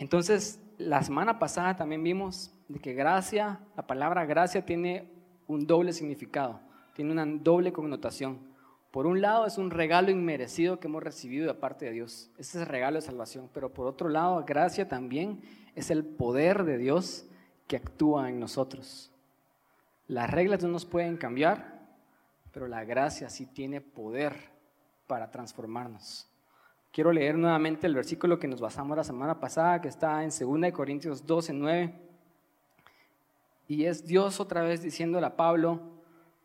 Entonces, 0.03 0.59
la 0.79 1.01
semana 1.05 1.39
pasada 1.39 1.77
también 1.77 2.03
vimos 2.03 2.53
de 2.67 2.81
que 2.81 2.93
gracia, 2.93 3.61
la 3.77 3.87
palabra 3.87 4.27
gracia 4.27 4.67
tiene 4.67 5.09
un 5.47 5.65
doble 5.65 5.93
significado, 5.93 6.59
tiene 6.93 7.13
una 7.13 7.25
doble 7.25 7.73
connotación. 7.73 8.41
Por 8.91 9.07
un 9.07 9.21
lado 9.21 9.47
es 9.47 9.59
un 9.59 9.71
regalo 9.71 10.11
inmerecido 10.11 10.81
que 10.81 10.89
hemos 10.89 11.05
recibido 11.05 11.47
de 11.47 11.55
parte 11.55 11.85
de 11.85 11.93
Dios, 11.93 12.33
ese 12.37 12.59
es 12.59 12.65
el 12.65 12.67
regalo 12.67 12.97
de 12.97 13.03
salvación, 13.03 13.49
pero 13.55 13.73
por 13.73 13.87
otro 13.87 14.09
lado 14.09 14.45
gracia 14.45 14.89
también 14.89 15.41
es 15.77 15.89
el 15.93 16.05
poder 16.05 16.65
de 16.65 16.79
Dios 16.79 17.25
que 17.69 17.77
actúa 17.77 18.29
en 18.29 18.41
nosotros. 18.41 19.13
Las 20.09 20.29
reglas 20.29 20.65
no 20.65 20.69
nos 20.69 20.85
pueden 20.85 21.17
cambiar, 21.17 21.81
pero 22.51 22.67
la 22.67 22.83
gracia 22.83 23.31
sí 23.31 23.47
tiene 23.47 23.81
poder 23.81 24.35
para 25.07 25.31
transformarnos. 25.31 26.32
Quiero 26.93 27.11
leer 27.11 27.39
nuevamente 27.39 27.87
el 27.87 27.95
versículo 27.95 28.39
que 28.39 28.47
nos 28.47 28.61
basamos 28.61 28.99
la 28.99 29.03
semana 29.03 29.41
pasada, 29.41 29.81
que 29.81 29.89
está 29.89 30.23
en 30.23 30.29
2 30.29 30.73
Corintios 30.73 31.27
12, 31.27 31.55
9. 31.55 31.95
Y 33.67 33.87
es 33.87 34.07
Dios 34.07 34.41
otra 34.41 34.61
vez 34.61 34.83
diciéndole 34.83 35.25
a 35.25 35.35
Pablo, 35.35 35.81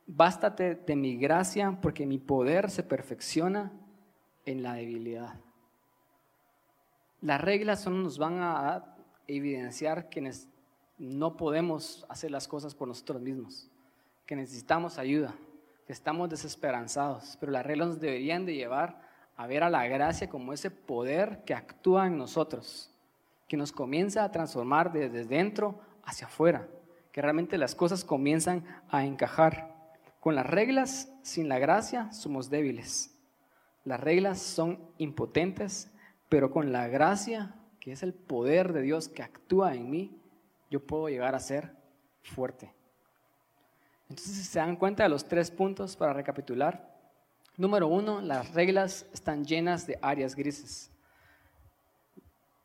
bástate 0.06 0.76
de 0.76 0.96
mi 0.96 1.18
gracia 1.18 1.78
porque 1.82 2.06
mi 2.06 2.18
poder 2.18 2.72
se 2.72 2.82
perfecciona 2.82 3.74
en 4.46 4.64
la 4.64 4.76
debilidad. 4.76 5.36
Las 7.20 7.42
reglas 7.42 7.82
solo 7.82 7.98
nos 7.98 8.18
van 8.18 8.40
a 8.40 8.96
evidenciar 9.28 10.08
quienes 10.10 10.48
no 10.98 11.36
podemos 11.36 12.06
hacer 12.08 12.32
las 12.32 12.48
cosas 12.48 12.74
por 12.74 12.88
nosotros 12.88 13.22
mismos, 13.22 13.70
que 14.26 14.38
necesitamos 14.38 14.98
ayuda, 14.98 15.36
que 15.86 15.92
estamos 15.92 16.30
desesperanzados, 16.30 17.36
pero 17.38 17.52
las 17.52 17.66
reglas 17.66 17.90
nos 17.90 18.00
deberían 18.00 18.46
de 18.46 18.56
llevar 18.56 19.07
a 19.38 19.46
ver 19.46 19.64
a 19.64 19.70
la 19.70 19.88
gracia 19.88 20.30
como 20.30 20.52
ese 20.52 20.72
poder 20.72 21.44
que 21.46 21.54
actúa 21.54 22.08
en 22.08 22.18
nosotros, 22.18 22.92
que 23.48 23.56
nos 23.56 23.72
comienza 23.72 24.24
a 24.24 24.32
transformar 24.32 24.92
desde 24.92 25.26
dentro 25.26 25.80
hacia 26.04 26.26
afuera, 26.26 26.68
que 27.12 27.22
realmente 27.22 27.58
las 27.60 27.76
cosas 27.76 28.04
comienzan 28.04 28.66
a 28.90 29.06
encajar. 29.06 29.76
Con 30.20 30.34
las 30.34 30.46
reglas, 30.48 31.14
sin 31.22 31.48
la 31.48 31.60
gracia, 31.60 32.12
somos 32.12 32.50
débiles. 32.50 33.16
Las 33.86 34.00
reglas 34.00 34.42
son 34.42 34.80
impotentes, 34.98 35.92
pero 36.30 36.52
con 36.52 36.72
la 36.72 36.88
gracia, 36.88 37.56
que 37.80 37.92
es 37.92 38.02
el 38.02 38.14
poder 38.14 38.74
de 38.74 38.82
Dios 38.82 39.08
que 39.08 39.22
actúa 39.22 39.76
en 39.76 39.90
mí, 39.90 40.20
yo 40.72 40.86
puedo 40.86 41.10
llegar 41.10 41.36
a 41.36 41.40
ser 41.40 41.72
fuerte. 42.24 42.74
Entonces, 44.10 44.36
si 44.36 44.44
se 44.44 44.60
dan 44.60 44.76
cuenta 44.78 45.04
de 45.04 45.10
los 45.10 45.26
tres 45.26 45.52
puntos 45.52 45.96
para 45.96 46.14
recapitular, 46.14 46.97
Número 47.58 47.88
uno, 47.88 48.22
las 48.22 48.54
reglas 48.54 49.08
están 49.14 49.44
llenas 49.44 49.88
de 49.88 49.98
áreas 50.04 50.36
grises. 50.36 50.92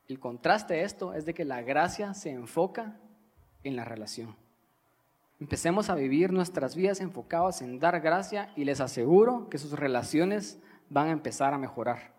El 0.06 0.20
contraste 0.20 0.74
de 0.74 0.82
esto 0.82 1.14
es 1.14 1.24
de 1.24 1.32
que 1.32 1.46
la 1.46 1.62
gracia 1.62 2.12
se 2.12 2.30
enfoca 2.30 3.00
en 3.64 3.74
la 3.74 3.86
relación. 3.86 4.36
Empecemos 5.40 5.88
a 5.88 5.94
vivir 5.94 6.30
nuestras 6.30 6.76
vidas 6.76 7.00
enfocadas 7.00 7.62
en 7.62 7.78
dar 7.80 7.98
gracia 8.00 8.52
y 8.54 8.64
les 8.64 8.82
aseguro 8.82 9.48
que 9.48 9.56
sus 9.56 9.72
relaciones 9.72 10.58
van 10.90 11.08
a 11.08 11.12
empezar 11.12 11.54
a 11.54 11.58
mejorar. 11.58 12.12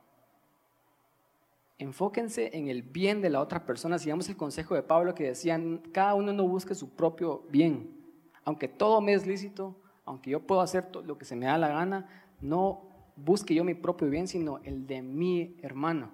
Enfóquense 1.78 2.58
en 2.58 2.70
el 2.70 2.82
bien 2.82 3.22
de 3.22 3.30
la 3.30 3.40
otra 3.40 3.68
persona. 3.68 4.00
Sigamos 4.00 4.28
el 4.30 4.36
consejo 4.36 4.74
de 4.74 4.82
Pablo 4.82 5.14
que 5.14 5.26
decían, 5.26 5.84
cada 5.92 6.16
uno 6.16 6.34
no 6.34 6.48
busque 6.48 6.74
su 6.74 6.90
propio 6.90 7.44
bien. 7.50 7.96
Aunque 8.46 8.68
todo 8.68 9.00
me 9.00 9.14
es 9.14 9.28
lícito, 9.28 9.76
aunque 10.06 10.32
yo 10.32 10.42
puedo 10.42 10.62
hacer 10.62 10.90
lo 11.06 11.18
que 11.18 11.26
se 11.26 11.36
me 11.36 11.46
da 11.46 11.58
la 11.58 11.70
gana, 11.70 12.10
no 12.44 12.82
busque 13.16 13.56
yo 13.56 13.64
mi 13.64 13.74
propio 13.74 14.10
bien, 14.10 14.28
sino 14.28 14.60
el 14.64 14.86
de 14.86 15.02
mi 15.02 15.56
hermano, 15.62 16.12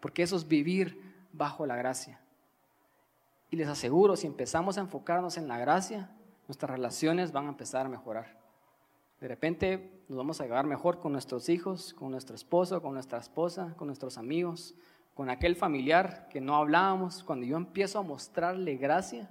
porque 0.00 0.22
eso 0.22 0.36
es 0.36 0.46
vivir 0.46 1.00
bajo 1.32 1.66
la 1.66 1.76
gracia. 1.76 2.20
Y 3.50 3.56
les 3.56 3.68
aseguro, 3.68 4.16
si 4.16 4.26
empezamos 4.26 4.78
a 4.78 4.82
enfocarnos 4.82 5.36
en 5.36 5.48
la 5.48 5.58
gracia, 5.58 6.10
nuestras 6.46 6.70
relaciones 6.70 7.32
van 7.32 7.46
a 7.46 7.50
empezar 7.50 7.86
a 7.86 7.88
mejorar. 7.88 8.38
De 9.20 9.26
repente 9.26 10.04
nos 10.08 10.16
vamos 10.16 10.40
a 10.40 10.44
llevar 10.44 10.66
mejor 10.66 11.00
con 11.00 11.12
nuestros 11.12 11.48
hijos, 11.48 11.92
con 11.92 12.10
nuestro 12.12 12.36
esposo, 12.36 12.80
con 12.80 12.94
nuestra 12.94 13.18
esposa, 13.18 13.74
con 13.76 13.88
nuestros 13.88 14.16
amigos, 14.16 14.76
con 15.14 15.28
aquel 15.28 15.56
familiar 15.56 16.28
que 16.28 16.40
no 16.40 16.54
hablábamos. 16.54 17.24
Cuando 17.24 17.44
yo 17.44 17.56
empiezo 17.56 17.98
a 17.98 18.02
mostrarle 18.02 18.76
gracia, 18.76 19.28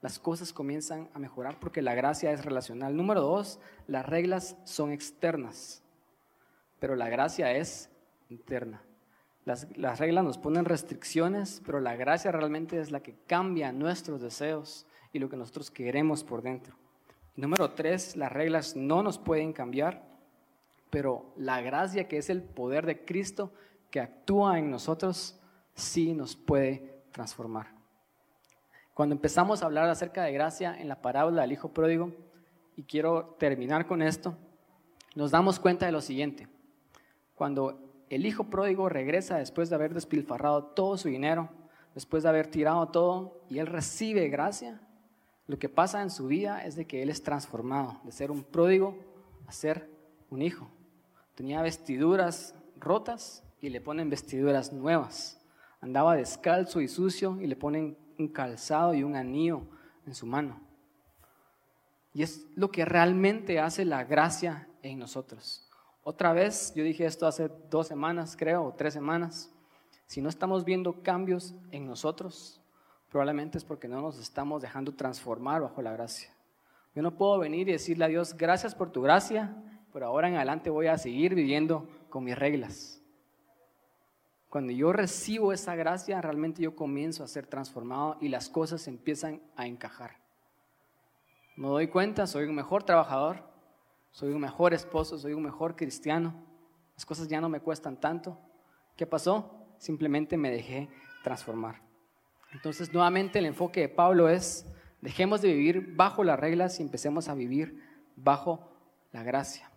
las 0.00 0.18
cosas 0.18 0.52
comienzan 0.52 1.10
a 1.12 1.18
mejorar 1.18 1.58
porque 1.58 1.82
la 1.82 1.94
gracia 1.94 2.30
es 2.32 2.44
relacional. 2.44 2.96
Número 2.96 3.20
dos, 3.20 3.58
las 3.86 4.06
reglas 4.06 4.56
son 4.64 4.92
externas, 4.92 5.82
pero 6.78 6.94
la 6.94 7.08
gracia 7.08 7.52
es 7.52 7.90
interna. 8.28 8.82
Las, 9.44 9.98
reglas 9.98 10.24
nos 10.24 10.36
ponen 10.36 10.66
restricciones, 10.66 11.62
pero 11.64 11.80
la 11.80 11.96
gracia 11.96 12.30
realmente 12.30 12.78
es 12.78 12.90
la 12.90 13.00
que 13.00 13.16
cambia 13.26 13.72
nuestros 13.72 14.20
deseos 14.20 14.86
y 15.10 15.18
lo 15.18 15.30
que 15.30 15.38
nosotros 15.38 15.70
queremos 15.70 16.22
por 16.22 16.42
dentro. 16.42 16.76
Número 17.34 17.70
tres, 17.70 18.14
las 18.14 18.30
reglas 18.30 18.76
no 18.76 19.02
nos 19.02 19.18
pueden 19.18 19.54
cambiar, 19.54 20.06
pero 20.90 21.32
la 21.36 21.62
gracia 21.62 22.08
que 22.08 22.18
es 22.18 22.28
el 22.28 22.42
poder 22.42 22.84
de 22.84 23.06
Cristo 23.06 23.50
que 23.90 24.00
actúa 24.00 24.58
en 24.58 24.70
nosotros 24.70 25.40
sí 25.74 26.12
nos 26.12 26.36
puede 26.36 27.02
transformar. 27.10 27.77
Cuando 28.98 29.14
empezamos 29.14 29.62
a 29.62 29.66
hablar 29.66 29.88
acerca 29.88 30.24
de 30.24 30.32
gracia 30.32 30.74
en 30.76 30.88
la 30.88 31.00
parábola 31.00 31.42
del 31.42 31.52
Hijo 31.52 31.68
Pródigo, 31.68 32.12
y 32.74 32.82
quiero 32.82 33.36
terminar 33.38 33.86
con 33.86 34.02
esto, 34.02 34.34
nos 35.14 35.30
damos 35.30 35.60
cuenta 35.60 35.86
de 35.86 35.92
lo 35.92 36.00
siguiente. 36.00 36.48
Cuando 37.36 37.78
el 38.10 38.26
Hijo 38.26 38.50
Pródigo 38.50 38.88
regresa 38.88 39.38
después 39.38 39.70
de 39.70 39.76
haber 39.76 39.94
despilfarrado 39.94 40.64
todo 40.64 40.96
su 40.96 41.06
dinero, 41.06 41.48
después 41.94 42.24
de 42.24 42.30
haber 42.30 42.48
tirado 42.48 42.88
todo, 42.88 43.40
y 43.48 43.60
él 43.60 43.68
recibe 43.68 44.28
gracia, 44.30 44.80
lo 45.46 45.60
que 45.60 45.68
pasa 45.68 46.02
en 46.02 46.10
su 46.10 46.26
vida 46.26 46.64
es 46.64 46.74
de 46.74 46.88
que 46.88 47.00
él 47.00 47.08
es 47.08 47.22
transformado, 47.22 48.00
de 48.02 48.10
ser 48.10 48.32
un 48.32 48.42
pródigo 48.42 48.98
a 49.46 49.52
ser 49.52 49.88
un 50.28 50.42
hijo. 50.42 50.68
Tenía 51.36 51.62
vestiduras 51.62 52.52
rotas 52.80 53.44
y 53.60 53.68
le 53.68 53.80
ponen 53.80 54.10
vestiduras 54.10 54.72
nuevas. 54.72 55.40
Andaba 55.80 56.16
descalzo 56.16 56.80
y 56.80 56.88
sucio 56.88 57.40
y 57.40 57.46
le 57.46 57.54
ponen 57.54 58.07
un 58.18 58.28
calzado 58.28 58.94
y 58.94 59.02
un 59.02 59.16
anillo 59.16 59.62
en 60.06 60.14
su 60.14 60.26
mano. 60.26 60.60
Y 62.12 62.22
es 62.22 62.46
lo 62.56 62.70
que 62.70 62.84
realmente 62.84 63.60
hace 63.60 63.84
la 63.84 64.04
gracia 64.04 64.68
en 64.82 64.98
nosotros. 64.98 65.68
Otra 66.02 66.32
vez, 66.32 66.72
yo 66.74 66.82
dije 66.82 67.04
esto 67.04 67.26
hace 67.26 67.50
dos 67.70 67.86
semanas, 67.86 68.36
creo, 68.36 68.64
o 68.64 68.74
tres 68.74 68.94
semanas. 68.94 69.54
Si 70.06 70.22
no 70.22 70.28
estamos 70.28 70.64
viendo 70.64 71.02
cambios 71.02 71.54
en 71.70 71.86
nosotros, 71.86 72.60
probablemente 73.10 73.58
es 73.58 73.64
porque 73.64 73.88
no 73.88 74.00
nos 74.00 74.18
estamos 74.18 74.62
dejando 74.62 74.94
transformar 74.94 75.60
bajo 75.60 75.82
la 75.82 75.92
gracia. 75.92 76.30
Yo 76.94 77.02
no 77.02 77.16
puedo 77.16 77.38
venir 77.38 77.68
y 77.68 77.72
decirle 77.72 78.06
a 78.06 78.08
Dios, 78.08 78.34
gracias 78.36 78.74
por 78.74 78.90
tu 78.90 79.02
gracia, 79.02 79.54
pero 79.92 80.06
ahora 80.06 80.28
en 80.28 80.36
adelante 80.36 80.70
voy 80.70 80.86
a 80.86 80.98
seguir 80.98 81.34
viviendo 81.34 81.88
con 82.08 82.24
mis 82.24 82.38
reglas. 82.38 83.02
Cuando 84.48 84.72
yo 84.72 84.92
recibo 84.92 85.52
esa 85.52 85.74
gracia, 85.74 86.20
realmente 86.22 86.62
yo 86.62 86.74
comienzo 86.74 87.22
a 87.22 87.28
ser 87.28 87.46
transformado 87.46 88.16
y 88.20 88.28
las 88.28 88.48
cosas 88.48 88.88
empiezan 88.88 89.42
a 89.56 89.66
encajar. 89.66 90.16
Me 91.56 91.68
doy 91.68 91.88
cuenta, 91.88 92.26
soy 92.26 92.46
un 92.46 92.54
mejor 92.54 92.82
trabajador, 92.82 93.42
soy 94.10 94.32
un 94.32 94.40
mejor 94.40 94.72
esposo, 94.72 95.18
soy 95.18 95.34
un 95.34 95.42
mejor 95.42 95.76
cristiano. 95.76 96.34
Las 96.94 97.04
cosas 97.04 97.28
ya 97.28 97.40
no 97.40 97.48
me 97.50 97.60
cuestan 97.60 98.00
tanto. 98.00 98.38
¿Qué 98.96 99.06
pasó? 99.06 99.66
Simplemente 99.76 100.36
me 100.38 100.50
dejé 100.50 100.88
transformar. 101.22 101.82
Entonces, 102.52 102.92
nuevamente 102.92 103.40
el 103.40 103.46
enfoque 103.46 103.80
de 103.80 103.88
Pablo 103.90 104.30
es, 104.30 104.66
dejemos 105.02 105.42
de 105.42 105.52
vivir 105.52 105.94
bajo 105.94 106.24
las 106.24 106.40
reglas 106.40 106.80
y 106.80 106.82
empecemos 106.82 107.28
a 107.28 107.34
vivir 107.34 107.82
bajo 108.16 108.70
la 109.12 109.22
gracia 109.22 109.67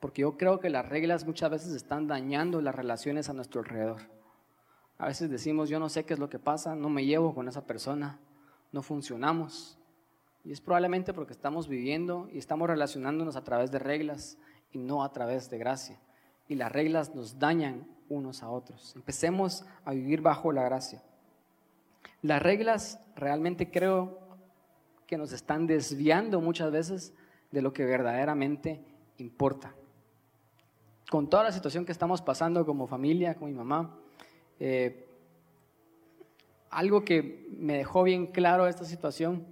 porque 0.00 0.22
yo 0.22 0.36
creo 0.36 0.60
que 0.60 0.70
las 0.70 0.88
reglas 0.88 1.26
muchas 1.26 1.50
veces 1.50 1.72
están 1.72 2.06
dañando 2.06 2.60
las 2.60 2.74
relaciones 2.74 3.28
a 3.28 3.32
nuestro 3.32 3.60
alrededor. 3.60 4.02
A 4.98 5.06
veces 5.06 5.30
decimos, 5.30 5.68
yo 5.68 5.78
no 5.78 5.88
sé 5.88 6.04
qué 6.04 6.14
es 6.14 6.20
lo 6.20 6.28
que 6.28 6.38
pasa, 6.38 6.74
no 6.74 6.88
me 6.88 7.04
llevo 7.04 7.34
con 7.34 7.48
esa 7.48 7.66
persona, 7.66 8.18
no 8.72 8.82
funcionamos. 8.82 9.78
Y 10.44 10.52
es 10.52 10.60
probablemente 10.60 11.12
porque 11.12 11.32
estamos 11.32 11.68
viviendo 11.68 12.28
y 12.30 12.38
estamos 12.38 12.68
relacionándonos 12.68 13.36
a 13.36 13.44
través 13.44 13.70
de 13.70 13.78
reglas 13.78 14.38
y 14.72 14.78
no 14.78 15.02
a 15.02 15.12
través 15.12 15.50
de 15.50 15.58
gracia. 15.58 15.98
Y 16.48 16.56
las 16.56 16.70
reglas 16.70 17.14
nos 17.14 17.38
dañan 17.38 17.86
unos 18.08 18.42
a 18.42 18.50
otros. 18.50 18.94
Empecemos 18.96 19.64
a 19.84 19.92
vivir 19.92 20.20
bajo 20.20 20.52
la 20.52 20.64
gracia. 20.64 21.02
Las 22.20 22.42
reglas 22.42 23.00
realmente 23.16 23.70
creo 23.70 24.20
que 25.06 25.16
nos 25.16 25.32
están 25.32 25.66
desviando 25.66 26.40
muchas 26.40 26.70
veces 26.70 27.14
de 27.50 27.62
lo 27.62 27.72
que 27.72 27.84
verdaderamente 27.84 28.84
importa 29.16 29.74
con 31.14 31.28
toda 31.28 31.44
la 31.44 31.52
situación 31.52 31.84
que 31.84 31.92
estamos 31.92 32.20
pasando 32.20 32.66
como 32.66 32.88
familia, 32.88 33.36
con 33.36 33.48
mi 33.48 33.54
mamá, 33.54 33.96
eh, 34.58 35.06
algo 36.70 37.04
que 37.04 37.46
me 37.56 37.76
dejó 37.76 38.02
bien 38.02 38.26
claro 38.26 38.66
esta 38.66 38.84
situación 38.84 39.46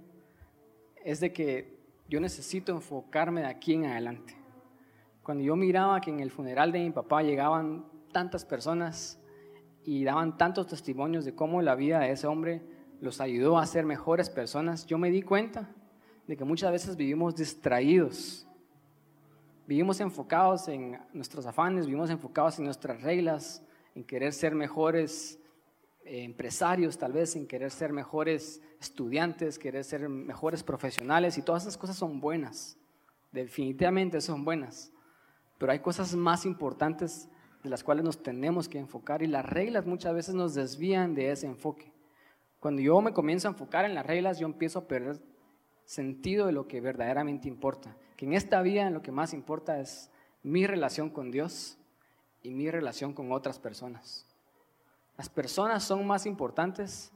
es 1.05 1.21
de 1.21 1.31
que 1.31 1.79
yo 2.09 2.19
necesito 2.19 2.73
enfocarme 2.73 3.43
de 3.43 3.47
aquí 3.47 3.75
en 3.75 3.85
adelante. 3.85 4.35
Cuando 5.23 5.41
yo 5.41 5.55
miraba 5.55 6.01
que 6.01 6.09
en 6.09 6.19
el 6.19 6.31
funeral 6.31 6.73
de 6.73 6.79
mi 6.79 6.91
papá 6.91 7.23
llegaban 7.23 7.85
tantas 8.11 8.43
personas 8.43 9.17
y 9.85 10.03
daban 10.03 10.35
tantos 10.35 10.67
testimonios 10.67 11.23
de 11.23 11.33
cómo 11.33 11.61
la 11.61 11.75
vida 11.75 11.99
de 11.99 12.11
ese 12.11 12.27
hombre 12.27 12.61
los 12.99 13.21
ayudó 13.21 13.57
a 13.57 13.65
ser 13.65 13.85
mejores 13.85 14.29
personas, 14.29 14.85
yo 14.85 14.97
me 14.97 15.11
di 15.11 15.21
cuenta 15.21 15.69
de 16.27 16.35
que 16.35 16.43
muchas 16.43 16.73
veces 16.73 16.97
vivimos 16.97 17.37
distraídos, 17.37 18.49
vivimos 19.73 19.99
enfocados 20.01 20.67
en 20.67 20.99
nuestros 21.13 21.47
afanes, 21.47 21.87
vivimos 21.87 22.11
enfocados 22.11 22.59
en 22.59 22.65
nuestras 22.65 23.01
reglas, 23.01 23.63
en 23.95 24.03
querer 24.03 24.31
ser 24.31 24.53
mejores 24.53 25.39
eh, 26.05 26.25
empresarios, 26.25 26.95
tal 26.95 27.11
vez 27.11 27.35
en 27.35 27.47
querer 27.47 27.71
ser 27.71 27.91
mejores 27.91 28.61
estudiantes, 28.79 29.57
querer 29.57 29.83
ser 29.83 30.07
mejores 30.09 30.61
profesionales 30.61 31.39
y 31.39 31.41
todas 31.41 31.63
esas 31.63 31.75
cosas 31.75 31.95
son 31.95 32.19
buenas, 32.19 32.77
definitivamente 33.31 34.21
son 34.21 34.45
buenas, 34.45 34.91
pero 35.57 35.71
hay 35.71 35.79
cosas 35.79 36.13
más 36.13 36.45
importantes 36.45 37.27
de 37.63 37.69
las 37.71 37.83
cuales 37.83 38.05
nos 38.05 38.21
tenemos 38.21 38.69
que 38.69 38.77
enfocar 38.77 39.23
y 39.23 39.27
las 39.27 39.43
reglas 39.43 39.87
muchas 39.87 40.13
veces 40.13 40.35
nos 40.35 40.53
desvían 40.53 41.15
de 41.15 41.31
ese 41.31 41.47
enfoque. 41.47 41.91
Cuando 42.59 42.79
yo 42.79 43.01
me 43.01 43.11
comienzo 43.11 43.47
a 43.47 43.51
enfocar 43.51 43.85
en 43.85 43.95
las 43.95 44.05
reglas, 44.05 44.37
yo 44.37 44.45
empiezo 44.45 44.77
a 44.77 44.87
perder 44.87 45.19
sentido 45.85 46.45
de 46.47 46.53
lo 46.53 46.67
que 46.67 46.81
verdaderamente 46.81 47.47
importa. 47.47 47.95
Que 48.15 48.25
en 48.25 48.33
esta 48.33 48.61
vida 48.61 48.89
lo 48.89 49.01
que 49.01 49.11
más 49.11 49.33
importa 49.33 49.79
es 49.79 50.11
mi 50.43 50.67
relación 50.67 51.09
con 51.09 51.31
Dios 51.31 51.77
y 52.41 52.53
mi 52.53 52.69
relación 52.69 53.13
con 53.13 53.31
otras 53.31 53.59
personas. 53.59 54.25
Las 55.17 55.29
personas 55.29 55.83
son 55.83 56.05
más 56.05 56.25
importantes 56.25 57.11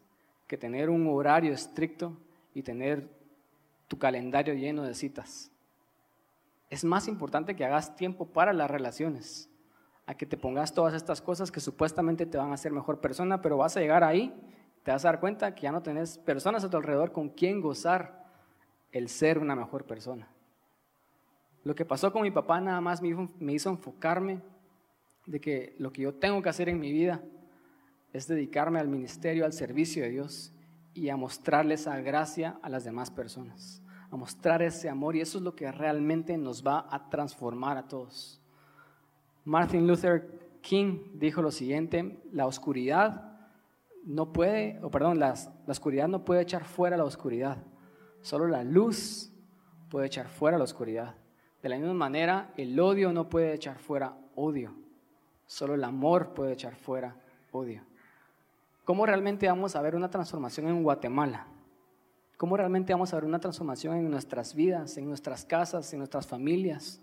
que 0.48 0.58
tener 0.58 0.90
un 0.90 1.08
horario 1.08 1.54
estricto 1.54 2.18
y 2.54 2.64
tener 2.64 3.10
tu 3.88 3.98
calendario 3.98 4.54
lleno 4.54 4.84
de 4.84 4.94
citas. 4.94 5.52
Es 6.70 6.84
más 6.84 7.08
importante 7.08 7.56
que 7.56 7.66
hagas 7.66 7.96
tiempo 7.96 8.26
para 8.28 8.54
las 8.54 8.70
relaciones, 8.70 9.50
a 10.06 10.16
que 10.16 10.26
te 10.26 10.38
pongas 10.38 10.74
todas 10.74 10.94
estas 10.94 11.22
cosas 11.22 11.52
que 11.52 11.60
supuestamente 11.60 12.26
te 12.26 12.38
van 12.38 12.52
a 12.52 12.56
hacer 12.56 12.72
mejor 12.72 13.00
persona, 13.00 13.42
pero 13.42 13.58
vas 13.58 13.76
a 13.76 13.80
llegar 13.80 14.04
ahí, 14.04 14.34
te 14.84 14.92
vas 14.92 15.04
a 15.04 15.10
dar 15.10 15.20
cuenta 15.20 15.54
que 15.54 15.64
ya 15.64 15.72
no 15.72 15.82
tenés 15.82 16.18
personas 16.18 16.64
a 16.64 16.70
tu 16.70 16.78
alrededor 16.78 17.12
con 17.12 17.30
quien 17.30 17.62
gozar 17.62 18.27
el 18.92 19.10
ser 19.10 19.40
una 19.40 19.56
mejor 19.56 19.86
persona. 19.86 20.28
Lo 21.64 21.76
que 21.76 21.86
pasó 21.86 22.12
con 22.12 22.22
mi 22.22 22.32
papá 22.32 22.62
nada 22.62 22.80
más 22.82 23.02
me 23.02 23.54
hizo 23.54 23.70
enfocarme 23.70 24.42
de 25.26 25.42
que 25.42 25.76
lo 25.78 25.92
que 25.92 26.04
yo 26.04 26.16
tengo 26.16 26.42
que 26.42 26.50
hacer 26.50 26.70
en 26.70 26.80
mi 26.80 26.92
vida 26.92 27.22
es 28.14 28.28
dedicarme 28.28 28.80
al 28.80 28.88
ministerio, 28.88 29.46
al 29.46 29.54
servicio 29.54 30.04
de 30.04 30.10
Dios 30.10 30.54
y 30.94 31.10
a 31.10 31.18
mostrarle 31.18 31.76
esa 31.76 32.00
gracia 32.00 32.58
a 32.64 32.70
las 32.70 32.84
demás 32.84 33.12
personas, 33.12 33.84
a 34.10 34.16
mostrar 34.16 34.62
ese 34.62 34.90
amor 34.90 35.16
y 35.16 35.22
eso 35.22 35.38
es 35.38 35.44
lo 35.44 35.56
que 35.56 35.72
realmente 35.72 36.38
nos 36.38 36.66
va 36.66 36.88
a 36.90 37.10
transformar 37.10 37.78
a 37.78 37.88
todos. 37.88 38.42
Martin 39.44 39.86
Luther 39.86 40.60
King 40.62 41.12
dijo 41.14 41.42
lo 41.42 41.52
siguiente, 41.52 42.20
la 42.32 42.48
oscuridad 42.48 43.38
no 44.06 44.32
puede, 44.32 44.80
o 44.82 44.90
perdón, 44.90 45.20
la 45.20 45.34
oscuridad 45.68 46.08
no 46.08 46.24
puede 46.24 46.42
echar 46.42 46.64
fuera 46.64 46.98
la 46.98 47.04
oscuridad, 47.04 47.58
solo 48.22 48.48
la 48.48 48.64
luz 48.64 49.32
puede 49.90 50.08
echar 50.08 50.28
fuera 50.28 50.58
la 50.58 50.64
oscuridad. 50.64 51.16
De 51.62 51.70
la 51.70 51.78
misma 51.78 51.94
manera, 51.94 52.54
el 52.58 52.80
odio 52.80 53.12
no 53.12 53.30
puede 53.30 53.54
echar 53.54 53.80
fuera 53.80 54.18
odio, 54.36 54.74
solo 55.46 55.74
el 55.74 55.84
amor 55.84 56.34
puede 56.34 56.54
echar 56.54 56.76
fuera 56.76 57.16
odio. 57.52 57.82
¿Cómo 58.86 59.06
realmente 59.06 59.48
vamos 59.48 59.76
a 59.76 59.82
ver 59.82 59.96
una 59.96 60.10
transformación 60.10 60.68
en 60.68 60.84
Guatemala? 60.84 61.48
¿Cómo 62.38 62.56
realmente 62.56 62.94
vamos 62.94 63.12
a 63.12 63.18
ver 63.18 63.26
una 63.26 63.40
transformación 63.40 63.98
en 63.98 64.10
nuestras 64.10 64.54
vidas, 64.54 64.96
en 64.98 65.08
nuestras 65.08 65.44
casas, 65.44 65.92
en 65.92 66.00
nuestras 66.00 66.28
familias, 66.28 67.02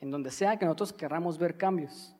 en 0.00 0.10
donde 0.10 0.30
sea 0.30 0.56
que 0.56 0.64
nosotros 0.64 0.92
querramos 0.92 1.36
ver 1.36 1.58
cambios? 1.58 2.14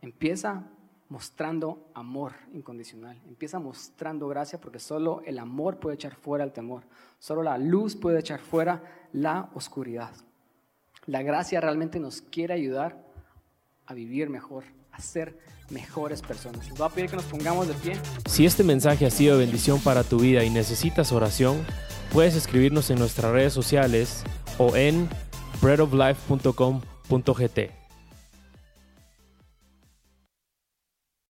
Empieza 0.00 0.64
mostrando 1.12 1.90
amor 1.92 2.32
incondicional, 2.54 3.20
empieza 3.28 3.58
mostrando 3.58 4.28
gracia 4.28 4.58
porque 4.58 4.78
solo 4.78 5.20
el 5.26 5.38
amor 5.38 5.78
puede 5.78 5.96
echar 5.96 6.14
fuera 6.14 6.42
el 6.42 6.52
temor, 6.52 6.84
solo 7.18 7.42
la 7.42 7.58
luz 7.58 7.94
puede 7.94 8.18
echar 8.18 8.40
fuera 8.40 8.82
la 9.12 9.50
oscuridad. 9.52 10.10
La 11.04 11.22
gracia 11.22 11.60
realmente 11.60 12.00
nos 12.00 12.22
quiere 12.22 12.54
ayudar 12.54 13.04
a 13.84 13.92
vivir 13.92 14.30
mejor, 14.30 14.64
a 14.90 15.00
ser 15.00 15.38
mejores 15.68 16.22
personas. 16.22 16.66
Les 16.66 16.78
voy 16.78 16.86
a 16.86 16.90
pedir 16.90 17.10
que 17.10 17.16
nos 17.16 17.26
pongamos 17.26 17.68
de 17.68 17.74
pie. 17.74 17.92
Si 18.24 18.46
este 18.46 18.64
mensaje 18.64 19.04
ha 19.04 19.10
sido 19.10 19.36
bendición 19.36 19.80
para 19.80 20.04
tu 20.04 20.18
vida 20.18 20.44
y 20.44 20.50
necesitas 20.50 21.12
oración, 21.12 21.62
puedes 22.10 22.34
escribirnos 22.34 22.88
en 22.88 22.98
nuestras 22.98 23.32
redes 23.32 23.52
sociales 23.52 24.24
o 24.56 24.76
en 24.76 25.10
breadoflife.com.gt. 25.60 27.81